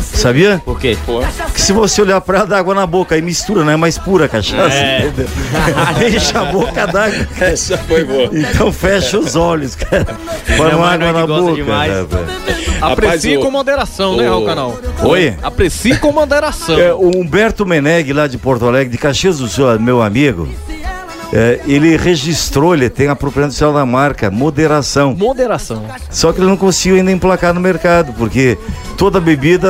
Sabia? 0.02 0.60
Por 0.64 0.78
quê? 0.78 0.98
Que 1.54 1.60
se 1.60 1.72
você 1.72 2.02
olhar 2.02 2.20
pra 2.20 2.38
ela, 2.38 2.46
dá 2.46 2.58
água 2.58 2.74
na 2.74 2.86
boca, 2.86 3.14
aí 3.14 3.22
mistura, 3.22 3.64
não 3.64 3.72
é 3.72 3.76
mais 3.76 3.96
pura 3.96 4.26
a 4.26 4.28
cachaça. 4.28 4.74
É. 4.76 5.10
Enche 6.14 6.32
a 6.36 6.44
boca 6.46 6.86
d'água. 6.86 7.26
Essa 7.40 7.78
foi 7.78 8.04
boa. 8.04 8.28
Então 8.32 8.70
fecha 8.72 9.18
os 9.18 9.34
olhos, 9.34 9.76
cara. 9.76 10.04
Para 10.04 10.72
não 10.72 10.84
Ainda 10.84 10.98
mais 10.98 11.00
água 11.02 11.12
na 11.12 11.26
boca. 11.26 11.64
rapaz. 11.64 12.82
Aprecie 12.82 13.38
o- 13.38 13.40
com 13.40 13.50
moderação, 13.50 14.16
né, 14.16 14.26
o- 14.28 14.30
Raul 14.34 14.46
Canal? 14.46 14.78
Oi? 15.04 15.36
Aprecie 15.42 15.96
com 15.98 16.12
moderação. 16.12 16.78
É, 16.78 16.92
o 16.92 17.10
Humberto 17.16 17.64
Meneg, 17.64 18.12
lá 18.12 18.26
de 18.26 18.36
Porto 18.36 18.66
Alegre, 18.66 18.90
de 18.90 18.98
Caxias 18.98 19.38
do 19.38 19.48
Sul, 19.48 19.78
meu 19.80 20.02
amigo, 20.02 20.48
é, 21.32 21.60
ele 21.66 21.96
registrou, 21.96 22.74
ele 22.74 22.88
tem 22.88 23.08
a 23.08 23.16
propriedade 23.16 23.54
social 23.54 23.72
da 23.72 23.84
marca 23.84 24.30
Moderação. 24.30 25.14
Moderação. 25.14 25.84
Só 26.10 26.32
que 26.32 26.40
ele 26.40 26.48
não 26.48 26.56
conseguiu 26.56 26.96
ainda 26.96 27.12
emplacar 27.12 27.52
no 27.52 27.60
mercado, 27.60 28.12
porque 28.14 28.56
toda 28.98 29.20
bebida 29.20 29.68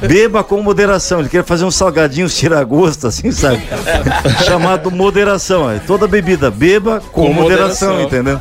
beba 0.00 0.42
com 0.42 0.60
moderação. 0.60 1.20
Ele 1.20 1.28
quer 1.28 1.44
fazer 1.44 1.64
uns 1.64 1.76
salgadinhos 1.76 2.36
tira-gosto, 2.36 3.06
assim, 3.06 3.30
sabe? 3.30 3.62
Chamado 4.44 4.90
moderação. 4.90 5.70
é. 5.70 5.78
Toda 5.78 6.06
bebida 6.08 6.50
beba 6.50 7.00
com, 7.12 7.26
Com 7.28 7.32
moderação, 7.32 7.92
moderação. 7.94 8.02
entendeu? 8.02 8.40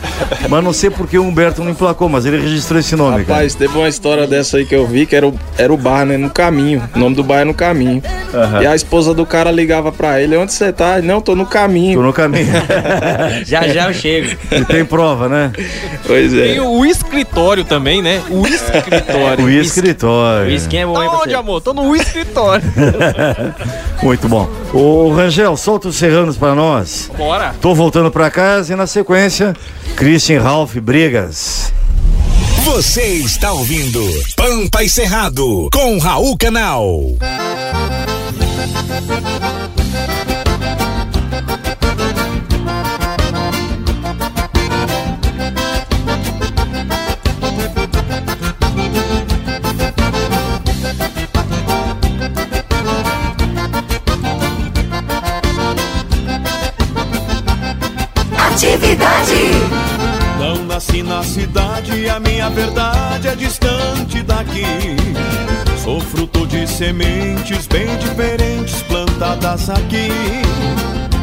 Mas 0.49 0.63
não 0.63 0.73
sei 0.73 0.89
porque 0.89 1.17
o 1.17 1.23
Humberto 1.23 1.63
não 1.63 1.71
emplacou, 1.71 2.09
mas 2.09 2.25
ele 2.25 2.41
registrou 2.41 2.79
esse 2.79 2.95
nome, 2.95 3.23
cara. 3.23 3.35
Rapaz, 3.35 3.55
teve 3.55 3.77
uma 3.77 3.87
história 3.87 4.25
dessa 4.25 4.57
aí 4.57 4.65
que 4.65 4.75
eu 4.75 4.87
vi, 4.87 5.05
que 5.05 5.15
era 5.15 5.27
o, 5.27 5.33
era 5.57 5.71
o 5.71 5.77
bar, 5.77 6.05
né? 6.05 6.17
No 6.17 6.29
caminho. 6.29 6.81
O 6.95 6.99
nome 6.99 7.15
do 7.15 7.23
bar 7.23 7.41
é 7.41 7.45
no 7.45 7.53
caminho. 7.53 8.01
E 8.61 8.65
a 8.65 8.75
esposa 8.75 9.13
do 9.13 9.25
cara 9.25 9.51
ligava 9.51 9.91
pra 9.91 10.19
ele, 10.19 10.35
onde 10.35 10.51
você 10.51 10.73
tá? 10.73 10.99
Não, 11.01 11.21
tô 11.21 11.35
no 11.35 11.45
caminho. 11.45 11.99
Tô 11.99 12.03
no 12.05 12.13
caminho. 12.13 12.47
Já 13.45 13.67
já 13.67 13.87
eu 13.87 13.93
chego. 13.93 14.35
E 14.51 14.65
tem 14.65 14.83
prova, 14.83 15.29
né? 15.29 15.51
Pois 16.05 16.31
Tem 16.31 16.57
é. 16.57 16.61
o 16.61 16.85
escritório 16.85 17.63
também, 17.63 18.01
né? 18.01 18.21
O 18.29 18.45
escritório. 18.47 19.45
O 19.45 19.49
escritório. 19.49 19.90
O 20.47 20.55
skin 20.55 20.77
é 20.77 20.85
bom, 20.85 20.93
Tá 20.93 21.03
hein, 21.03 21.11
onde, 21.23 21.35
amor? 21.35 21.61
Tô 21.61 21.73
no 21.73 21.95
escritório. 21.95 22.63
Muito 24.01 24.27
bom. 24.27 24.49
Ô 24.73 25.11
Rangel, 25.13 25.55
solta 25.57 25.87
os 25.87 25.95
serranos 25.95 26.37
pra 26.37 26.55
nós. 26.55 27.09
Bora. 27.17 27.53
Tô 27.61 27.73
voltando 27.75 28.09
pra 28.11 28.29
casa 28.31 28.73
e 28.73 28.75
na 28.75 28.87
sequência, 28.87 29.55
Christian 29.95 30.41
Ralph 30.41 30.75
Brigas. 30.77 31.73
Você 32.63 33.03
está 33.03 33.51
ouvindo 33.51 34.01
Pampa 34.35 34.83
e 34.83 34.89
Cerrado 34.89 35.69
com 35.73 35.97
Raul 35.97 36.37
Canal. 36.37 36.87
Não 60.39 60.65
nasci 60.65 61.03
na 61.03 61.23
cidade, 61.23 62.09
a 62.09 62.19
minha 62.19 62.49
verdade 62.49 63.27
é 63.27 63.35
distante 63.35 64.21
daqui. 64.23 64.65
Sou 65.83 65.99
fruto 65.99 66.45
de 66.47 66.67
sementes 66.67 67.67
bem 67.67 67.87
diferentes 67.97 68.81
plantadas 68.83 69.69
aqui. 69.69 70.09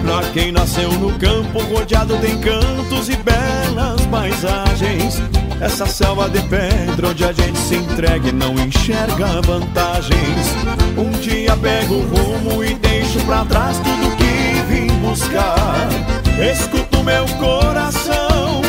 Pra 0.03 0.23
quem 0.33 0.53
nasceu 0.53 0.91
no 0.93 1.13
campo, 1.19 1.61
rodeado 1.65 2.17
de 2.19 2.33
encantos 2.33 3.09
e 3.09 3.17
belas 3.17 4.01
paisagens. 4.11 5.23
Essa 5.61 5.87
selva 5.87 6.29
de 6.31 6.41
pedra 6.43 7.09
onde 7.09 7.25
a 7.25 7.33
gente 7.33 7.59
se 7.59 7.75
entrega 7.75 8.29
e 8.29 8.33
não 8.33 8.55
enxerga 8.55 9.43
vantagens. 9.43 10.47
Um 10.97 11.11
dia 11.19 11.57
pego 11.57 11.95
o 11.95 12.03
rumo 12.03 12.65
e 12.65 12.75
deixo 12.75 13.19
pra 13.27 13.45
trás 13.45 13.77
tudo 13.79 14.17
que 14.17 14.63
vim 14.73 14.87
buscar. 14.99 15.89
Escuto 16.41 16.98
meu 17.09 17.25
coração 17.39 18.61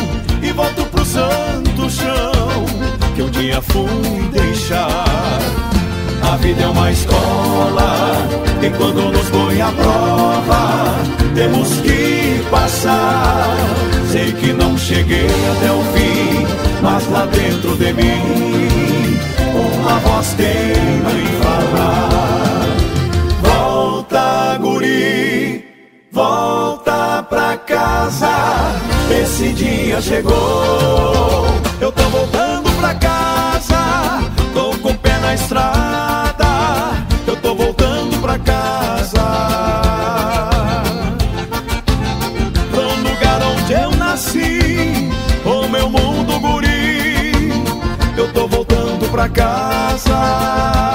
e 0.42 0.50
volto 0.54 0.86
pro 0.86 1.04
santo 1.04 1.90
chão 1.90 2.66
que 3.14 3.22
um 3.22 3.30
dia 3.32 3.62
fui 3.62 4.30
deixar. 4.32 5.40
A 6.24 6.38
vida 6.38 6.64
é 6.64 6.68
uma 6.68 6.90
escola 6.90 8.16
e 8.62 8.70
quando 8.78 9.12
nos 9.12 9.30
põe 9.30 9.62
à 9.62 9.72
prova, 9.72 10.96
temos 11.36 11.68
que 11.82 12.42
passar. 12.50 13.58
Sei 14.10 14.32
que 14.32 14.54
não 14.54 14.78
cheguei 14.78 15.28
até 15.52 15.72
o 15.74 15.84
fim, 15.94 16.48
mas 16.82 17.10
lá 17.10 17.26
dentro 17.26 17.76
de 17.76 17.92
mim, 17.92 19.20
uma 19.54 20.00
voz 20.00 20.34
teima 20.36 21.12
em 21.12 21.28
falar. 21.44 22.40
Volta, 23.42 24.49
Volta 26.12 27.24
pra 27.30 27.56
casa, 27.58 28.30
esse 29.12 29.54
dia 29.54 30.02
chegou. 30.02 31.46
Eu 31.80 31.92
tô 31.92 32.04
voltando 32.10 32.72
pra 32.80 32.96
casa, 32.96 34.24
tô 34.54 34.72
com 34.80 34.90
o 34.90 34.98
pé 34.98 35.20
na 35.20 35.36
estrada. 35.36 37.06
Eu 37.28 37.36
tô 37.36 37.54
voltando 37.54 38.20
pra 38.22 38.40
casa. 38.40 39.22
Pra 42.72 42.82
um 42.82 43.04
lugar 43.04 43.42
onde 43.44 43.74
eu 43.74 43.92
nasci, 43.92 45.12
o 45.46 45.68
meu 45.68 45.90
mundo 45.92 46.40
guri. 46.40 47.32
Eu 48.18 48.34
tô 48.34 48.48
voltando 48.48 49.08
pra 49.12 49.30
casa. 49.30 50.89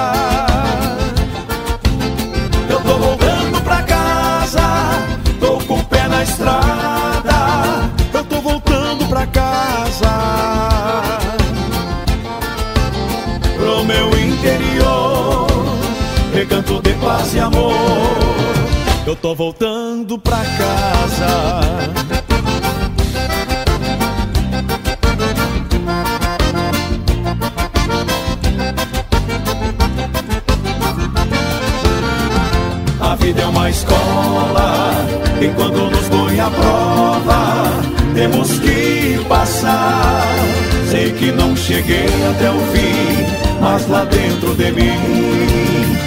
Paz 17.05 17.35
e 17.35 17.39
amor. 17.39 17.71
Eu 19.05 19.15
tô 19.15 19.35
voltando 19.35 20.17
pra 20.17 20.37
casa. 20.37 21.61
A 32.99 33.15
vida 33.15 33.41
é 33.41 33.45
uma 33.45 33.69
escola 33.69 35.05
e 35.39 35.47
quando 35.49 35.91
nos 35.91 36.07
põe 36.09 36.39
à 36.39 36.49
prova, 36.49 37.69
temos 38.15 38.59
que 38.59 39.23
passar. 39.29 40.25
Sei 40.89 41.11
que 41.11 41.31
não 41.31 41.55
cheguei 41.55 42.07
até 42.31 42.49
o 42.49 42.59
fim, 42.73 43.61
mas 43.61 43.87
lá 43.87 44.05
dentro 44.05 44.55
de 44.55 44.71
mim, 44.71 46.04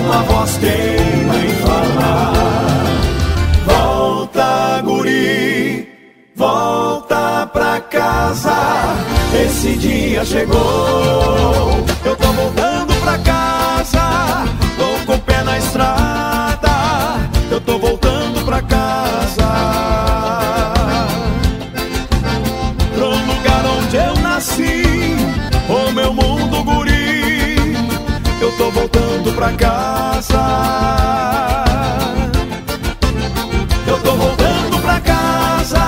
uma 0.00 0.22
voz 0.22 0.56
teima 0.56 1.36
em 1.36 1.50
falar. 1.64 2.32
Volta, 3.66 4.82
guri, 4.82 5.88
volta 6.34 7.46
pra 7.52 7.80
casa. 7.80 8.56
Esse 9.44 9.76
dia 9.76 10.24
chegou, 10.24 11.84
pra 29.40 29.52
casa. 29.52 30.42
Eu 33.86 33.98
tô 34.00 34.12
voltando 34.12 34.82
pra 34.82 35.00
casa, 35.00 35.80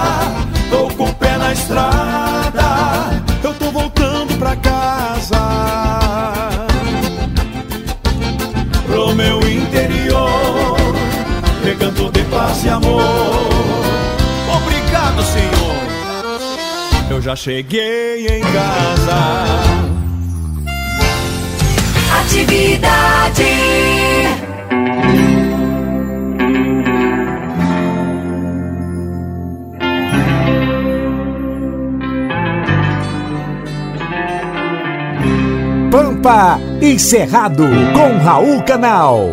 tô 0.71 0.89
com 0.97 1.11
o 1.11 1.15
pé 1.15 1.37
na 1.37 1.53
estrada. 1.53 3.23
Eu 3.45 3.53
tô 3.53 3.71
voltando 3.71 4.39
pra 4.39 4.57
casa. 4.57 5.39
Pro 8.87 9.15
meu 9.15 9.39
interior, 9.41 10.79
recanto 11.63 12.11
de 12.11 12.23
paz 12.25 12.65
e 12.65 12.71
amor. 12.71 13.03
Obrigado, 14.57 15.23
Senhor. 15.25 15.77
Eu 17.11 17.21
já 17.21 17.37
cheguei 17.37 18.27
em 18.29 18.41
casa. 18.41 19.92
Atividade. 22.23 23.43
Pampa 35.91 36.61
e 36.81 36.97
Cerrado 36.97 37.65
com 37.93 38.19
Raul 38.19 38.63
Canal. 38.63 39.33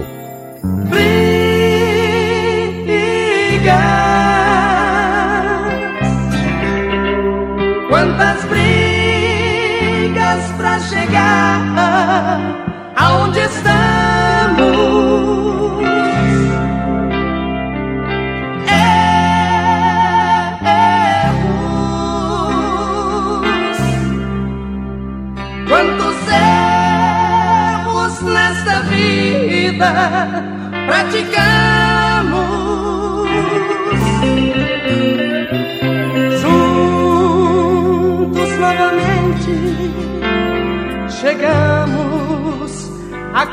Quantas 7.88 8.49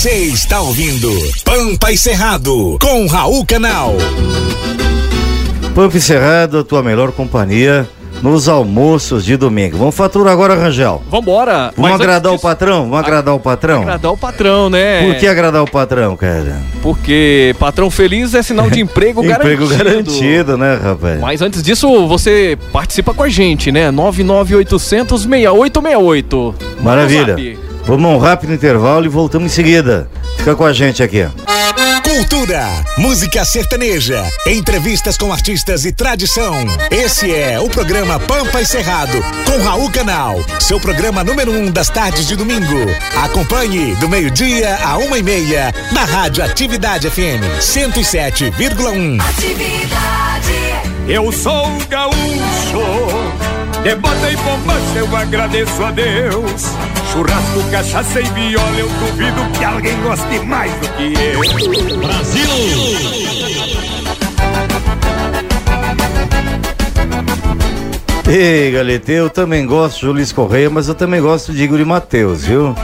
Você 0.06 0.26
está 0.26 0.62
ouvindo 0.62 1.10
Pampa 1.44 1.92
e 1.92 1.98
Cerrado 1.98 2.78
com 2.80 3.08
Raul 3.08 3.44
Canal. 3.44 3.96
Pampa 5.74 5.98
e 5.98 6.00
Cerrado, 6.00 6.60
a 6.60 6.64
tua 6.64 6.84
melhor 6.84 7.12
companhia 7.12 7.90
nos 8.22 8.48
almoços 8.48 9.26
de 9.26 9.36
domingo. 9.36 9.78
Vamos 9.80 9.96
faturar 9.96 10.32
agora, 10.32 10.54
Rangel. 10.54 11.02
Vambora. 11.10 11.74
Vamos 11.76 11.90
Mas 11.90 11.94
agradar 12.00 12.32
antes 12.32 12.44
o 12.44 12.48
patrão? 12.48 12.84
Vamos 12.84 13.00
agradar 13.00 13.34
o 13.34 13.40
patrão? 13.40 13.82
Agradar 13.82 14.12
o 14.12 14.18
patrão, 14.18 14.70
né? 14.70 15.08
Por 15.08 15.16
que 15.16 15.26
agradar 15.26 15.64
o 15.64 15.72
patrão, 15.72 16.16
cara? 16.16 16.62
Porque 16.84 17.56
patrão 17.58 17.90
feliz 17.90 18.36
é 18.36 18.44
sinal 18.44 18.70
de 18.70 18.82
emprego 18.82 19.24
garantido. 19.24 19.64
Emprego 19.64 19.68
garantido, 19.76 20.56
né, 20.56 20.80
rapaz? 20.84 21.20
Mas 21.20 21.42
antes 21.42 21.64
disso, 21.64 22.08
você 22.08 22.56
participa 22.72 23.12
com 23.12 23.24
a 23.24 23.30
gente, 23.30 23.72
né? 23.72 23.90
99800 23.90 25.24
6868. 25.24 26.56
Maravilha. 26.84 27.65
Vamos 27.86 28.10
a 28.10 28.16
um 28.16 28.18
rápido 28.18 28.52
intervalo 28.52 29.06
e 29.06 29.10
voltamos 29.10 29.52
em 29.52 29.56
seguida. 29.56 30.10
Fica 30.38 30.56
com 30.56 30.66
a 30.66 30.74
gente 30.74 31.04
aqui. 31.04 31.28
Cultura, 32.04 32.68
música 32.98 33.46
sertaneja, 33.46 34.24
entrevistas 34.48 35.18
com 35.18 35.32
artistas 35.32 35.86
e 35.86 35.92
tradição. 35.92 36.56
Esse 36.90 37.34
é 37.34 37.60
o 37.60 37.70
programa 37.70 38.20
Pampa 38.20 38.62
e 38.62 38.66
Cerrado, 38.66 39.22
com 39.46 39.64
Raul 39.64 39.92
Canal, 39.92 40.38
seu 40.60 40.80
programa 40.80 41.24
número 41.24 41.52
um 41.52 41.70
das 41.70 41.90
tardes 41.90 42.28
de 42.28 42.36
domingo. 42.36 42.90
Acompanhe 43.24 43.96
do 43.96 44.10
meio-dia 44.10 44.78
a 44.84 44.98
uma 44.98 45.20
e 45.20 45.24
meia, 45.24 45.74
na 45.92 46.06
Rádio 46.06 46.44
Atividade 46.44 47.10
FM 47.10 47.44
107,1. 47.60 49.22
Eu 51.08 51.32
sou 51.32 51.68
gaúcho, 51.88 52.16
de 53.84 53.96
bota 53.96 54.32
e 54.32 54.36
bombacha 54.38 54.98
eu 54.98 55.16
agradeço 55.16 55.84
a 55.84 55.92
Deus. 55.92 56.95
Churrasco, 57.16 57.64
cachaça 57.72 58.20
e 58.20 58.26
viola, 58.32 58.78
eu 58.78 58.90
duvido 58.90 59.42
que 59.58 59.64
alguém 59.64 59.98
goste 60.02 60.38
mais 60.40 60.70
do 60.74 60.88
que 60.90 61.14
eu. 61.14 61.40
Ei, 68.28 68.70
Galete, 68.70 69.14
eu 69.14 69.30
também 69.30 69.66
gosto 69.66 70.02
de 70.02 70.08
Luiz 70.08 70.34
Correia, 70.34 70.70
mas 70.70 70.90
eu 70.90 70.96
também 70.96 71.22
gosto 71.22 71.54
de 71.54 71.64
Igor 71.64 71.80
e 71.80 71.86
Matheus, 71.86 72.44
viu? 72.44 72.76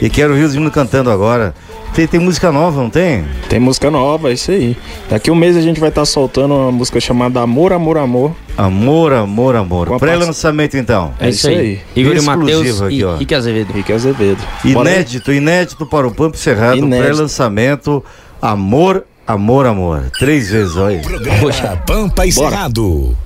E 0.00 0.08
quero 0.08 0.30
ouvir 0.30 0.44
os 0.44 0.54
meninos 0.54 0.72
cantando 0.72 1.10
agora. 1.10 1.54
Tem, 1.94 2.08
tem 2.08 2.18
música 2.18 2.50
nova, 2.50 2.82
não 2.82 2.90
tem? 2.90 3.24
Tem 3.48 3.60
música 3.60 3.88
nova, 3.88 4.30
é 4.30 4.32
isso 4.32 4.50
aí. 4.50 4.76
Daqui 5.08 5.30
um 5.30 5.34
mês 5.36 5.56
a 5.56 5.60
gente 5.60 5.78
vai 5.78 5.90
estar 5.90 6.04
soltando 6.04 6.52
uma 6.52 6.72
música 6.72 6.98
chamada 6.98 7.40
Amor, 7.40 7.72
Amor, 7.72 7.96
Amor. 7.96 8.32
Amor, 8.56 9.12
amor, 9.12 9.56
amor. 9.56 9.98
Pré-lançamento 10.00 10.76
então. 10.76 11.14
É 11.20 11.28
isso 11.28 11.48
aí. 11.48 11.80
Igor 11.94 12.14
e 12.14 12.18
Exclusivo 12.18 12.58
Matheus 12.58 12.82
aqui, 12.82 12.94
e 12.96 13.04
ó. 13.04 13.16
Rick 13.16 13.34
Azevedo. 13.34 13.72
Rick 13.72 13.92
Azevedo. 13.92 14.42
Inédito, 14.64 15.32
inédito 15.32 15.86
para 15.86 16.06
o 16.06 16.12
Pampo 16.12 16.36
Cerrado, 16.36 16.78
Inédito. 16.78 17.08
pré-lançamento. 17.08 18.04
Amor, 18.42 19.04
amor, 19.26 19.64
amor. 19.66 20.10
Três 20.18 20.50
vezes, 20.50 20.76
olha. 20.76 21.00
Programa 21.00 21.76
Pampa 21.86 22.26
e 22.26 22.32
Bora. 22.32 22.50
Cerrado. 22.50 23.16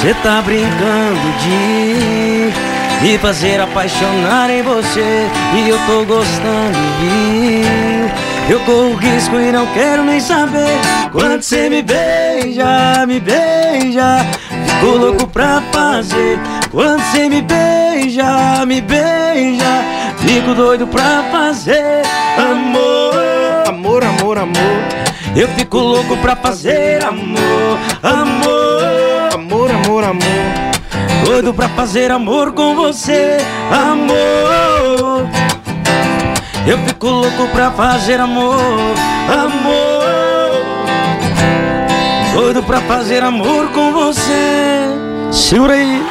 Você 0.00 0.14
tá 0.22 0.40
brincando 0.40 1.20
de 1.42 1.79
me 3.00 3.16
fazer 3.18 3.60
apaixonar 3.60 4.50
em 4.50 4.62
você. 4.62 5.26
E 5.54 5.68
eu 5.68 5.78
tô 5.86 6.04
gostando 6.04 6.78
Eu 8.48 8.60
corro 8.60 8.94
risco 8.96 9.36
e 9.36 9.50
não 9.52 9.66
quero 9.68 10.04
nem 10.04 10.20
saber. 10.20 10.78
Quando 11.12 11.42
você 11.42 11.68
me 11.68 11.82
beija, 11.82 13.06
me 13.06 13.20
beija. 13.20 14.26
Fico 14.66 14.96
louco 14.96 15.26
pra 15.26 15.62
fazer. 15.72 16.38
Quando 16.70 17.00
você 17.02 17.28
me 17.28 17.42
beija, 17.42 18.64
me 18.66 18.80
beija. 18.80 19.84
Fico 20.18 20.54
doido 20.54 20.86
pra 20.86 21.24
fazer. 21.30 22.02
Amor, 22.36 23.68
amor, 23.68 24.04
amor, 24.04 24.38
amor. 24.38 25.00
Eu 25.36 25.48
fico 25.48 25.78
louco 25.78 26.16
pra 26.18 26.36
fazer 26.36 27.04
amor. 27.04 27.78
Amor, 28.02 29.34
amor, 29.34 29.70
amor, 29.70 30.04
amor 30.04 30.59
Doido 31.24 31.54
pra 31.54 31.68
fazer 31.70 32.10
amor 32.10 32.52
com 32.52 32.74
você, 32.74 33.36
amor. 33.70 35.28
Eu 36.66 36.78
fico 36.86 37.06
louco 37.08 37.48
pra 37.48 37.70
fazer 37.70 38.20
amor, 38.20 38.58
amor. 39.28 40.00
Doido 42.34 42.62
pra 42.62 42.80
fazer 42.82 43.22
amor 43.22 43.68
com 43.72 43.92
você. 43.92 44.88
Segura 45.32 45.74
aí. 45.74 46.02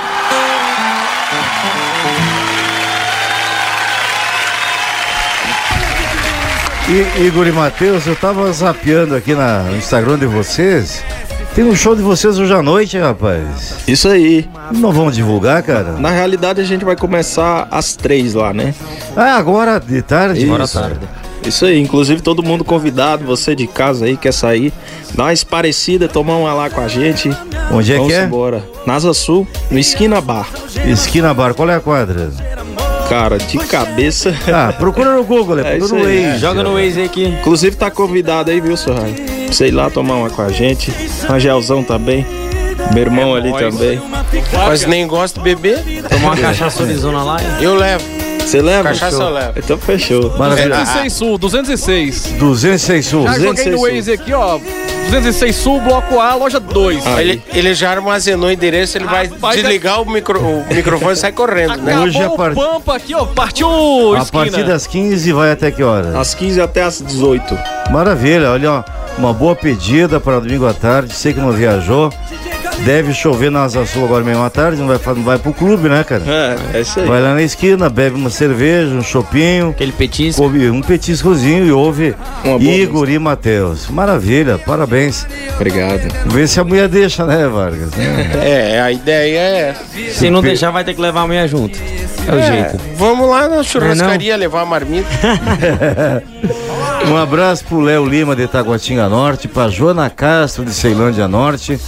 I- 6.87 7.27
Igor 7.27 7.45
e 7.47 7.51
Matheus, 7.51 8.07
eu 8.07 8.15
tava 8.15 8.51
zapeando 8.51 9.15
aqui 9.15 9.35
na, 9.35 9.59
no 9.63 9.77
Instagram 9.77 10.17
de 10.17 10.25
vocês. 10.25 11.03
Tem 11.59 11.67
um 11.67 11.75
show 11.75 11.93
de 11.93 12.01
vocês 12.01 12.39
hoje 12.39 12.53
à 12.53 12.63
noite, 12.63 12.97
rapaz. 12.97 13.75
Isso 13.85 14.07
aí. 14.07 14.47
Não 14.71 14.93
vamos 14.93 15.13
divulgar, 15.13 15.61
cara? 15.61 15.91
Na 15.99 16.09
realidade 16.09 16.61
a 16.61 16.63
gente 16.63 16.85
vai 16.85 16.95
começar 16.95 17.67
às 17.69 17.97
três 17.97 18.33
lá, 18.33 18.53
né? 18.53 18.73
Ah, 19.13 19.35
agora 19.35 19.77
de 19.77 20.01
tarde? 20.01 20.39
Isso. 20.41 20.81
Isso 21.45 21.65
aí, 21.65 21.77
inclusive 21.77 22.21
todo 22.21 22.41
mundo 22.41 22.63
convidado, 22.63 23.25
você 23.25 23.53
de 23.55 23.67
casa 23.67 24.05
aí 24.05 24.15
quer 24.15 24.31
sair, 24.31 24.71
dá 25.13 25.23
uma 25.23 25.33
esparecida, 25.33 26.07
tomar 26.07 26.37
uma 26.37 26.53
lá 26.53 26.69
com 26.69 26.79
a 26.79 26.87
gente. 26.87 27.29
Onde 27.69 27.91
é 27.91 27.97
Vamos 27.97 28.13
que 28.13 28.17
é? 28.17 28.23
embora. 28.23 28.63
Nasa 28.87 29.13
Sul, 29.13 29.45
no 29.69 29.77
Esquina 29.77 30.21
Bar. 30.21 30.47
Esquina 30.85 31.33
Bar, 31.33 31.53
qual 31.55 31.69
é 31.69 31.75
a 31.75 31.81
quadra? 31.81 32.31
Cara, 33.09 33.37
de 33.37 33.57
cabeça. 33.57 34.33
Ah, 34.47 34.71
procura 34.71 35.13
no 35.13 35.25
Google, 35.25 35.57
né? 35.57 35.63
É 35.75 35.77
Procura 35.77 36.03
no 36.03 36.07
aí. 36.07 36.25
Waze. 36.27 36.39
Joga 36.39 36.63
no 36.63 36.75
Waze 36.75 37.01
aqui. 37.01 37.25
Inclusive 37.25 37.75
tá 37.75 37.91
convidado 37.91 38.49
aí, 38.49 38.61
viu, 38.61 38.77
Sorrai? 38.77 39.13
Ir 39.51 39.71
lá 39.71 39.89
tomar 39.89 40.15
uma 40.15 40.29
com 40.29 40.41
a 40.41 40.49
gente. 40.49 40.93
Angelzão 41.29 41.83
também. 41.83 42.25
Meu 42.93 43.03
irmão 43.03 43.35
ali 43.35 43.49
nóis. 43.49 43.75
também. 43.75 44.01
Mas 44.53 44.85
nem 44.85 45.05
gosto 45.05 45.35
de 45.35 45.43
beber. 45.43 45.83
Tomar 46.07 46.27
uma 46.29 46.37
cachaça 46.37 46.83
Arizona 46.83 47.23
lá. 47.23 47.37
Eu 47.61 47.75
levo. 47.75 48.03
Você 48.39 48.61
leva? 48.61 48.89
Cachaça 48.89 49.17
Show. 49.17 49.27
eu 49.27 49.33
levo. 49.33 49.53
Então 49.57 49.77
fechou. 49.77 50.37
Maravilha. 50.37 50.69
206 50.77 51.13
Sul, 51.13 51.37
206. 51.37 52.23
206 52.39 53.05
Sul. 53.05 53.23
Já 53.23 53.33
joguei 53.33 53.65
no 53.65 53.77
206 53.77 53.81
Waze 53.81 54.11
aqui, 54.13 54.33
ó. 54.33 54.59
206 55.09 55.55
Sul, 55.55 55.81
bloco 55.81 56.19
A, 56.19 56.35
loja 56.35 56.59
2. 56.59 57.05
Ah, 57.07 57.21
Ele, 57.21 57.41
ele 57.53 57.73
já 57.73 57.91
armazenou 57.91 58.49
o 58.49 58.51
endereço, 58.51 58.97
ele 58.97 59.05
vai 59.05 59.27
Rapaz, 59.27 59.55
desligar 59.55 60.01
o, 60.01 60.09
micro, 60.09 60.39
o 60.39 60.65
microfone 60.73 61.13
e 61.13 61.15
sai 61.15 61.31
correndo, 61.31 61.77
né? 61.77 61.91
Acabou 61.93 62.03
Hoje 62.07 62.23
a 62.23 62.27
o 62.29 62.37
part- 62.37 62.55
Pampa 62.55 62.95
aqui, 62.95 63.15
ó. 63.15 63.25
Partiu 63.25 63.67
A 64.15 64.19
esquina. 64.19 64.43
partir 64.45 64.63
das 64.65 64.85
15 64.87 65.31
vai 65.33 65.51
até 65.51 65.71
que 65.71 65.81
horas? 65.83 66.15
Às 66.15 66.33
15 66.33 66.61
até 66.61 66.83
às 66.83 67.01
18. 67.01 67.57
Maravilha, 67.89 68.51
olha, 68.51 68.71
ó, 68.71 68.83
uma 69.17 69.33
boa 69.33 69.55
pedida 69.55 70.19
para 70.19 70.39
domingo 70.39 70.67
à 70.67 70.73
tarde. 70.73 71.13
Sei 71.13 71.33
que 71.33 71.39
não 71.39 71.51
viajou. 71.51 72.11
Deve 72.85 73.13
chover 73.13 73.51
na 73.51 73.63
Asa 73.63 73.85
Sul 73.85 74.05
agora 74.05 74.23
mesmo 74.23 74.43
à 74.43 74.49
tarde, 74.49 74.81
não 74.81 74.87
vai, 74.87 74.99
não 75.15 75.23
vai 75.23 75.37
pro 75.37 75.53
clube, 75.53 75.89
né, 75.89 76.03
cara? 76.03 76.23
É, 76.25 76.77
é 76.77 76.81
isso 76.81 76.99
aí. 76.99 77.05
Vai 77.07 77.21
lá 77.21 77.33
na 77.35 77.41
esquina, 77.43 77.89
bebe 77.89 78.15
uma 78.15 78.29
cerveja, 78.29 78.93
um 78.93 79.01
chopinho, 79.03 79.69
Aquele 79.69 79.91
petisco. 79.91 80.43
um 80.43 80.81
petiscozinho 80.81 81.65
e 81.65 81.71
ouve 81.71 82.15
Igor 82.59 83.09
e 83.09 83.19
Matheus. 83.19 83.87
Maravilha, 83.89 84.57
parabéns. 84.57 85.27
Obrigado. 85.55 86.07
Vê 86.27 86.47
se 86.47 86.59
a 86.59 86.63
mulher 86.63 86.87
deixa, 86.87 87.25
né, 87.25 87.47
Vargas? 87.47 87.89
É, 88.41 88.81
a 88.81 88.91
ideia 88.91 89.37
é 89.39 89.69
essa. 89.69 90.13
Se 90.19 90.29
não 90.29 90.41
deixar, 90.41 90.71
vai 90.71 90.83
ter 90.83 90.93
que 90.93 91.01
levar 91.01 91.21
a 91.21 91.27
meia 91.27 91.47
junto. 91.47 91.77
É 92.27 92.31
o 92.33 92.39
É, 92.39 92.47
jeito. 92.47 92.79
Vamos 92.95 93.29
lá 93.29 93.47
na 93.49 93.61
churrascaria 93.63 94.35
levar 94.35 94.61
a 94.61 94.65
marmita. 94.65 95.07
Um 97.09 97.15
abraço 97.15 97.63
pro 97.65 97.79
Léo 97.79 98.05
Lima 98.05 98.35
de 98.35 98.45
Taguatinga 98.45 99.07
Norte, 99.07 99.47
pra 99.47 99.69
Joana 99.69 100.09
Castro 100.09 100.65
de 100.65 100.71
Ceilândia 100.73 101.27
Norte, 101.29 101.79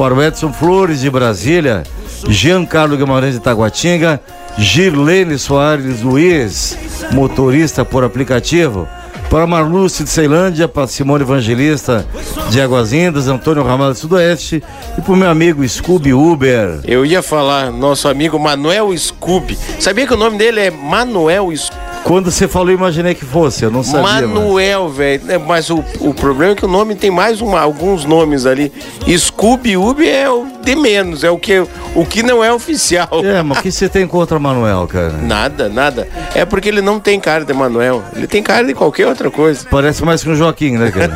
para 0.00 0.14
o 0.14 0.22
Edson 0.22 0.50
Flores 0.50 1.02
de 1.02 1.10
Brasília, 1.10 1.82
Giancarlo 2.26 2.96
Guimarães 2.96 3.34
de 3.34 3.40
Taguatinga, 3.40 4.18
Girlene 4.56 5.38
Soares 5.38 6.00
Luiz, 6.00 6.74
motorista 7.12 7.84
por 7.84 8.02
aplicativo, 8.02 8.88
para 9.28 9.46
Marluce 9.46 10.02
de 10.02 10.08
Ceilândia, 10.08 10.66
para 10.66 10.86
Simone 10.86 11.22
Evangelista 11.22 12.06
de 12.48 12.62
Águas 12.62 12.92
Lindas, 12.92 13.28
Antônio 13.28 13.62
Ramalho 13.62 13.92
do 13.92 13.98
Sudoeste 13.98 14.62
e 14.96 15.02
pro 15.02 15.14
meu 15.14 15.28
amigo 15.28 15.68
Scooby 15.68 16.14
Uber. 16.14 16.80
Eu 16.84 17.04
ia 17.04 17.22
falar, 17.22 17.70
nosso 17.70 18.08
amigo 18.08 18.38
Manuel 18.38 18.96
Scooby. 18.96 19.58
Sabia 19.78 20.06
que 20.06 20.14
o 20.14 20.16
nome 20.16 20.38
dele 20.38 20.60
é 20.60 20.70
Manuel 20.70 21.54
Scooby? 21.54 21.89
Quando 22.04 22.30
você 22.30 22.48
falou, 22.48 22.72
imaginei 22.72 23.14
que 23.14 23.24
fosse, 23.24 23.64
eu 23.64 23.70
não 23.70 23.82
sabia. 23.84 24.26
Manuel, 24.26 24.88
velho. 24.88 25.22
É, 25.30 25.38
Mas 25.38 25.70
o, 25.70 25.84
o 26.00 26.12
problema 26.14 26.52
é 26.52 26.56
que 26.56 26.64
o 26.64 26.68
nome 26.68 26.94
tem 26.94 27.10
mais 27.10 27.40
uma- 27.40 27.60
alguns 27.60 28.04
nomes 28.04 28.46
ali. 28.46 28.72
Scooby 29.16 29.76
Ubi 29.76 30.08
é 30.08 30.28
o 30.28 30.46
de 30.64 30.74
menos, 30.74 31.22
é 31.24 31.30
o 31.30 31.38
que, 31.38 31.60
o 31.94 32.04
que 32.04 32.22
não 32.22 32.42
é 32.42 32.52
oficial. 32.52 33.08
É, 33.24 33.42
mas 33.42 33.58
o 33.58 33.62
que 33.62 33.70
você 33.70 33.88
tem 33.88 34.06
contra 34.06 34.38
Manuel, 34.38 34.86
cara? 34.88 35.12
Nada, 35.22 35.68
nada. 35.68 36.08
É 36.34 36.44
porque 36.44 36.68
ele 36.68 36.80
não 36.80 36.98
tem 36.98 37.20
cara 37.20 37.44
de 37.44 37.52
Manuel. 37.52 38.02
Ele 38.16 38.26
tem 38.26 38.42
cara 38.42 38.66
de 38.66 38.74
qualquer 38.74 39.06
outra 39.06 39.30
coisa. 39.30 39.66
Parece 39.70 40.02
mais 40.04 40.22
que 40.22 40.30
um 40.30 40.34
Joaquim, 40.34 40.78
né, 40.78 40.90
cara? 40.90 41.14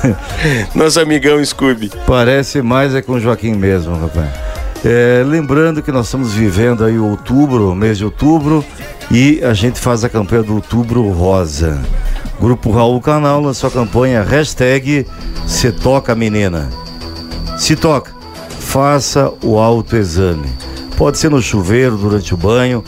Nosso 0.74 1.00
amigão 1.00 1.44
Scooby. 1.44 1.90
Parece 2.06 2.62
mais 2.62 2.94
é 2.94 3.02
com 3.02 3.12
o 3.12 3.20
Joaquim 3.20 3.54
mesmo, 3.54 3.94
rapaz. 3.98 4.28
É, 4.84 5.22
lembrando 5.26 5.82
que 5.82 5.92
nós 5.92 6.06
estamos 6.06 6.32
vivendo 6.32 6.84
aí 6.84 6.96
o 6.98 7.04
outubro, 7.04 7.74
mês 7.74 7.98
de 7.98 8.04
outubro, 8.04 8.64
e 9.10 9.42
a 9.42 9.52
gente 9.52 9.80
faz 9.80 10.04
a 10.04 10.08
campanha 10.08 10.42
do 10.42 10.54
Outubro 10.54 11.08
Rosa. 11.10 11.80
Grupo 12.40 12.70
Raul 12.70 13.00
Canal 13.00 13.40
lançou 13.40 13.68
a 13.68 13.72
campanha 13.72 14.22
hashtag 14.22 15.06
Se 15.46 15.72
Toca 15.72 16.14
Menina. 16.14 16.70
Se 17.58 17.76
toca, 17.76 18.12
faça 18.58 19.32
o 19.42 19.58
autoexame. 19.58 20.48
Pode 20.96 21.18
ser 21.18 21.30
no 21.30 21.42
chuveiro, 21.42 21.96
durante 21.96 22.32
o 22.32 22.36
banho, 22.36 22.84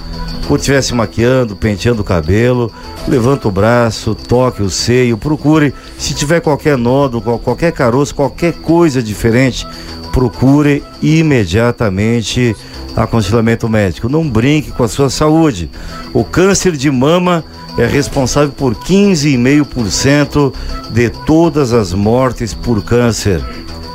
quando 0.47 0.61
estiver 0.61 0.83
se 0.83 0.95
maquiando, 0.95 1.57
penteando 1.57 2.03
o 2.03 2.05
cabelo, 2.05 2.71
levanta 3.09 3.49
o 3.49 3.51
braço, 3.51 4.15
toque 4.15 4.63
o 4.63 4.71
seio, 4.71 5.19
procure. 5.19 5.75
Se 5.99 6.15
tiver 6.15 6.41
qualquer 6.41 6.77
nódulo, 6.77 7.39
qualquer 7.39 7.73
caroço, 7.73 8.15
qualquer 8.15 8.53
coisa 8.55 9.03
diferente, 9.03 9.67
procure 10.13 10.83
imediatamente 11.01 12.55
aconselhamento 12.97 13.69
médico. 13.69 14.09
Não 14.09 14.29
brinque 14.29 14.71
com 14.71 14.85
a 14.85 14.89
sua 14.89 15.11
saúde. 15.11 15.71
O 16.13 16.25
câncer 16.25 16.73
de 16.73 16.91
mama 16.91 17.45
é 17.79 17.87
responsável 17.87 18.53
por 18.53 18.75
15,5% 18.75 20.53
de 20.91 21.11
todas 21.11 21.73
as 21.73 21.93
mortes 21.93 22.53
por 22.53 22.83
câncer. 22.83 23.43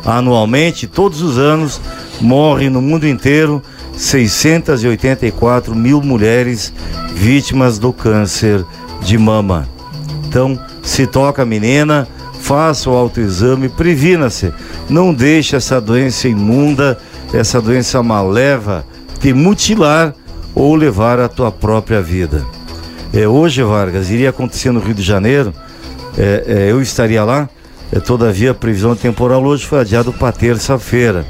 Anualmente, 0.05 0.87
todos 0.87 1.21
os 1.21 1.37
anos, 1.37 1.81
morrem 2.21 2.69
no 2.69 2.81
mundo 2.81 3.07
inteiro 3.07 3.61
684 3.95 5.75
mil 5.75 6.01
mulheres 6.01 6.73
vítimas 7.13 7.77
do 7.77 7.91
câncer 7.91 8.63
de 9.01 9.17
mama. 9.17 9.67
Então, 10.27 10.59
se 10.81 11.05
toca 11.05 11.45
menina, 11.45 12.07
faça 12.39 12.89
o 12.89 12.93
autoexame, 12.93 13.69
previna-se. 13.69 14.53
Não 14.89 15.13
deixe 15.13 15.55
essa 15.55 15.81
doença 15.81 16.27
imunda, 16.27 16.97
essa 17.33 17.61
doença 17.61 18.01
maleva 18.01 18.85
te 19.19 19.33
mutilar 19.33 20.13
ou 20.53 20.75
levar 20.75 21.19
a 21.19 21.27
tua 21.27 21.51
própria 21.51 22.01
vida. 22.01 22.45
É, 23.13 23.27
hoje, 23.27 23.63
Vargas, 23.63 24.09
iria 24.09 24.29
acontecer 24.29 24.71
no 24.71 24.79
Rio 24.79 24.93
de 24.93 25.01
Janeiro, 25.01 25.53
é, 26.17 26.43
é, 26.47 26.71
eu 26.71 26.81
estaria 26.81 27.23
lá, 27.23 27.49
é, 27.91 27.99
todavia 27.99 28.51
a 28.51 28.53
previsão 28.53 28.95
temporal 28.95 29.43
hoje 29.43 29.65
foi 29.65 29.79
adiada 29.79 30.11
para 30.11 30.31
terça-feira. 30.31 31.25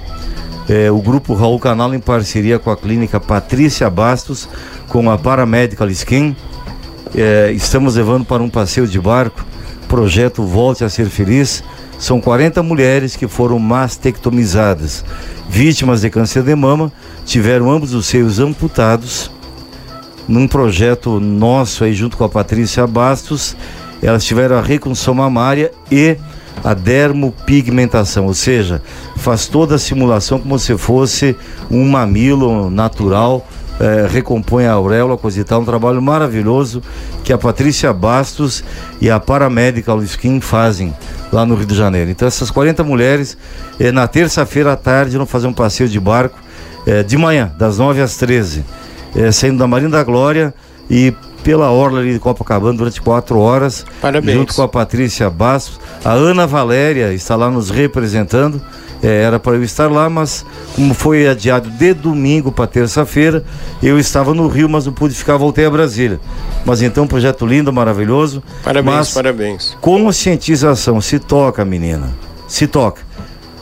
É, 0.69 0.91
o 0.91 1.01
grupo 1.01 1.33
Raul 1.33 1.59
Canal, 1.59 1.93
em 1.93 1.99
parceria 1.99 2.59
com 2.59 2.69
a 2.71 2.77
clínica 2.77 3.19
Patrícia 3.19 3.89
Bastos, 3.89 4.49
com 4.87 5.09
a 5.09 5.17
Paramedical 5.17 5.89
Skin, 5.89 6.35
é, 7.15 7.51
estamos 7.51 7.95
levando 7.95 8.25
para 8.25 8.43
um 8.43 8.49
passeio 8.49 8.87
de 8.87 8.99
barco, 8.99 9.45
projeto 9.87 10.43
Volte 10.43 10.83
a 10.83 10.89
Ser 10.89 11.07
Feliz. 11.07 11.63
São 11.99 12.21
40 12.21 12.61
mulheres 12.61 13.15
que 13.15 13.27
foram 13.27 13.57
mastectomizadas, 13.57 15.03
vítimas 15.49 16.01
de 16.01 16.09
câncer 16.09 16.43
de 16.43 16.55
mama, 16.55 16.91
tiveram 17.25 17.71
ambos 17.71 17.93
os 17.93 18.05
seios 18.05 18.39
amputados. 18.39 19.31
Num 20.27 20.47
projeto 20.47 21.19
nosso 21.19 21.83
aí 21.83 21.93
junto 21.93 22.17
com 22.17 22.23
a 22.23 22.29
Patrícia 22.29 22.85
Bastos, 22.85 23.55
elas 24.01 24.23
tiveram 24.25 24.57
a 24.57 24.61
reconstrução 24.61 25.13
mamária 25.13 25.71
e 25.91 26.17
a 26.63 26.73
dermopigmentação, 26.73 28.25
ou 28.25 28.33
seja, 28.33 28.81
faz 29.15 29.47
toda 29.47 29.75
a 29.75 29.79
simulação 29.79 30.39
como 30.39 30.57
se 30.59 30.77
fosse 30.77 31.35
um 31.69 31.87
mamilo 31.87 32.69
natural, 32.69 33.47
eh, 33.79 34.07
recompõe 34.09 34.65
a 34.65 34.73
auréola, 34.73 35.17
coisa 35.17 35.39
e 35.39 35.43
tal, 35.43 35.61
um 35.61 35.65
trabalho 35.65 36.01
maravilhoso 36.01 36.81
que 37.23 37.31
a 37.31 37.37
Patrícia 37.37 37.93
Bastos 37.93 38.63
e 38.99 39.09
a 39.09 39.19
Paramedical 39.19 40.01
Skin 40.03 40.41
fazem 40.41 40.95
lá 41.31 41.45
no 41.45 41.55
Rio 41.55 41.65
de 41.65 41.75
Janeiro. 41.75 42.09
Então 42.09 42.27
essas 42.27 42.49
40 42.49 42.83
mulheres, 42.83 43.37
eh, 43.79 43.91
na 43.91 44.07
terça-feira 44.07 44.73
à 44.73 44.75
tarde, 44.75 45.17
vão 45.17 45.25
fazer 45.25 45.47
um 45.47 45.53
passeio 45.53 45.89
de 45.89 45.99
barco 45.99 46.39
eh, 46.85 47.03
de 47.03 47.17
manhã, 47.17 47.51
das 47.57 47.77
9 47.77 48.01
às 48.01 48.17
13, 48.17 48.63
saindo 49.31 49.57
da 49.57 49.67
Marina 49.67 49.89
da 49.89 50.03
Glória 50.03 50.53
e 50.89 51.13
pela 51.43 51.71
orla 51.71 51.99
ali 51.99 52.13
de 52.13 52.19
Copacabana 52.19 52.77
durante 52.77 53.01
quatro 53.01 53.39
horas. 53.39 53.85
Parabéns. 54.01 54.37
Junto 54.37 54.53
com 54.53 54.61
a 54.61 54.67
Patrícia 54.67 55.29
Bastos. 55.29 55.79
A 56.03 56.11
Ana 56.11 56.45
Valéria 56.45 57.13
está 57.13 57.35
lá 57.35 57.49
nos 57.49 57.69
representando. 57.69 58.61
É, 59.01 59.21
era 59.21 59.39
para 59.39 59.55
eu 59.55 59.63
estar 59.63 59.91
lá, 59.91 60.09
mas 60.09 60.45
como 60.75 60.93
foi 60.93 61.27
adiado 61.27 61.69
de 61.69 61.93
domingo 61.93 62.51
para 62.51 62.65
terça-feira, 62.65 63.43
eu 63.81 63.99
estava 63.99 64.33
no 64.33 64.47
Rio, 64.47 64.67
mas 64.67 64.85
não 64.85 64.93
pude 64.93 65.13
ficar, 65.13 65.37
voltei 65.37 65.65
a 65.65 65.69
Brasília. 65.69 66.19
Mas 66.65 66.81
então, 66.81 67.05
projeto 67.05 67.45
lindo, 67.45 67.71
maravilhoso. 67.71 68.41
Parabéns, 68.63 68.95
mas 68.95 69.13
parabéns. 69.13 69.77
Conscientização, 69.79 70.99
se 70.99 71.19
toca, 71.19 71.63
menina. 71.63 72.09
Se 72.47 72.65
toca. 72.65 73.01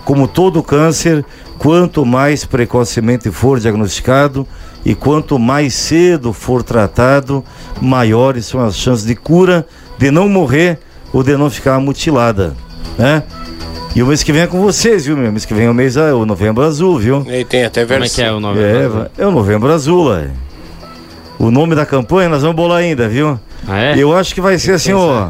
Como 0.05 0.27
todo 0.27 0.63
câncer, 0.63 1.25
quanto 1.57 2.05
mais 2.05 2.45
precocemente 2.45 3.29
for 3.29 3.59
diagnosticado, 3.59 4.47
e 4.85 4.93
quanto 4.93 5.39
mais 5.39 5.73
cedo 5.73 6.31
for 6.31 6.61
tratado, 6.61 7.43
maiores 7.81 8.45
são 8.45 8.63
as 8.63 8.77
chances 8.77 9.03
de 9.03 9.15
cura, 9.15 9.65
de 9.97 10.11
não 10.11 10.29
morrer 10.29 10.79
ou 11.11 11.23
de 11.23 11.35
não 11.35 11.49
ficar 11.49 11.79
mutilada, 11.79 12.55
né? 12.97 13.23
E 13.95 14.03
o 14.03 14.07
mês 14.07 14.21
que 14.23 14.31
vem 14.33 14.41
é 14.41 14.47
com 14.47 14.59
vocês, 14.61 15.05
viu, 15.05 15.15
meu? 15.15 15.31
Mês 15.31 15.45
que 15.45 15.53
vem 15.53 15.67
é 15.67 15.69
o 15.69 15.73
mês, 15.73 15.95
é 15.95 16.13
o 16.13 16.25
novembro 16.25 16.63
azul, 16.63 16.99
viu? 16.99 17.25
E 17.29 17.45
tem 17.45 17.63
até 17.63 17.85
versão. 17.85 17.95
Como 17.95 18.03
é 18.05 18.09
que 18.09 18.21
é 18.21 18.31
o 18.31 18.39
novembro 18.41 18.77
É, 18.77 18.85
azul? 18.85 19.05
é 19.17 19.25
o 19.27 19.31
novembro 19.31 19.71
azul, 19.71 20.13
é. 20.15 20.29
O 21.39 21.49
nome 21.49 21.75
da 21.75 21.85
campanha 21.85 22.27
nós 22.29 22.41
vamos 22.41 22.55
bolar 22.57 22.79
ainda, 22.79 23.07
viu? 23.07 23.39
Ah, 23.67 23.79
é? 23.79 23.97
Eu 23.97 24.15
acho 24.15 24.33
que 24.35 24.41
vai 24.41 24.57
ser 24.59 24.73
assim, 24.73 24.91
ó. 24.93 25.29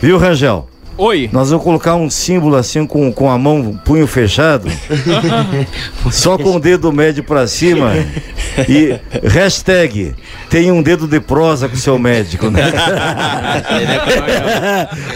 Viu, 0.00 0.16
Rangel? 0.18 0.66
Oi. 0.98 1.28
Nós 1.32 1.50
vamos 1.50 1.64
colocar 1.64 1.94
um 1.94 2.08
símbolo 2.08 2.56
assim 2.56 2.86
com, 2.86 3.12
com 3.12 3.30
a 3.30 3.36
mão, 3.38 3.78
punho 3.84 4.06
fechado, 4.06 4.68
só 6.10 6.38
com 6.38 6.56
o 6.56 6.60
dedo 6.60 6.90
médio 6.92 7.22
pra 7.22 7.46
cima 7.46 7.92
e 8.68 8.98
hashtag 9.22 10.14
tem 10.48 10.72
um 10.72 10.82
dedo 10.82 11.06
de 11.06 11.20
prosa 11.20 11.68
com 11.68 11.74
o 11.74 11.78
seu 11.78 11.98
médico, 11.98 12.50
né? 12.50 12.72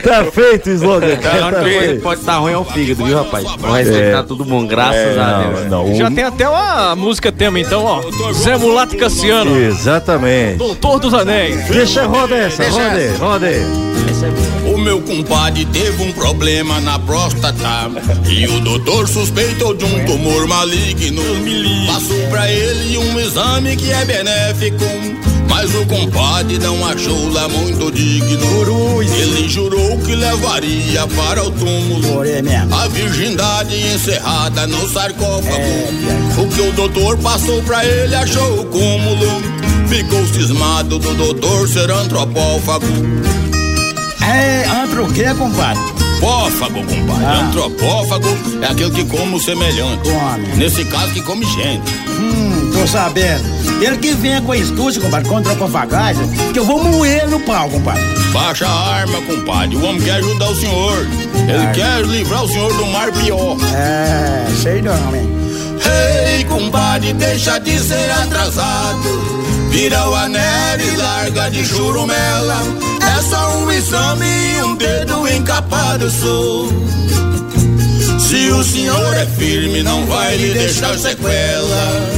tá 0.03 0.25
feito 0.31 0.69
o 0.69 0.73
slogan. 0.73 1.17
Pior 1.17 1.53
Tá 1.53 1.63
que 1.63 1.71
feito. 1.71 2.03
pode 2.03 2.21
estar 2.21 2.37
ruim 2.37 2.53
ao 2.53 2.65
fígado, 2.65 3.05
viu, 3.05 3.17
rapaz? 3.17 3.45
O 3.45 3.73
resto 3.73 3.95
É. 3.95 4.13
tá 4.13 4.23
tudo 4.23 4.45
bom, 4.45 4.67
graças 4.67 5.17
a 5.17 5.43
Deus. 5.43 5.71
Não, 5.71 5.95
Já 5.95 6.11
tem 6.11 6.25
até 6.25 6.49
uma 6.49 6.95
música 6.97 7.33
tema, 7.33 7.59
então, 7.59 7.85
ó. 7.85 8.03
Zé 8.33 8.57
Mulato 8.59 8.95
e 8.95 8.99
Cassiano. 8.99 9.57
Exatamente. 9.57 10.59
Doutor 10.59 10.99
dos 10.99 11.15
Anéis. 11.15 11.67
Deixa 11.69 12.05
roda 12.07 12.37
essa, 12.37 12.69
roda 12.69 12.91
aí, 12.93 13.17
roda 13.17 13.47
aí. 13.47 13.63
O 14.60 14.60
meu 14.81 15.01
compadre 15.03 15.65
teve 15.67 16.03
um 16.03 16.13
problema 16.13 16.81
na 16.81 16.99
próstata. 16.99 17.91
E 18.29 18.47
o 18.47 18.61
doutor 18.61 19.07
suspeitou 19.09 19.75
de 19.75 19.85
um 19.85 20.05
tumor 20.07 20.47
maligno. 20.47 21.23
Passou 21.87 22.21
pra 22.29 22.51
ele 22.51 22.97
um 22.97 23.21
exame 23.21 23.77
que 23.77 23.93
é 23.93 24.05
benéfico. 24.05 24.85
Mas 25.49 25.75
o 25.75 25.85
compadre 25.85 26.59
não 26.59 26.87
achou 26.87 27.31
lá 27.33 27.49
muito 27.49 27.91
digno. 27.93 29.03
Ele 29.03 29.49
jurou 29.49 29.99
que 29.99 30.15
levaria 30.15 31.07
para 31.09 31.45
o 31.45 31.51
túmulo. 31.51 32.23
A 32.73 32.89
virgindade 32.89 33.77
encerrada 33.95 34.67
no 34.67 34.89
sarcófago. 34.89 35.61
O 36.39 36.49
que 36.49 36.61
o 36.63 36.73
doutor 36.73 37.19
passou 37.19 37.63
pra 37.63 37.85
ele 37.85 38.15
achou 38.15 38.61
o 38.61 38.65
cúmulo. 38.67 39.43
Ficou 39.89 40.25
cismado 40.29 40.99
do 40.99 41.15
doutor 41.15 41.69
ser 41.69 41.91
antropófago 41.91 43.50
É, 44.23 44.65
antro 44.83 45.05
o 45.07 45.13
quê, 45.13 45.25
compadre? 45.37 45.83
Pófago, 46.21 46.81
compadre. 46.85 47.25
Ah. 47.25 47.41
Antropófago 47.47 48.29
é 48.63 48.67
aquele 48.67 48.91
que 48.91 49.05
come 49.05 49.37
o 49.37 49.41
semelhante. 49.41 50.11
Nesse 50.57 50.85
caso, 50.85 51.13
que 51.13 51.23
come 51.23 51.47
gente. 51.47 51.91
Hum, 52.19 52.71
tô 52.73 52.87
sabendo. 52.87 53.43
Ele 53.83 53.97
que 53.97 54.13
venha 54.13 54.43
com 54.43 54.55
estúdio, 54.55 55.01
compadre, 55.01 55.27
contra 55.29 55.53
a 55.55 55.57
cofagagem, 55.57 56.29
que 56.53 56.59
eu 56.59 56.65
vou 56.67 56.85
moer 56.85 57.27
no 57.29 57.41
pau, 57.41 57.69
compadre. 57.71 58.03
Baixa 58.33 58.67
a 58.67 58.95
arma, 58.97 59.19
compadre. 59.23 59.77
O 59.77 59.85
homem 59.85 60.03
quer 60.03 60.17
ajudar 60.17 60.51
o 60.51 60.55
senhor. 60.57 61.07
Ele 61.49 61.67
Ah. 61.67 61.73
quer 61.73 62.03
livrar 62.05 62.45
o 62.45 62.49
senhor 62.49 62.73
do 62.75 62.87
mar 62.87 63.11
pior. 63.13 63.57
É, 63.75 64.45
sei 64.63 64.83
não, 64.83 65.17
hein? 65.17 65.29
Ei, 66.37 66.45
compadre, 66.45 67.15
deixa 67.15 67.59
de 67.59 67.79
ser 67.79 68.11
atrasado. 68.23 69.41
Vira 69.71 70.07
o 70.09 70.15
anel 70.15 70.79
e 70.79 70.97
larga 70.97 71.51
de 71.51 71.65
churumela. 71.65 72.59
É 73.19 73.23
só 73.23 73.57
um 73.59 73.71
exame 73.73 74.27
e 74.59 74.63
um 74.63 74.77
dedo 74.77 75.29
encapado 75.29 76.11
sou. 76.11 76.69
Se 78.19 78.51
o 78.51 78.63
senhor 78.63 79.15
é 79.15 79.27
firme, 79.27 79.83
não 79.83 80.07
vai 80.07 80.37
lhe 80.37 80.53
deixar 80.53 80.97
sequela. 80.99 82.11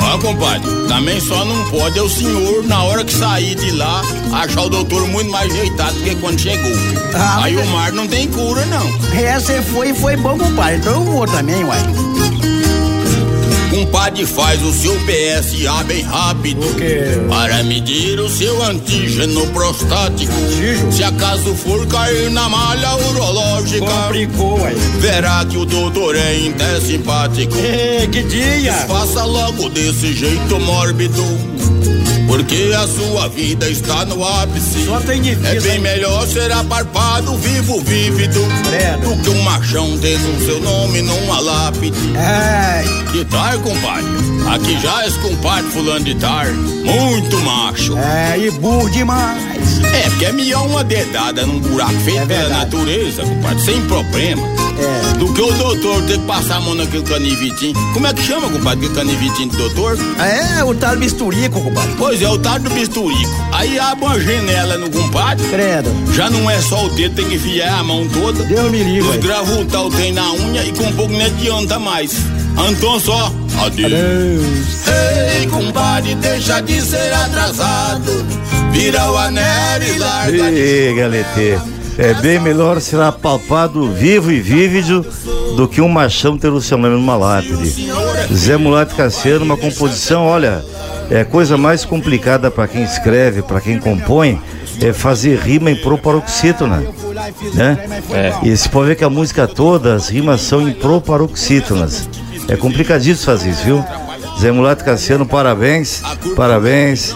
Ó, 0.00 0.18
compadre, 0.18 0.68
também 0.88 1.20
só 1.20 1.44
não 1.44 1.70
pode 1.70 1.98
é 1.98 2.02
o 2.02 2.08
senhor, 2.08 2.64
na 2.64 2.82
hora 2.82 3.04
que 3.04 3.14
sair 3.14 3.54
de 3.54 3.70
lá, 3.72 4.02
achar 4.32 4.62
o 4.62 4.68
doutor 4.68 5.06
muito 5.06 5.30
mais 5.30 5.50
ajeitado 5.52 5.94
do 5.94 6.02
que 6.02 6.14
quando 6.16 6.38
chegou. 6.40 6.72
Ah, 7.14 7.44
Aí 7.44 7.54
mas- 7.54 7.68
o 7.68 7.70
mar 7.70 7.92
não 7.92 8.08
tem 8.08 8.26
cura, 8.28 8.64
não. 8.66 8.90
É, 9.16 9.38
você 9.38 9.62
foi 9.62 9.90
e 9.90 9.94
foi 9.94 10.16
bom, 10.16 10.36
compadre. 10.36 10.76
Então 10.78 10.94
eu 10.94 11.04
vou 11.12 11.26
também, 11.28 11.62
uai. 11.62 11.78
Compadre 13.70 14.26
faz 14.26 14.62
o 14.62 14.72
seu 14.72 14.94
PSA 15.00 15.84
bem 15.84 16.02
rápido. 16.02 16.66
Para 17.28 17.62
medir 17.62 18.18
o 18.20 18.28
seu 18.28 18.62
antígeno 18.64 19.46
prostático. 19.48 20.32
Se 20.90 21.04
acaso 21.04 21.54
for 21.54 21.86
cair 21.86 22.30
na 22.30 22.48
malha 22.48 22.96
urológica 22.96 23.86
Complicou, 23.86 24.64
aí. 24.64 24.74
Verá 24.98 25.44
que 25.44 25.56
o 25.56 25.64
doutor 25.64 26.16
é 26.16 26.30
simpático 26.80 27.56
Ei, 27.56 28.06
que 28.08 28.22
dia! 28.24 28.72
Faça 28.72 29.24
logo 29.24 29.68
desse 29.68 30.12
jeito 30.12 30.58
mórbido 30.60 31.59
porque 32.30 32.72
a 32.76 32.86
sua 32.86 33.26
vida 33.26 33.68
está 33.68 34.04
no 34.04 34.24
ápice. 34.24 34.84
Só 34.86 35.00
tem 35.00 35.20
difícil, 35.20 35.48
É 35.50 35.60
bem 35.60 35.72
hein? 35.72 35.80
melhor 35.80 36.24
ser 36.28 36.52
aparpado, 36.52 37.36
vivo, 37.38 37.80
vívido. 37.80 38.40
Credo. 38.68 39.16
Do 39.16 39.20
que 39.20 39.30
um 39.30 39.42
machão 39.42 39.98
tendo 39.98 40.36
o 40.36 40.46
seu 40.46 40.60
nome 40.60 41.02
numa 41.02 41.40
lápide. 41.40 41.98
Ai. 42.16 42.84
Que 43.10 43.24
tal, 43.24 43.58
compadre? 43.58 44.06
Aqui 44.48 44.80
já 44.80 45.04
é 45.04 45.10
compadre 45.10 45.70
fulano 45.72 46.04
de 46.04 46.14
tar. 46.14 46.46
Muito 46.52 47.36
macho. 47.40 47.98
É, 47.98 48.38
e 48.38 48.48
burro 48.52 48.88
demais. 48.90 49.59
É, 49.84 50.08
porque 50.10 50.24
é 50.24 50.32
melhor 50.32 50.66
uma 50.66 50.84
dedada 50.84 51.46
num 51.46 51.60
buraco 51.60 51.94
feito 52.00 52.26
pela 52.26 52.48
natureza, 52.48 53.22
compadre, 53.22 53.64
sem 53.64 53.80
problema. 53.82 54.42
É. 54.80 55.18
Do 55.18 55.32
que 55.34 55.42
o 55.42 55.52
doutor 55.52 56.02
ter 56.04 56.18
que 56.18 56.26
passar 56.26 56.56
a 56.56 56.60
mão 56.60 56.74
naquele 56.74 57.02
canivitinho. 57.02 57.74
Como 57.92 58.06
é 58.06 58.14
que 58.14 58.22
chama, 58.22 58.48
compadre, 58.48 58.86
aquele 58.86 58.94
canivitinho 58.94 59.50
do 59.50 59.56
doutor? 59.56 59.98
É, 60.18 60.64
o 60.64 60.74
tal 60.74 60.96
bisturico, 60.96 61.60
compadre. 61.60 61.94
Pois 61.98 62.22
é, 62.22 62.28
o 62.28 62.38
tal 62.38 62.58
do 62.58 62.70
bisturico. 62.70 63.30
Aí 63.52 63.78
abre 63.78 64.04
uma 64.06 64.20
janela 64.20 64.78
no 64.78 64.90
compadre. 64.90 65.46
Credo. 65.48 65.90
Já 66.14 66.30
não 66.30 66.48
é 66.48 66.60
só 66.60 66.86
o 66.86 66.90
dedo, 66.90 67.14
tem 67.14 67.26
que 67.26 67.34
enfiar 67.34 67.80
a 67.80 67.82
mão 67.82 68.08
toda. 68.08 68.42
Deus 68.44 68.70
me 68.70 68.82
livre. 68.82 69.10
Os 69.10 69.16
gravutal 69.16 69.90
tem 69.90 70.12
na 70.12 70.32
unha 70.32 70.64
e 70.64 70.72
com 70.72 70.84
um 70.84 70.92
pouco 70.92 71.12
não 71.12 71.26
adianta 71.26 71.78
mais. 71.78 72.12
Então 72.68 73.00
só, 73.00 73.32
adeus. 73.64 74.86
Ei, 74.86 75.46
compadre, 75.46 76.14
deixa 76.14 76.60
de 76.60 76.80
ser 76.80 77.12
atrasado. 77.12 78.24
Vira 78.70 79.10
o 79.10 79.16
anel 79.16 79.82
e 79.82 79.98
larga 79.98 80.50
Ê, 80.50 80.94
galete. 80.94 81.58
É 81.98 82.14
bem 82.14 82.38
melhor 82.38 82.80
ser 82.80 83.00
apalpado 83.00 83.92
vivo 83.92 84.30
e 84.30 84.40
vívido 84.40 85.04
do 85.56 85.68
que 85.68 85.80
um 85.80 85.88
machão 85.88 86.38
ter 86.38 86.48
o 86.48 86.60
seu 86.60 86.78
nome 86.78 86.94
numa 86.94 87.16
lápide. 87.16 87.90
Zé 88.32 88.56
Mulato 88.56 88.94
Cassiano, 88.94 89.44
uma 89.44 89.56
composição, 89.56 90.24
olha, 90.24 90.64
é 91.10 91.20
a 91.20 91.24
coisa 91.24 91.56
mais 91.58 91.84
complicada 91.84 92.50
para 92.50 92.68
quem 92.68 92.82
escreve, 92.82 93.42
para 93.42 93.60
quem 93.60 93.78
compõe, 93.78 94.40
é 94.80 94.92
fazer 94.92 95.38
rima 95.40 95.70
em 95.70 95.76
proparoxítona. 95.76 96.84
Né? 97.52 97.78
E 98.42 98.56
você 98.56 98.68
pode 98.68 98.88
ver 98.88 98.96
que 98.96 99.04
a 99.04 99.10
música 99.10 99.46
toda, 99.46 99.94
as 99.94 100.08
rimas 100.08 100.40
são 100.40 100.66
em 100.66 100.72
proparoxítonas. 100.72 102.08
É 102.50 102.56
complicadíssimo 102.56 103.26
fazer 103.26 103.50
isso, 103.50 103.64
viu? 103.64 103.84
Zé 104.40 104.50
Mulato 104.50 104.84
Cassiano, 104.84 105.24
parabéns, 105.24 106.02
parabéns. 106.34 107.14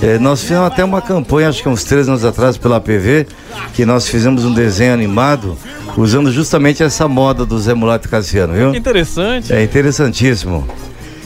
É, 0.00 0.18
nós 0.18 0.40
fizemos 0.40 0.66
até 0.66 0.82
uma 0.82 1.02
campanha, 1.02 1.50
acho 1.50 1.62
que 1.62 1.68
uns 1.68 1.84
três 1.84 2.08
anos 2.08 2.24
atrás, 2.24 2.56
pela 2.56 2.80
PV, 2.80 3.26
que 3.74 3.84
nós 3.84 4.08
fizemos 4.08 4.42
um 4.44 4.54
desenho 4.54 4.94
animado 4.94 5.58
usando 5.98 6.32
justamente 6.32 6.82
essa 6.82 7.06
moda 7.06 7.44
do 7.44 7.58
Zé 7.58 7.74
Mulato 7.74 8.08
Cassiano, 8.08 8.54
viu? 8.54 8.74
Interessante. 8.74 9.52
É 9.52 9.62
interessantíssimo. 9.62 10.66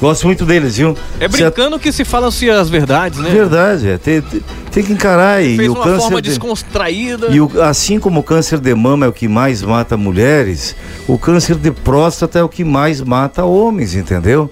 Gosto 0.01 0.27
muito 0.27 0.47
deles, 0.47 0.77
viu? 0.77 0.97
É 1.19 1.27
brincando 1.27 1.77
que 1.79 1.91
se 1.91 2.05
falam-se 2.05 2.49
as 2.49 2.69
verdades, 2.71 3.19
né? 3.19 3.31
Verdade, 3.31 3.89
é, 3.89 3.99
tem, 3.99 4.21
tem- 4.23 4.43
tem 4.71 4.85
que 4.85 4.93
encarar 4.93 5.43
e, 5.43 5.57
Fez 5.57 5.69
o 5.69 5.73
uma 5.73 5.83
câncer 5.85 6.01
forma 6.03 6.23
de- 6.23 6.29
descontraída. 6.29 7.27
e 7.31 7.41
o- 7.41 7.63
assim 7.63 7.99
como 7.99 8.21
o 8.21 8.23
câncer 8.23 8.61
de 8.61 8.73
mama 8.77 9.07
é 9.07 9.09
o 9.09 9.13
que 9.13 9.27
mais 9.27 9.61
mata 9.61 9.97
mulheres, 9.97 10.77
o 11.09 11.19
câncer 11.19 11.57
de 11.57 11.73
próstata 11.73 12.39
é 12.39 12.43
o 12.45 12.49
que 12.49 12.63
mais 12.63 13.01
mata 13.01 13.45
homens, 13.45 13.95
entendeu? 13.97 14.49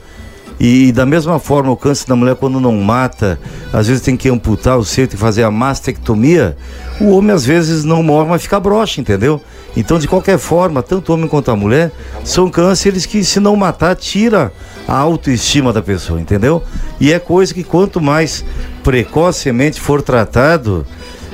E, 0.58 0.90
da 0.90 1.04
mesma 1.06 1.38
forma, 1.38 1.70
o 1.70 1.76
câncer 1.76 2.08
da 2.08 2.16
mulher, 2.16 2.34
quando 2.34 2.58
não 2.58 2.72
mata, 2.72 3.38
às 3.72 3.86
vezes 3.86 4.02
tem 4.02 4.16
que 4.16 4.28
amputar 4.28 4.78
o 4.78 4.84
seio, 4.84 5.06
tem 5.06 5.14
que 5.16 5.20
fazer 5.22 5.42
a 5.44 5.50
mastectomia. 5.50 6.56
O 7.00 7.10
homem, 7.10 7.30
às 7.30 7.44
vezes, 7.44 7.84
não 7.84 8.02
morre, 8.02 8.30
mas 8.30 8.42
fica 8.42 8.58
broxa, 8.58 9.00
entendeu? 9.00 9.40
Então, 9.76 9.98
de 9.98 10.08
qualquer 10.08 10.38
forma, 10.38 10.82
tanto 10.82 11.10
o 11.10 11.14
homem 11.14 11.28
quanto 11.28 11.50
a 11.50 11.56
mulher 11.56 11.92
são 12.24 12.48
cânceres 12.48 13.04
que, 13.04 13.22
se 13.22 13.38
não 13.38 13.54
matar, 13.54 13.94
tira 13.94 14.50
a 14.88 14.96
autoestima 14.96 15.72
da 15.72 15.82
pessoa, 15.82 16.20
entendeu? 16.20 16.62
E 16.98 17.12
é 17.12 17.18
coisa 17.18 17.52
que 17.52 17.62
quanto 17.62 18.00
mais 18.00 18.44
precocemente 18.82 19.78
for 19.78 20.00
tratado, 20.00 20.86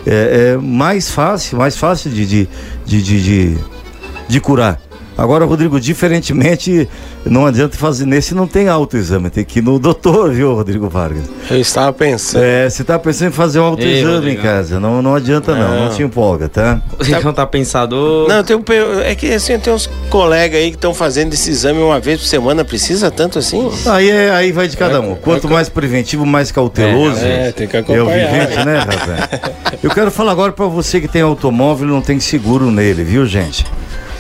é, 0.05 0.55
é 0.55 0.57
mais 0.57 1.11
fácil, 1.11 1.59
mais 1.59 1.77
fácil 1.77 2.11
de, 2.11 2.27
de, 2.27 2.49
de, 2.85 3.03
de, 3.03 3.23
de, 3.23 3.59
de 4.29 4.41
curar. 4.41 4.81
Agora, 5.23 5.45
Rodrigo, 5.45 5.79
diferentemente, 5.79 6.89
não 7.25 7.47
adianta 7.47 7.77
fazer 7.77 8.07
nesse, 8.07 8.35
não 8.35 8.49
tem 8.49 8.69
autoexame, 8.69 9.31
tem 9.31 9.45
que 9.45 9.61
ir 9.61 9.63
no 9.63 9.79
doutor, 9.79 10.33
viu, 10.33 10.53
Rodrigo 10.53 10.89
Vargas? 10.89 11.23
Eu 11.49 11.61
estava 11.61 11.93
pensando. 11.93 12.43
É, 12.43 12.69
você 12.69 12.83
tá 12.83 12.99
pensando 12.99 13.29
em 13.29 13.33
fazer 13.33 13.61
um 13.61 13.65
autoexame 13.67 14.33
em 14.33 14.37
casa, 14.37 14.81
não, 14.81 15.01
não 15.01 15.15
adianta 15.15 15.55
não, 15.55 15.61
não, 15.77 15.85
Não. 15.85 15.93
se 15.93 16.03
empolga, 16.03 16.49
tá? 16.49 16.83
Você 16.99 17.21
não 17.21 17.33
tá 17.33 17.47
pensador. 17.47 18.27
Não, 18.29 18.43
tem 18.43 18.57
um, 18.57 18.65
é 19.05 19.15
que 19.15 19.33
assim, 19.33 19.57
tem 19.61 19.73
uns 19.73 19.89
colegas 20.11 20.59
aí 20.61 20.71
que 20.71 20.77
estão 20.77 20.93
fazendo 20.93 21.33
esse 21.35 21.51
exame 21.51 21.79
uma 21.79 22.01
vez 22.01 22.19
por 22.21 22.27
semana, 22.27 22.65
precisa 22.65 23.09
tanto 23.09 23.39
assim? 23.39 23.71
Aí, 23.87 24.11
é, 24.11 24.29
aí 24.33 24.51
vai 24.51 24.67
de 24.67 24.77
cada 24.77 25.01
um. 25.01 25.15
Quanto 25.15 25.49
mais 25.49 25.69
preventivo, 25.69 26.27
mais 26.27 26.51
cauteloso. 26.51 27.25
É, 27.25 27.51
é, 27.51 27.53
tem 27.53 27.69
que 27.69 27.77
É 27.77 27.79
o 27.79 27.83
acompanhar. 27.83 28.29
vivente, 28.29 28.65
né? 28.67 28.81
Eu 29.81 29.91
quero 29.91 30.11
falar 30.11 30.33
agora 30.33 30.51
pra 30.51 30.67
você 30.67 31.01
que 31.01 31.07
tem 31.07 31.23
automóvel 31.23 31.87
e 31.87 31.91
não 31.93 32.01
tem 32.03 32.19
seguro 32.19 32.73
nele, 32.73 33.05
viu, 33.05 33.25
gente? 33.25 33.65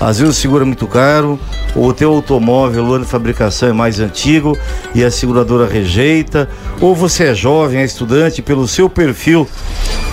Às 0.02 0.18
vezes 0.18 0.36
o 0.36 0.40
seguro 0.40 0.64
é 0.64 0.66
muito 0.66 0.88
caro, 0.88 1.38
ou 1.76 1.86
o 1.86 1.92
teu 1.92 2.12
automóvel, 2.12 2.84
o 2.84 2.92
ano 2.92 3.04
de 3.04 3.10
fabricação 3.10 3.68
é 3.68 3.72
mais 3.72 4.00
antigo 4.00 4.58
e 4.96 5.04
a 5.04 5.12
seguradora 5.12 5.64
rejeita, 5.72 6.48
ou 6.80 6.92
você 6.92 7.26
é 7.26 7.34
jovem, 7.34 7.80
é 7.80 7.84
estudante, 7.84 8.42
pelo 8.42 8.66
seu 8.66 8.90
perfil, 8.90 9.48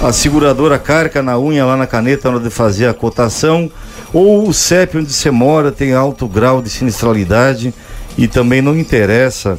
a 0.04 0.14
seguradora 0.14 0.78
carca 0.78 1.24
na 1.24 1.40
unha 1.40 1.66
lá 1.66 1.76
na 1.76 1.88
caneta 1.88 2.30
na 2.30 2.36
hora 2.36 2.44
de 2.44 2.52
fazer 2.52 2.86
a 2.86 2.94
cotação, 2.94 3.72
ou 4.14 4.48
o 4.48 4.54
CEP 4.54 5.00
onde 5.00 5.12
você 5.12 5.32
mora 5.32 5.72
tem 5.72 5.92
alto 5.94 6.28
grau 6.28 6.62
de 6.62 6.70
sinistralidade 6.70 7.74
e 8.16 8.28
também 8.28 8.62
não 8.62 8.78
interessa 8.78 9.58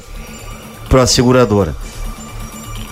para 0.88 1.02
a 1.02 1.06
seguradora. 1.08 1.74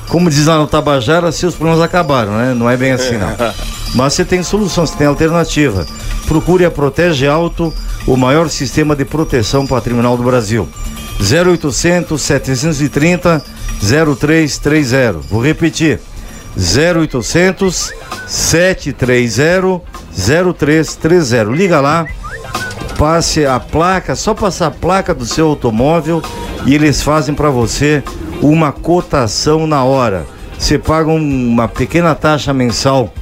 Como 0.08 0.28
diz 0.28 0.46
lá 0.46 0.58
no 0.58 0.66
Tabajara, 0.66 1.30
seus 1.30 1.54
problemas 1.54 1.82
acabaram, 1.82 2.32
né? 2.32 2.52
Não 2.52 2.68
é 2.68 2.76
bem 2.76 2.92
assim, 2.92 3.16
não. 3.16 3.32
Mas 3.94 4.14
você 4.14 4.24
tem 4.24 4.42
solução, 4.42 4.84
você 4.84 4.96
tem 4.96 5.06
alternativa. 5.06 5.86
Procure 6.28 6.64
a 6.66 6.70
Protege 6.70 7.26
Alto, 7.26 7.72
o 8.06 8.16
maior 8.16 8.48
sistema 8.50 8.94
de 8.94 9.04
proteção 9.04 9.66
patrimonial 9.66 10.16
do 10.16 10.22
Brasil. 10.22 10.68
0800 11.20 12.20
730 12.20 13.42
0330. 13.80 15.12
Vou 15.30 15.42
repetir. 15.42 16.00
0800 16.56 17.92
730 18.26 19.80
0330. 20.14 21.44
Liga 21.44 21.80
lá, 21.80 22.06
passe 22.98 23.46
a 23.46 23.58
placa, 23.58 24.14
só 24.14 24.34
passar 24.34 24.66
a 24.66 24.70
placa 24.70 25.14
do 25.14 25.24
seu 25.24 25.46
automóvel 25.48 26.22
e 26.66 26.74
eles 26.74 27.02
fazem 27.02 27.34
para 27.34 27.48
você 27.48 28.02
uma 28.42 28.70
cotação 28.70 29.66
na 29.66 29.82
hora. 29.82 30.26
Você 30.58 30.78
paga 30.78 31.08
um- 31.08 31.48
uma 31.48 31.68
pequena 31.68 32.14
taxa 32.14 32.52
mensal 32.52 33.12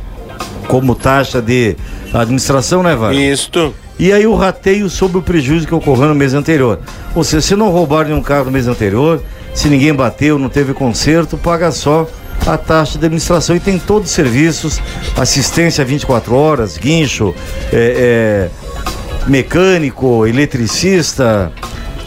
como 0.68 0.94
taxa 0.94 1.40
de 1.40 1.76
administração, 2.12 2.82
né, 2.82 2.94
Vara? 2.94 3.14
Isto. 3.14 3.74
E 3.98 4.12
aí 4.12 4.26
o 4.26 4.34
rateio 4.34 4.90
sobre 4.90 5.18
o 5.18 5.22
prejuízo 5.22 5.66
que 5.66 5.74
ocorreu 5.74 6.08
no 6.08 6.14
mês 6.14 6.34
anterior. 6.34 6.78
Ou 7.14 7.24
seja, 7.24 7.40
se 7.40 7.56
não 7.56 7.70
roubaram 7.70 8.10
nenhum 8.10 8.22
carro 8.22 8.46
no 8.46 8.50
mês 8.50 8.68
anterior, 8.68 9.22
se 9.54 9.68
ninguém 9.68 9.94
bateu, 9.94 10.38
não 10.38 10.50
teve 10.50 10.74
conserto, 10.74 11.38
paga 11.38 11.70
só 11.70 12.06
a 12.46 12.58
taxa 12.58 12.98
de 12.98 13.06
administração 13.06 13.56
e 13.56 13.60
tem 13.60 13.78
todos 13.78 14.10
os 14.10 14.14
serviços, 14.14 14.80
assistência 15.16 15.84
24 15.84 16.34
horas, 16.34 16.76
guincho, 16.76 17.34
é, 17.72 18.50
é, 18.52 19.26
mecânico, 19.26 20.26
eletricista, 20.26 21.50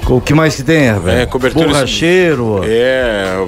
o 0.08 0.22
que 0.22 0.34
mais 0.34 0.56
que 0.56 0.64
tem, 0.64 0.94
velho? 1.00 1.20
É, 1.20 1.26
cobertura. 1.26 1.68
Borracheiro. 1.68 2.62
É, 2.64 3.46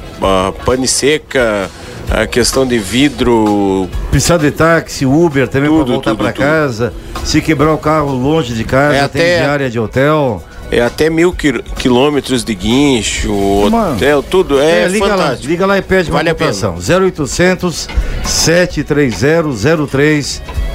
pane 0.65 0.88
seca, 0.88 1.69
a 2.11 2.27
questão 2.27 2.65
de 2.67 2.77
vidro. 2.77 3.88
Precisar 4.09 4.38
de 4.38 4.51
táxi, 4.51 5.05
Uber 5.05 5.47
também 5.47 5.69
para 5.69 5.83
voltar 5.83 6.15
para 6.15 6.33
casa. 6.33 6.93
Se 7.23 7.41
quebrar 7.41 7.73
o 7.73 7.77
carro 7.77 8.11
longe 8.13 8.53
de 8.53 8.63
casa, 8.63 8.95
É 8.95 9.07
tem 9.07 9.21
até- 9.21 9.39
diária 9.41 9.69
de 9.69 9.79
hotel. 9.79 10.43
É 10.73 10.79
até 10.81 11.09
mil 11.09 11.33
quil- 11.33 11.61
quilômetros 11.77 12.45
de 12.45 12.55
guincho, 12.55 13.29
Mano. 13.69 13.95
hotel, 13.95 14.23
tudo. 14.23 14.57
É, 14.61 14.88
liga 14.88 15.05
lá, 15.07 15.17
fantástico. 15.17 15.47
liga 15.49 15.65
lá 15.65 15.77
e 15.77 15.81
pede 15.81 16.09
Vale 16.09 16.29
uma 16.29 16.35
cotação. 16.35 16.77
0800 16.79 17.89
730 18.23 19.51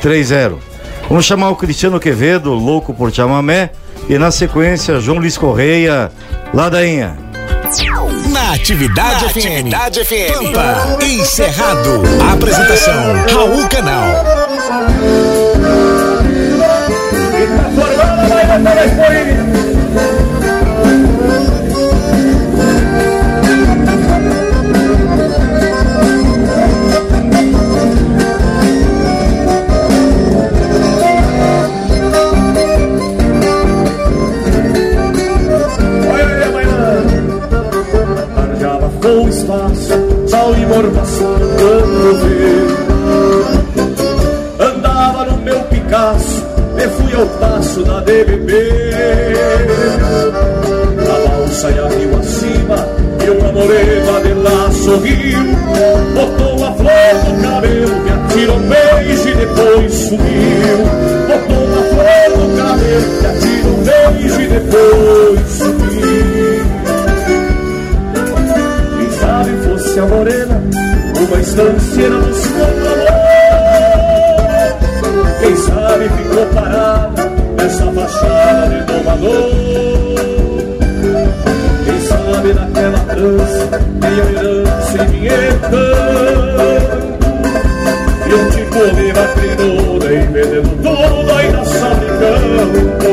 0330. 0.02 0.58
Vamos 1.08 1.24
chamar 1.24 1.48
o 1.50 1.56
Cristiano 1.56 1.98
Quevedo, 1.98 2.52
louco 2.52 2.92
por 2.92 3.10
chamamé, 3.10 3.70
e 4.08 4.18
na 4.18 4.30
sequência 4.30 5.00
João 5.00 5.18
Luiz 5.18 5.38
Correia, 5.38 6.10
ladainha. 6.52 7.16
Na 8.30 8.52
Atividade 8.54 9.24
Na 9.24 9.30
FM. 9.30 9.36
Atividade 9.36 10.04
FM. 10.04 10.32
Pampa, 10.32 11.04
encerrado. 11.04 12.02
Apresentação, 12.32 12.94
Raul 13.28 13.68
Canal. 13.68 14.24
formação 17.74 19.55
quando 40.82 42.20
vê. 42.20 42.52
Andava 44.62 45.24
no 45.24 45.38
meu 45.38 45.60
Picasso, 45.60 46.44
e 46.76 46.88
fui 46.88 47.14
ao 47.18 47.26
passo 47.38 47.82
da 47.82 48.00
DBB. 48.00 48.52
A 51.00 51.28
balsa 51.28 51.70
ia 51.70 51.88
rio 51.88 52.18
acima, 52.18 52.88
e 53.24 53.30
uma 53.30 53.52
morena 53.52 54.20
de 54.20 54.34
lá 54.34 54.70
sorriu. 54.72 55.56
Botou 56.14 56.64
a 56.66 56.72
flor 56.74 57.14
no 57.24 57.42
cabelo, 57.42 57.96
me 58.02 58.10
atirou 58.10 58.56
um 58.56 58.68
beijo 58.68 59.28
e 59.28 59.34
depois 59.34 59.94
sumiu. 59.94 60.78
Botou 61.26 61.66
a 61.72 61.82
flor 61.94 62.30
no 62.38 62.46
cabelo, 62.56 63.08
me 63.20 63.26
atirou 63.26 63.72
um 63.72 63.82
beijo 63.82 64.40
e 64.40 64.46
depois 64.46 65.40
sumiu. 65.56 65.86
Quem 68.98 69.10
sabe 69.18 69.50
fosse 69.64 70.00
a 70.00 70.06
morena, 70.06 70.55
uma 71.26 71.40
estrangeira 71.40 72.18
buscando 72.18 72.86
amor. 72.86 73.16
Quem 75.40 75.56
sabe 75.56 76.08
ficou 76.08 76.46
parada 76.46 77.30
nessa 77.56 77.84
fachada 77.92 78.68
de 78.68 78.80
domador. 78.84 79.50
Quem 81.84 82.00
sabe 82.00 82.52
naquela 82.54 82.98
trança 83.00 83.80
tem 84.00 84.20
a 84.20 84.26
herança 84.30 84.98
e 85.14 85.28
tanto. 85.70 86.66
E 88.28 88.34
um 88.34 88.46
tipo 88.50 88.80
de 88.94 89.06
macrinuda 89.12 90.06
e 90.12 90.18
vendendo 90.26 90.70
tudo 90.82 91.32
ainda 91.32 91.64
sabe 91.64 92.06
campo. 92.06 93.06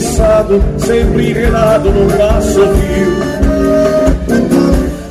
Sempre 0.00 1.30
enredado 1.30 1.90
num 1.90 2.06
laço 2.16 2.60
rio. 2.60 3.18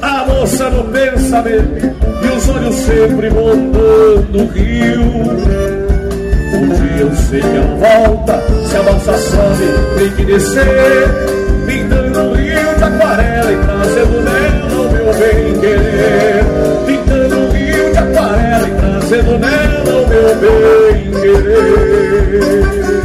A 0.02 0.26
moça 0.26 0.70
no 0.70 0.84
pensamento 0.86 1.96
e 2.24 2.28
os 2.36 2.50
olhos 2.50 2.76
sempre 2.76 3.30
rondando 3.30 4.44
o 4.44 4.48
rio. 4.48 5.02
Um 6.54 6.70
dia 6.70 7.02
eu 7.02 7.16
sei 7.16 7.42
que 7.42 7.48
ela 7.48 7.76
volta, 7.76 8.42
se 8.66 8.78
a 8.78 8.84
balsa 8.84 9.18
sobe, 9.18 9.66
tem 9.98 10.10
que 10.12 10.26
descer. 10.26 11.08
Pintando 11.66 12.20
o 12.20 12.34
rio 12.34 12.76
de 12.78 12.84
aquarela 12.84 13.52
e 13.52 13.58
trazendo 13.58 14.22
nela 14.22 14.82
o 14.82 14.92
meu 14.92 15.14
bem 15.14 15.60
querer. 15.60 16.46
Pintando 16.86 17.36
o 17.36 17.52
rio 17.52 17.92
de 17.92 17.98
aquarela 17.98 18.68
e 18.68 18.72
trazendo 18.72 19.38
nela 19.38 20.02
o 20.02 20.08
meu 20.08 20.36
bem 20.36 21.12
querer. 21.22 22.97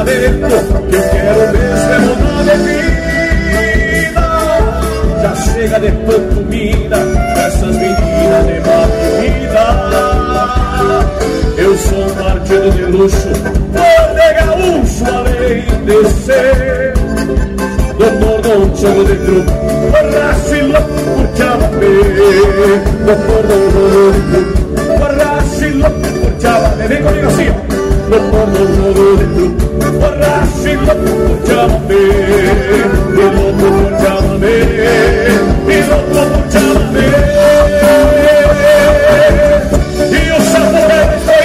Eu 0.00 0.06
quero 0.06 1.44
mesmo 1.52 1.92
é 1.92 1.98
mudar 1.98 2.42
de 2.44 2.54
vida. 2.64 4.24
Já 5.20 5.32
chega 5.36 5.78
de 5.78 5.90
pantomina 5.90 6.98
dessas 7.34 7.74
meninas 7.76 8.44
de 8.46 8.56
má 8.60 8.80
vida. 9.20 9.66
Eu 11.58 11.72
sou 11.76 12.00
um 12.00 12.10
partido 12.14 12.70
de 12.72 12.84
luxo, 12.84 13.28
de 13.28 14.28
gaúcho 14.40 15.04
além 15.04 15.60
de 15.84 15.98
ser. 16.22 16.94
Doutor 17.98 18.40
Dom 18.40 18.62
Jogo 18.76 19.04
de 19.04 19.14
Truco, 19.16 19.52
borracho 19.92 20.58
louco 20.72 20.94
por 21.04 21.26
chamamé. 21.36 21.92
Doutor 23.04 23.42
Dom 23.46 23.64
Jogo 23.70 24.00
de 24.12 24.20
Truco, 24.30 24.52
borracho 24.98 25.68
louco 25.74 26.00
por 26.00 26.32
chamamé. 26.40 26.84
Vem 26.88 27.00
comigo 27.02 27.26
assim. 27.26 27.50
Doutor 28.08 28.46
Dom 28.46 28.68
Jogo 28.74 29.02
de 29.18 29.24
Truco, 29.34 29.39
borracho 30.00 30.78
por 30.86 31.46
chamamé. 31.46 32.04
E 32.70 32.76
louco 33.14 33.44
por 33.58 33.84
chamamé, 34.00 34.56
louco 35.88 36.24
por 36.30 36.44
chamamé. 36.50 37.08
O 40.36 40.40
saboreiro 40.42 41.18
foi 41.26 41.44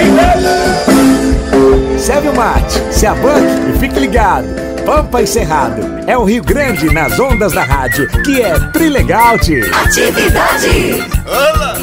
Serve 1.99 2.29
o 2.29 2.35
mate, 2.35 2.81
se 2.91 3.05
abanque 3.05 3.69
e 3.69 3.79
fique 3.79 3.99
ligado. 3.99 4.47
Pampa 4.85 5.21
e 5.21 5.27
Cerrado 5.27 5.81
é 6.05 6.15
o 6.15 6.23
Rio 6.23 6.43
Grande 6.43 6.93
nas 6.93 7.19
ondas 7.19 7.53
da 7.53 7.63
rádio, 7.63 8.07
que 8.23 8.41
é 8.41 8.53
Trilegal. 8.71 9.33
Atividade. 9.33 11.03
Olá! 11.25 11.75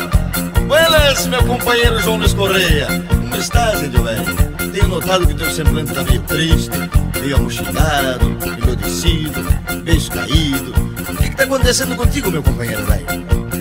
Buenas, 0.69 1.27
meu 1.27 1.43
companheiro 1.45 2.01
João 2.01 2.19
Luiz 2.19 2.33
Correia. 2.33 2.87
Como 3.09 3.37
estás, 3.37 3.81
velho? 3.81 4.42
Tenho 4.83 4.95
notado 4.97 5.27
que 5.29 5.35
teu 5.35 5.49
semblante 5.49 5.95
tá 5.95 6.03
meio 6.03 6.21
triste, 6.23 6.77
meio 7.21 7.37
amochilado, 7.37 8.37
envelhecido, 8.45 9.41
beijo 9.85 10.11
caído. 10.11 10.75
O 11.09 11.17
que, 11.17 11.31
tá 11.37 11.45
acontecendo 11.45 11.95
contigo, 11.95 12.33
meu 12.33 12.43
companheiro 12.43 12.85
velho? 12.85 13.07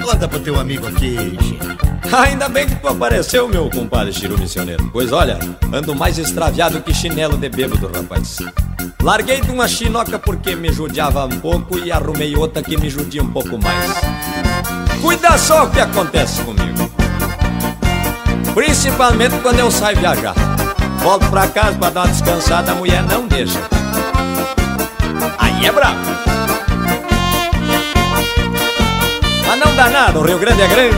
Conta 0.04 0.28
pro 0.28 0.40
teu 0.40 0.60
amigo 0.60 0.88
aqui, 0.88 1.38
Chico. 1.40 1.66
Ainda 2.12 2.50
bem 2.50 2.66
que 2.66 2.74
tu 2.74 2.88
apareceu, 2.88 3.48
meu 3.48 3.70
compadre 3.70 4.12
Chiru 4.12 4.36
Missioneiro. 4.36 4.90
Pois 4.92 5.12
olha, 5.12 5.38
ando 5.72 5.94
mais 5.94 6.18
extraviado 6.18 6.82
que 6.82 6.92
chinelo 6.92 7.38
de 7.38 7.50
bêbado, 7.50 7.92
rapaz. 7.94 8.38
Larguei 9.04 9.42
de 9.42 9.52
uma 9.52 9.68
chinoca 9.68 10.18
porque 10.18 10.56
me 10.56 10.74
judiava 10.74 11.26
um 11.26 11.40
pouco 11.40 11.78
e 11.78 11.92
arrumei 11.92 12.36
outra 12.36 12.64
que 12.64 12.76
me 12.78 12.90
judia 12.90 13.22
um 13.22 13.32
pouco 13.32 13.60
mais. 13.60 13.92
Cuida 15.00 15.38
só 15.38 15.66
o 15.66 15.70
que 15.70 15.80
acontece 15.80 16.42
comigo. 16.42 16.92
Principalmente 18.56 19.38
quando 19.42 19.60
eu 19.60 19.70
saio 19.70 20.00
viajar. 20.00 20.34
Volto 21.02 21.28
pra 21.32 21.48
casa 21.48 21.78
pra 21.78 21.90
dar 21.90 22.02
uma 22.02 22.08
descansada, 22.10 22.72
a 22.72 22.76
mulher 22.76 23.02
não 23.04 23.28
deixa. 23.28 23.60
Aí 25.40 25.66
é 25.66 25.72
brabo. 25.72 25.98
Mas 29.48 29.60
não 29.60 29.76
dá 29.76 29.90
nada, 29.90 30.20
o 30.20 30.24
Rio 30.24 30.38
Grande 30.38 30.62
é 30.62 30.68
grande. 30.68 30.98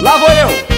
Lá 0.00 0.16
vou 0.16 0.28
eu. 0.28 0.73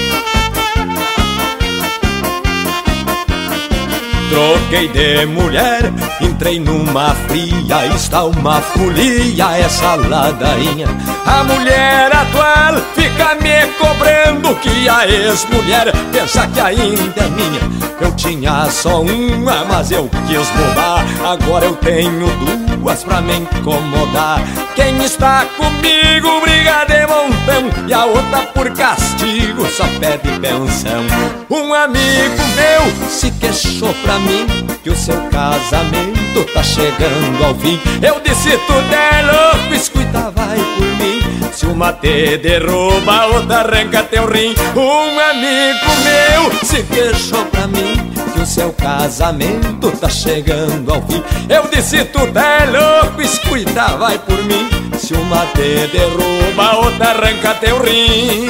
Troquei 4.28 4.88
de 4.88 5.26
mulher, 5.26 5.92
entrei 6.20 6.58
numa 6.58 7.14
fria, 7.28 7.86
está 7.94 8.24
uma 8.24 8.60
folia 8.60 9.56
essa 9.58 9.94
ladainha. 9.94 10.88
A 11.24 11.44
mulher 11.44 12.10
atual 12.14 12.74
fica 12.94 13.34
me 13.36 13.66
cobrando 13.78 14.54
que 14.56 14.88
a 14.88 15.06
ex-mulher 15.06 15.92
pensa 16.12 16.46
que 16.48 16.60
ainda 16.60 17.20
é 17.20 17.28
minha. 17.28 17.60
Eu 18.00 18.12
tinha 18.16 18.68
só 18.70 19.02
uma, 19.02 19.64
mas 19.64 19.90
eu 19.90 20.08
quis 20.08 20.50
mudar. 20.50 21.04
Agora 21.24 21.64
eu 21.64 21.76
tenho 21.76 22.26
duas 22.26 22.75
pra 22.94 23.20
me 23.20 23.36
incomodar. 23.38 24.40
Quem 24.74 25.04
está 25.04 25.44
comigo 25.56 26.40
briga 26.40 26.84
de 26.86 27.06
montão 27.06 27.88
e 27.88 27.92
a 27.92 28.04
outra 28.04 28.42
por 28.54 28.70
castigo 28.70 29.66
só 29.66 29.84
pede 29.98 30.38
pensão. 30.38 31.04
Um 31.50 31.74
amigo 31.74 32.42
meu 32.54 33.10
se 33.10 33.30
queixou 33.32 33.92
pra 34.04 34.18
mim 34.20 34.46
que 34.84 34.90
o 34.90 34.96
seu 34.96 35.20
casamento 35.30 36.44
tá 36.54 36.62
chegando 36.62 37.44
ao 37.44 37.54
fim. 37.56 37.80
Eu 38.00 38.20
disse 38.20 38.56
tudo 38.66 38.94
é 38.94 39.22
louco, 39.22 39.74
escuta 39.74 40.30
vai 40.30 40.56
por 40.56 40.86
mim. 41.04 41.50
Se 41.52 41.66
uma 41.66 41.92
te 41.92 42.38
derruba, 42.38 43.26
outra 43.26 43.58
arranca 43.58 44.02
teu 44.04 44.26
rim. 44.26 44.54
Um 44.76 45.18
amigo 45.18 45.86
meu 46.04 46.64
se 46.64 46.82
queixou 46.84 47.44
pra 47.46 47.66
mim 47.66 48.05
seu 48.46 48.72
casamento 48.72 49.90
tá 49.98 50.08
chegando 50.08 50.94
ao 50.94 51.02
fim. 51.02 51.20
Eu 51.48 51.66
disse 51.68 52.04
tudo 52.04 52.38
é 52.38 52.64
louco, 52.66 53.20
escuta 53.20 53.96
vai 53.96 54.16
por 54.20 54.40
mim. 54.44 54.70
Se 54.96 55.14
uma 55.14 55.44
te 55.46 55.88
derruba, 55.88 56.76
outra 56.76 57.08
arranca 57.08 57.54
teu 57.54 57.82
rim. 57.82 58.48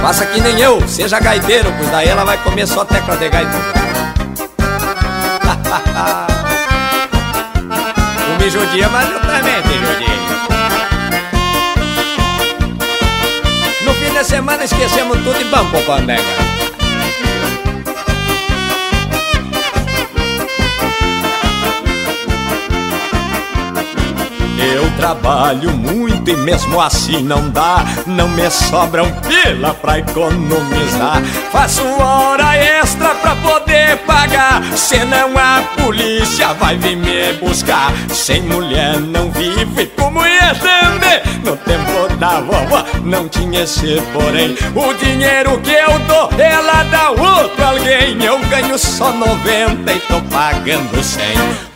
Faça 0.00 0.24
que 0.26 0.40
nem 0.40 0.60
eu, 0.60 0.80
seja 0.88 1.18
gaiteiro, 1.18 1.74
pois 1.76 1.90
daí 1.90 2.06
ela 2.08 2.22
vai 2.24 2.38
comer 2.38 2.68
só 2.68 2.84
tecla 2.84 3.16
de 3.16 3.28
gaita. 3.28 3.52
Tu 8.24 8.44
me 8.44 8.50
judia, 8.50 8.88
mas 8.88 9.10
eu 9.10 9.18
também 9.20 9.60
te 9.62 9.78
judiei. 9.78 10.20
No 13.84 13.92
fim 13.94 14.12
de 14.12 14.24
semana 14.24 14.64
esquecemos 14.64 15.18
tudo 15.18 15.40
e 15.40 15.44
vamos 15.44 15.70
pro 15.70 15.82
Pandega. 24.62 24.92
trabalho 25.02 25.72
muito 25.72 26.30
e 26.30 26.36
mesmo 26.36 26.80
assim 26.80 27.22
não 27.22 27.50
dá. 27.50 27.84
Não 28.06 28.28
me 28.28 28.48
sobra 28.50 29.02
um 29.02 29.12
pila 29.12 29.74
pra 29.74 29.98
economizar. 29.98 31.20
Faço 31.50 31.82
hora 31.82 32.56
extra 32.56 33.14
pra 33.16 33.34
poder 33.36 33.98
pagar. 34.06 34.62
Senão 34.76 35.36
a 35.36 35.62
polícia 35.82 36.52
vai 36.54 36.76
vir 36.76 36.96
me 36.96 37.32
buscar. 37.40 37.92
Sem 38.10 38.42
mulher 38.42 39.00
não 39.00 39.30
vive 39.32 39.86
como 39.98 40.24
ia 40.24 40.54
também. 40.54 41.42
No 41.44 41.56
tempo 41.56 42.11
da 42.22 42.38
vovó 42.38 42.84
não 43.02 43.28
tinha 43.28 43.64
esse 43.64 44.00
porém. 44.12 44.56
O 44.76 44.94
dinheiro 44.94 45.60
que 45.60 45.72
eu 45.72 45.98
dou, 46.06 46.30
ela 46.38 46.84
dá 46.84 47.10
outro 47.10 47.64
alguém. 47.64 48.22
Eu 48.22 48.38
ganho 48.46 48.78
só 48.78 49.10
90 49.12 49.92
e 49.92 49.98
tô 50.02 50.20
pagando 50.30 51.02
100. 51.02 51.22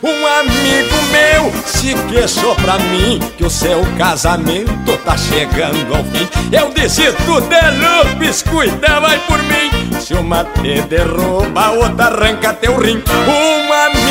Um 0.01 0.25
amigo 0.25 0.95
meu 1.11 1.51
se 1.65 1.93
queixou 2.07 2.55
pra 2.55 2.79
mim 2.79 3.19
que 3.37 3.43
o 3.43 3.49
seu 3.49 3.85
casamento 3.97 4.97
tá 5.03 5.17
chegando 5.17 5.93
ao 5.93 6.03
fim. 6.05 6.29
Eu 6.49 6.71
disse 6.73 7.07
é 7.07 7.11
lupes, 7.11 8.41
cuida, 8.41 9.01
vai 9.01 9.19
por 9.27 9.39
mim. 9.43 9.99
Se 9.99 10.13
uma 10.13 10.45
te 10.45 10.79
derruba, 10.83 11.71
outra 11.71 12.05
arranca 12.05 12.53
teu 12.53 12.77
rim. 12.79 13.03
Um 13.27 13.73
amigo 13.73 14.06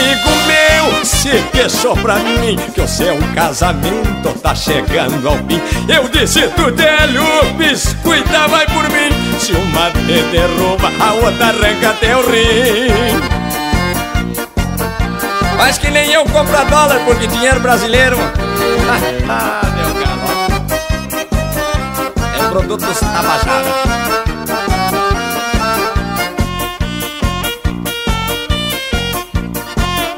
meu 0.47 1.05
se 1.05 1.43
queixou 1.52 1.97
pra 1.97 2.16
mim 2.16 2.56
que 2.74 2.81
o 2.81 2.89
seu 2.89 3.16
casamento 3.35 4.32
tá 4.40 4.55
chegando 4.55 5.28
ao 5.28 5.36
fim. 5.36 5.60
Eu 5.89 6.09
disse 6.09 6.48
tudo 6.48 6.81
é 6.81 7.06
lupes, 7.06 7.94
cuida, 8.02 8.47
vai 8.48 8.66
por 8.66 8.89
mim. 8.90 9.10
Se 9.39 9.52
uma 9.52 9.90
te 9.90 10.23
derruba, 10.31 10.90
a 11.01 11.12
outra 11.14 11.47
arranca 11.47 11.94
teu 12.01 12.31
rim. 12.31 13.36
Mas 15.56 15.78
que 15.78 15.90
nem 15.90 16.12
eu 16.12 16.24
compro 16.24 16.64
dólar 16.66 17.01
porque 17.05 17.27
dinheiro 17.27 17.60
brasileiro. 17.60 18.16
ah, 19.28 19.60
meu 19.74 19.94
galo. 19.94 20.27
É 22.39 22.48
produto 22.51 22.85
dos 22.85 23.01
tabajara. 23.01 24.25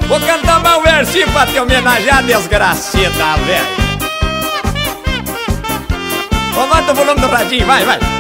Vou 0.09 0.19
cantar 0.21 0.79
um 0.79 0.83
versinho 0.83 1.31
pra 1.33 1.47
te 1.47 1.61
homenagear, 1.61 2.23
desgracida, 2.23 3.37
velho. 3.45 3.79
Aumenta 6.59 6.93
o 6.93 6.95
volume 6.95 7.21
do 7.21 7.27
radinho, 7.29 7.67
vai, 7.67 7.85
vai. 7.85 8.18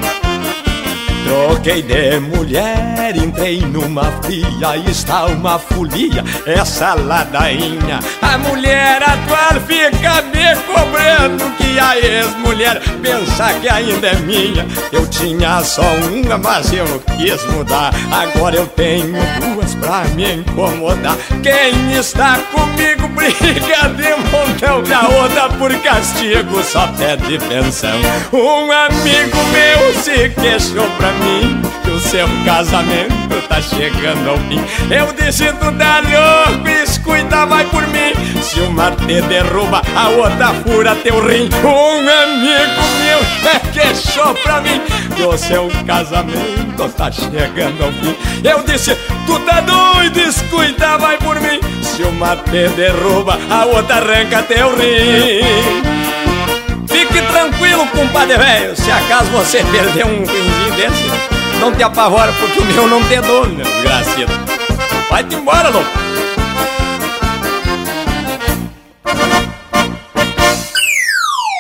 Troquei 1.29 1.83
de 1.83 2.19
mulher, 2.21 3.15
entrei 3.15 3.61
numa 3.61 4.05
fria, 4.23 4.79
está 4.89 5.27
uma 5.27 5.59
folia, 5.59 6.25
essa 6.47 6.95
ladainha. 6.95 8.01
A 8.23 8.39
mulher 8.39 9.03
atual 9.03 9.61
fica 9.67 10.23
me 10.23 10.57
cobrando 10.63 11.51
que 11.59 11.79
a 11.79 11.99
ex-mulher 11.99 12.81
pensa 13.03 13.53
que 13.61 13.69
ainda 13.69 14.07
é 14.07 14.15
minha. 14.21 14.67
Eu 14.91 15.07
tinha 15.07 15.63
só 15.63 15.83
uma, 15.83 16.39
mas 16.39 16.73
eu 16.73 16.99
quis 17.19 17.45
mudar. 17.53 17.93
Agora 18.11 18.57
eu 18.57 18.67
tenho 18.67 19.19
duas 19.39 19.75
pra 19.75 20.05
me 20.15 20.37
incomodar. 20.37 21.19
Quem 21.43 21.93
está 21.93 22.39
comigo 22.51 23.07
briga 23.09 23.89
de 23.97 24.11
montão, 24.31 24.83
e 24.83 24.93
a 24.95 25.07
outra 25.21 25.51
por 25.59 25.75
castigo 25.83 26.63
só 26.63 26.87
pede 26.97 27.39
pensão. 27.47 28.01
Um 28.33 28.73
amigo 28.73 29.37
meu 29.53 29.95
se 30.03 30.31
queixou 30.31 30.89
pra 30.97 31.13
mim 31.13 31.18
que 31.83 31.91
o 31.91 32.01
seu 32.01 32.27
casamento 32.45 33.49
tá 33.49 33.61
chegando 33.61 34.31
ao 34.31 34.39
fim. 34.39 34.61
Eu 34.91 35.13
disse 35.13 35.53
tu 35.55 35.71
dá 35.73 36.01
louco, 36.01 36.69
cuida, 37.05 37.47
vai 37.47 37.65
por 37.67 37.87
mim. 37.89 38.13
Se 38.43 38.61
uma 38.61 38.91
te 38.91 39.21
derruba, 39.23 39.83
a 39.97 40.09
outra 40.11 40.49
fura 40.63 40.95
teu 40.97 41.21
rim. 41.27 41.49
Um 41.65 42.09
amigo 42.09 42.83
meu 43.03 43.19
é 43.51 43.59
queixou 43.73 44.35
pra 44.35 44.61
mim 44.61 44.81
que 45.17 45.23
o 45.23 45.37
seu 45.37 45.71
casamento 45.87 46.89
tá 46.97 47.11
chegando 47.11 47.85
ao 47.85 47.93
fim. 47.93 48.15
Eu 48.45 48.63
disse 48.63 48.95
tu 49.27 49.39
tá 49.41 49.61
doido, 49.61 50.21
cuida, 50.51 50.99
vai 50.99 51.17
por 51.19 51.41
mim. 51.41 51.61
Se 51.83 52.03
uma 52.03 52.37
te 52.37 52.69
derruba, 52.69 53.39
a 53.51 53.65
outra 53.65 53.97
arranca 53.97 54.43
teu 54.43 54.77
rim. 54.77 56.18
Fique 56.89 57.23
tranquilo, 57.23 57.87
compadre 57.89 58.37
velho. 58.37 58.77
Se 58.77 58.91
acaso 58.91 59.31
você 59.31 59.63
perder 59.65 60.07
um 60.07 60.21
rimzinho 60.21 60.73
desse, 60.77 61.05
não 61.61 61.73
te 61.73 61.83
apavora, 61.83 62.33
porque 62.33 62.61
o 62.61 62.65
meu 62.65 62.89
não 62.89 63.03
tem 63.05 63.21
dono, 63.21 63.55
meu 63.55 63.65
desgracido. 63.65 64.33
Vai-te 65.11 65.35
embora, 65.35 65.69
louco. 65.69 65.89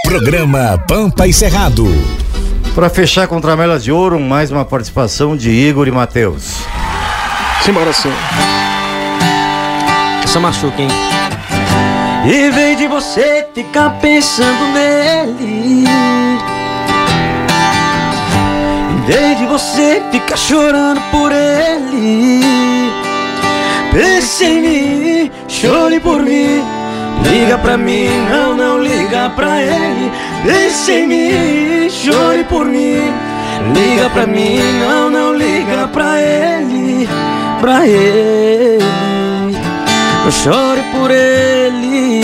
Programa 0.04 0.82
Pampa 0.88 1.26
e 1.26 1.32
Cerrado. 1.32 1.86
Para 2.74 2.88
fechar 2.88 3.26
com 3.26 3.40
tramelas 3.40 3.84
de 3.84 3.92
ouro, 3.92 4.18
mais 4.18 4.50
uma 4.50 4.64
participação 4.64 5.36
de 5.36 5.50
Igor 5.50 5.86
e 5.86 5.90
Matheus. 5.90 6.56
Simbora 7.62 7.92
sim. 7.92 8.12
Essa 10.24 10.40
machuca, 10.40 10.80
hein? 10.80 10.88
Em 12.30 12.50
vez 12.50 12.76
de 12.76 12.86
você 12.86 13.46
ficar 13.54 13.88
pensando 14.02 14.62
nele. 14.74 15.86
Em 18.92 19.06
vez 19.06 19.38
de 19.38 19.46
você 19.46 20.02
ficar 20.12 20.36
chorando 20.36 21.00
por 21.10 21.32
ele. 21.32 22.42
Pense 23.90 24.44
em 24.44 24.60
mim, 24.60 25.30
chore 25.48 25.98
por 26.00 26.20
mim. 26.22 26.62
Liga 27.22 27.56
pra 27.56 27.78
mim, 27.78 28.10
não, 28.30 28.54
não 28.54 28.78
liga 28.78 29.30
pra 29.30 29.62
ele. 29.62 30.12
Pense 30.44 30.92
em 30.92 31.06
mim, 31.06 31.88
chore 31.88 32.44
por 32.44 32.66
mim. 32.66 33.10
Liga 33.74 34.10
pra 34.10 34.26
mim, 34.26 34.60
não, 34.86 35.08
não 35.08 35.32
liga 35.34 35.88
pra 35.88 36.20
ele. 36.20 37.08
Pra 37.58 37.86
ele 37.88 39.27
não 40.28 40.32
chore 40.32 40.82
por 40.92 41.10
ele. 41.10 42.22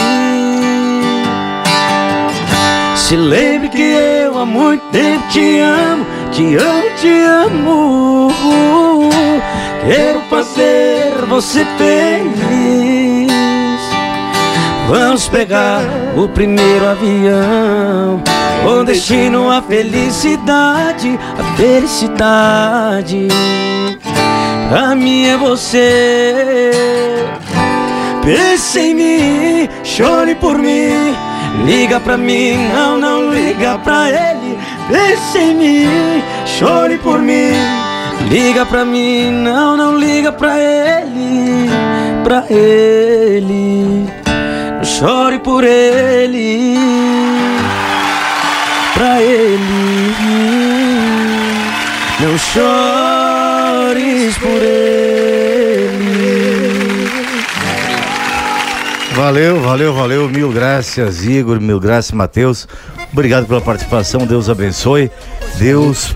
Se 2.97 3.17
lembre 3.17 3.71
que 3.71 3.81
eu 3.81 4.39
há 4.39 4.45
muito 4.45 4.83
tempo 4.91 5.27
te 5.31 5.59
amo, 5.59 6.07
te 6.31 6.55
amo, 6.57 6.91
te 7.01 7.09
amo. 7.23 8.31
Quero 9.87 10.21
fazer 10.29 11.15
você 11.27 11.65
feliz. 11.79 13.33
Vamos 14.87 15.27
pegar 15.29 15.81
o 16.15 16.29
primeiro 16.29 16.87
avião. 16.87 18.23
Com 18.63 18.85
destino 18.85 19.51
a 19.51 19.63
felicidade, 19.63 21.19
a 21.39 21.57
felicidade. 21.57 23.29
Pra 24.69 24.95
mim 24.95 25.25
é 25.27 25.39
você. 25.39 26.71
Pense 28.25 28.79
em 28.79 28.95
mim, 28.95 29.69
chore 29.85 30.35
por 30.35 30.57
mim. 30.57 31.15
Liga 31.67 32.01
pra 32.01 32.17
mim, 32.17 32.57
não, 32.75 32.99
não 32.99 33.31
liga 33.31 33.79
pra 33.79 34.09
ele. 34.09 34.59
Pense 34.89 35.39
em 35.39 35.55
mim, 35.55 36.23
chore 36.47 36.97
por 36.99 37.21
mim. 37.21 37.53
Liga 38.31 38.65
pra 38.65 38.85
mim, 38.85 39.31
não, 39.31 39.77
não 39.77 39.99
liga 39.99 40.33
pra 40.33 40.59
ele. 40.59 41.69
Pra 42.25 42.45
ele, 42.49 44.09
chore 44.83 45.39
por 45.41 45.63
ele. 45.63 46.79
Pra 48.95 49.21
ele, 49.21 50.15
não 52.21 52.39
chores 52.39 54.39
por 54.39 54.63
ele. 54.63 55.14
Valeu, 59.15 59.61
valeu, 59.61 59.95
valeu. 59.95 60.29
Mil 60.29 60.51
graças, 60.51 61.25
Igor. 61.25 61.61
Mil 61.61 61.79
graças, 61.79 62.11
Matheus. 62.13 62.67
Obrigado 63.13 63.47
pela 63.47 63.61
participação. 63.61 64.27
Deus 64.27 64.49
abençoe. 64.51 65.11
Deus 65.57 66.15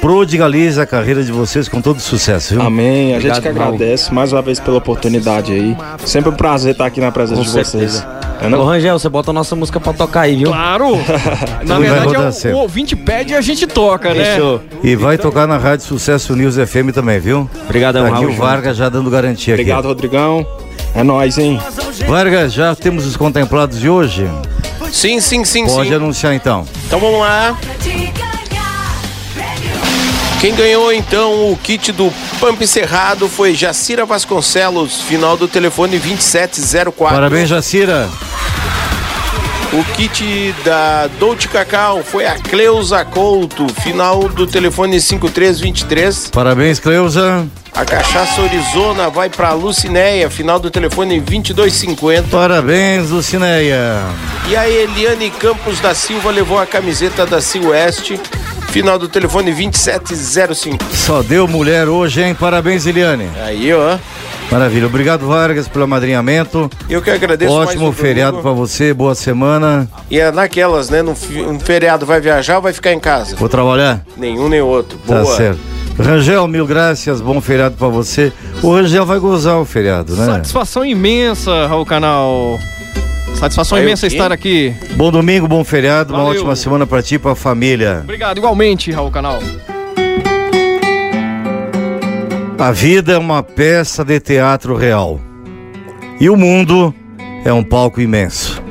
prodigalize 0.00 0.80
a 0.80 0.84
carreira 0.86 1.22
de 1.22 1.30
vocês 1.30 1.68
com 1.68 1.80
todo 1.80 2.00
sucesso, 2.00 2.54
viu? 2.54 2.62
Amém. 2.62 3.14
A 3.14 3.20
gente 3.20 3.30
Obrigado, 3.38 3.42
que 3.54 3.58
Raul. 3.60 3.74
agradece 3.74 4.12
mais 4.12 4.32
uma 4.32 4.42
vez 4.42 4.58
pela 4.58 4.78
oportunidade 4.78 5.52
aí. 5.52 5.76
Sempre 6.04 6.30
um 6.30 6.34
prazer 6.34 6.72
estar 6.72 6.86
aqui 6.86 7.00
na 7.00 7.12
presença 7.12 7.40
Com 7.40 7.46
de 7.46 7.50
vocês. 7.64 8.04
É, 8.40 8.48
não? 8.48 8.58
Ô 8.58 8.64
Rangel, 8.64 8.98
você 8.98 9.08
bota 9.08 9.30
a 9.30 9.32
nossa 9.32 9.54
música 9.54 9.78
pra 9.78 9.92
tocar 9.92 10.22
aí, 10.22 10.34
viu? 10.34 10.48
Claro! 10.48 10.96
Na 11.64 11.78
verdade, 11.78 12.16
é 12.16 12.50
o, 12.50 12.56
o 12.56 12.58
ouvinte 12.62 12.96
pede 12.96 13.32
e 13.34 13.36
a 13.36 13.40
gente 13.40 13.68
toca, 13.68 14.12
né? 14.12 14.36
E 14.82 14.96
vai 14.96 15.16
tocar 15.16 15.46
na 15.46 15.56
Rádio 15.56 15.86
Sucesso 15.86 16.34
News 16.34 16.56
FM 16.56 16.90
também, 16.92 17.20
viu? 17.20 17.48
Obrigadão, 17.64 18.02
Tá 18.02 18.08
aqui 18.08 18.24
Raul. 18.24 18.34
o 18.34 18.36
Vargas 18.36 18.76
já 18.76 18.88
dando 18.88 19.08
garantia 19.08 19.54
Obrigado, 19.54 19.78
aqui. 19.78 19.86
Rodrigão. 19.86 20.44
É 20.94 21.02
nóis, 21.02 21.38
hein? 21.38 21.60
Vargas, 22.06 22.52
já 22.52 22.74
temos 22.74 23.06
os 23.06 23.16
contemplados 23.16 23.80
de 23.80 23.88
hoje? 23.88 24.28
Sim, 24.92 25.20
sim, 25.20 25.44
sim, 25.44 25.66
Pode 25.66 25.88
sim. 25.88 25.94
anunciar 25.94 26.34
então. 26.34 26.66
Então 26.86 27.00
vamos 27.00 27.20
lá. 27.20 27.56
Quem 30.40 30.54
ganhou 30.54 30.92
então 30.92 31.52
o 31.52 31.56
kit 31.56 31.92
do 31.92 32.12
Pump 32.40 32.66
Cerrado 32.66 33.28
foi 33.28 33.54
Jacira 33.54 34.04
Vasconcelos, 34.04 35.00
final 35.02 35.36
do 35.36 35.46
telefone 35.46 35.98
2704. 35.98 37.14
Parabéns, 37.14 37.48
Jacira. 37.48 38.10
O 39.72 39.82
kit 39.94 40.52
da 40.64 41.06
Dolce 41.18 41.48
Cacau 41.48 42.02
foi 42.02 42.26
a 42.26 42.34
Cleusa 42.34 43.04
Couto, 43.06 43.66
final 43.82 44.28
do 44.28 44.46
telefone 44.46 45.00
5323. 45.00 46.28
Parabéns, 46.30 46.78
Cleusa. 46.78 47.46
A 47.74 47.86
cachaça 47.86 48.42
Orizona 48.42 49.08
vai 49.08 49.30
pra 49.30 49.54
Lucinéia, 49.54 50.28
final 50.28 50.60
do 50.60 50.70
telefone 50.70 51.18
2250. 51.20 52.28
Parabéns, 52.28 53.08
Lucinéia. 53.08 53.98
E 54.46 54.54
a 54.54 54.68
Eliane 54.68 55.30
Campos 55.30 55.80
da 55.80 55.94
Silva 55.94 56.30
levou 56.30 56.58
a 56.58 56.66
camiseta 56.66 57.24
da 57.24 57.40
Silvestre, 57.40 58.20
final 58.68 58.98
do 58.98 59.08
telefone 59.08 59.52
2705. 59.52 60.84
Só 60.92 61.22
deu 61.22 61.48
mulher 61.48 61.88
hoje, 61.88 62.22
hein? 62.22 62.34
Parabéns, 62.34 62.84
Eliane. 62.84 63.30
Aí, 63.42 63.72
ó. 63.72 63.96
Maravilha. 64.50 64.86
Obrigado, 64.86 65.26
Vargas, 65.26 65.66
pelo 65.66 65.84
amadrinhamento. 65.84 66.70
Eu 66.90 67.00
que 67.00 67.10
agradeço 67.10 67.50
Ótimo 67.54 67.88
um 67.88 67.92
feriado 67.92 68.42
pra 68.42 68.50
você, 68.50 68.92
boa 68.92 69.14
semana. 69.14 69.88
E 70.10 70.20
é 70.20 70.30
naquelas, 70.30 70.90
né? 70.90 71.02
Um 71.02 71.58
feriado 71.58 72.04
vai 72.04 72.20
viajar 72.20 72.56
ou 72.56 72.62
vai 72.62 72.74
ficar 72.74 72.92
em 72.92 73.00
casa? 73.00 73.34
Vou 73.34 73.48
trabalhar? 73.48 74.04
Nenhum 74.14 74.50
nem 74.50 74.60
outro. 74.60 74.98
Tá 75.06 75.22
Boa. 75.22 75.36
certo. 75.36 75.72
Rangel, 75.98 76.48
mil 76.48 76.66
graças, 76.66 77.20
bom 77.20 77.40
feriado 77.40 77.76
pra 77.76 77.88
você. 77.88 78.32
O 78.62 78.74
Rangel 78.74 79.04
vai 79.04 79.18
gozar 79.18 79.58
o 79.58 79.64
feriado, 79.64 80.16
né? 80.16 80.24
Satisfação 80.26 80.84
imensa, 80.84 81.66
Raul 81.66 81.84
Canal. 81.84 82.58
Satisfação 83.34 83.78
Aí 83.78 83.84
imensa 83.84 84.06
estar 84.06 84.32
aqui. 84.32 84.74
Bom 84.94 85.10
domingo, 85.10 85.46
bom 85.46 85.62
feriado, 85.64 86.12
uma 86.12 86.22
Valeu. 86.24 86.38
ótima 86.40 86.56
semana 86.56 86.86
pra 86.86 87.02
ti 87.02 87.16
e 87.16 87.18
pra 87.18 87.34
família. 87.34 88.00
Obrigado, 88.02 88.38
igualmente, 88.38 88.90
Raul 88.90 89.10
Canal. 89.10 89.40
A 92.58 92.70
vida 92.70 93.14
é 93.14 93.18
uma 93.18 93.42
peça 93.42 94.04
de 94.04 94.20
teatro 94.20 94.76
real. 94.76 95.20
E 96.20 96.30
o 96.30 96.36
mundo 96.36 96.94
é 97.44 97.52
um 97.52 97.64
palco 97.64 98.00
imenso. 98.00 98.62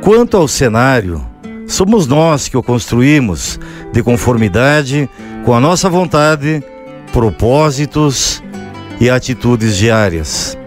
Quanto 0.00 0.36
ao 0.36 0.46
cenário, 0.46 1.26
somos 1.66 2.06
nós 2.06 2.48
que 2.48 2.56
o 2.56 2.62
construímos 2.62 3.58
de 3.92 4.02
conformidade 4.02 5.10
com 5.46 5.54
a 5.54 5.60
nossa 5.60 5.88
vontade, 5.88 6.60
propósitos 7.12 8.42
e 9.00 9.08
atitudes 9.08 9.76
diárias. 9.76 10.58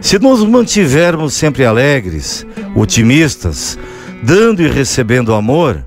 Se 0.00 0.18
nos 0.18 0.42
mantivermos 0.42 1.34
sempre 1.34 1.64
alegres, 1.64 2.44
otimistas, 2.74 3.78
dando 4.24 4.60
e 4.60 4.68
recebendo 4.68 5.32
amor, 5.32 5.86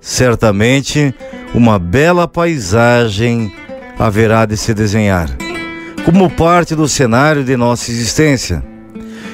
certamente 0.00 1.14
uma 1.54 1.78
bela 1.78 2.26
paisagem 2.26 3.54
haverá 3.96 4.44
de 4.44 4.56
se 4.56 4.74
desenhar, 4.74 5.30
como 6.04 6.28
parte 6.28 6.74
do 6.74 6.88
cenário 6.88 7.44
de 7.44 7.56
nossa 7.56 7.92
existência. 7.92 8.64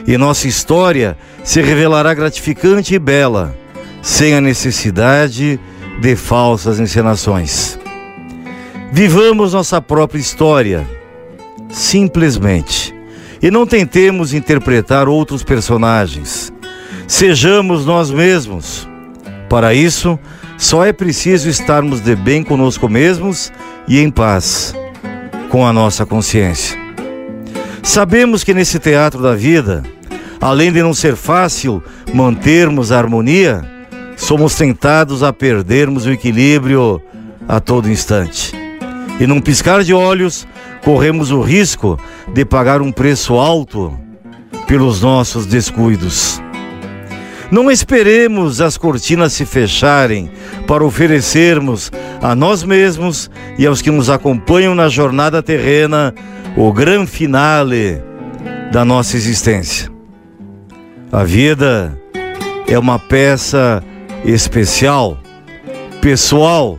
E 0.07 0.19
nossa 0.19 0.47
história 0.47 1.17
se 1.43 1.63
revelará 1.63 2.13
gratificante 2.13 2.95
e 2.95 2.99
bela, 2.99 3.57
sem 4.03 4.35
a 4.35 4.43
necessidade 4.43 5.59
de 6.01 6.17
falsas 6.17 6.81
encenações. 6.81 7.79
Vivamos 8.93 9.53
nossa 9.53 9.83
própria 9.83 10.21
história, 10.21 10.87
simplesmente, 11.71 12.95
e 13.43 13.51
não 13.51 13.67
tentemos 13.67 14.33
interpretar 14.33 15.09
outros 15.09 15.43
personagens. 15.43 16.53
Sejamos 17.07 17.85
nós 17.85 18.11
mesmos. 18.11 18.89
Para 19.49 19.75
isso, 19.75 20.19
só 20.57 20.85
é 20.85 20.93
preciso 20.93 21.49
estarmos 21.49 22.01
de 22.01 22.17
bem 22.17 22.43
conosco 22.43 22.89
mesmos 22.89 23.53
e 23.87 24.01
em 24.01 24.11
paz 24.11 24.75
com 25.49 25.67
a 25.67 25.73
nossa 25.73 26.05
consciência. 26.05 26.79
Sabemos 27.83 28.45
que 28.45 28.53
nesse 28.53 28.79
teatro 28.79 29.23
da 29.23 29.35
vida, 29.35 29.83
além 30.41 30.73
de 30.73 30.83
não 30.83 30.93
ser 30.93 31.17
fácil 31.17 31.83
mantermos 32.13 32.93
a 32.93 32.99
harmonia, 32.99 33.78
somos 34.19 34.57
tentados 34.57 35.23
a 35.23 35.33
perdermos 35.33 36.05
o 36.05 36.11
equilíbrio 36.11 37.01
a 37.49 37.61
todo 37.61 37.89
instante. 37.89 38.53
E 39.19 39.27
num 39.27 39.41
piscar 39.41 39.83
de 39.83 39.95
olhos, 39.95 40.47
corremos 40.85 41.31
o 41.31 41.41
risco 41.41 41.99
de 42.35 42.45
pagar 42.45 42.83
um 42.83 42.93
preço 42.93 43.35
alto 43.35 43.99
pelos 44.67 45.01
nossos 45.01 45.47
descuidos. 45.47 46.43
Não 47.51 47.71
esperemos 47.71 48.61
as 48.61 48.77
cortinas 48.77 49.33
se 49.33 49.47
fecharem 49.47 50.31
para 50.67 50.85
oferecermos 50.85 51.91
a 52.21 52.35
nós 52.35 52.63
mesmos 52.63 53.31
e 53.57 53.67
aos 53.67 53.81
que 53.81 53.91
nos 53.91 54.11
acompanham 54.11 54.75
na 54.75 54.89
jornada 54.89 55.43
terrena 55.43 56.13
o 56.57 56.71
grande 56.73 57.11
finale 57.11 58.03
da 58.71 58.85
nossa 58.85 59.17
existência. 59.17 59.91
A 61.11 61.25
vida 61.25 61.99
é 62.67 62.79
uma 62.79 62.99
peça 62.99 63.83
especial, 64.25 65.19
pessoal 66.01 66.79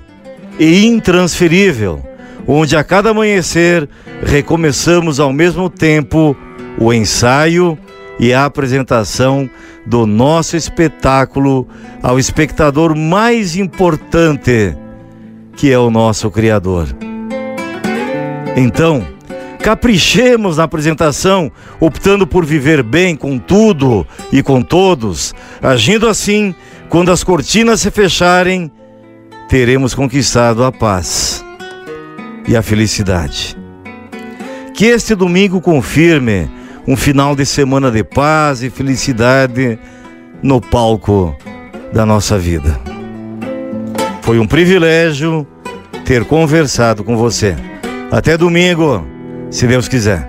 e 0.60 0.86
intransferível, 0.86 2.02
onde 2.48 2.76
a 2.76 2.84
cada 2.84 3.12
amanhecer 3.12 3.88
recomeçamos 4.24 5.20
ao 5.20 5.32
mesmo 5.32 5.70
tempo 5.70 6.36
o 6.78 6.94
ensaio 6.94 7.78
e 8.20 8.34
a 8.34 8.46
apresentação 8.46 9.50
do 9.86 10.06
nosso 10.06 10.58
espetáculo 10.58 11.68
ao 12.04 12.20
espectador 12.20 12.96
mais 12.96 13.56
importante, 13.56 14.76
que 15.56 15.72
é 15.72 15.80
o 15.80 15.90
nosso 15.90 16.30
Criador. 16.30 16.88
Então, 18.56 19.06
caprichemos 19.60 20.58
na 20.58 20.64
apresentação, 20.64 21.52
optando 21.80 22.28
por 22.28 22.46
viver 22.46 22.84
bem 22.84 23.16
com 23.16 23.38
tudo 23.38 24.06
e 24.32 24.44
com 24.44 24.62
todos. 24.62 25.34
Agindo 25.62 26.08
assim, 26.08 26.54
quando 26.90 27.12
as 27.12 27.24
cortinas 27.24 27.82
se 27.82 27.92
fecharem, 27.92 28.72
teremos 29.48 29.94
conquistado 29.94 30.64
a 30.64 30.72
paz 30.72 31.46
e 32.48 32.58
a 32.58 32.62
felicidade. 32.62 33.56
Que 34.74 34.86
este 34.86 35.14
domingo 35.14 35.62
confirme 35.62 36.50
um 36.88 36.96
final 36.96 37.36
de 37.36 37.46
semana 37.46 37.92
de 37.92 38.04
paz 38.04 38.64
e 38.64 38.70
felicidade 38.70 39.78
no 40.42 40.60
palco 40.60 41.36
da 41.94 42.06
nossa 42.06 42.38
vida. 42.38 42.80
Foi 44.22 44.40
um 44.40 44.48
privilégio 44.48 45.46
ter 46.06 46.26
conversado 46.26 47.04
com 47.04 47.16
você. 47.16 47.56
Até 48.12 48.36
domingo, 48.36 49.06
se 49.52 49.68
Deus 49.68 49.88
quiser. 49.88 50.29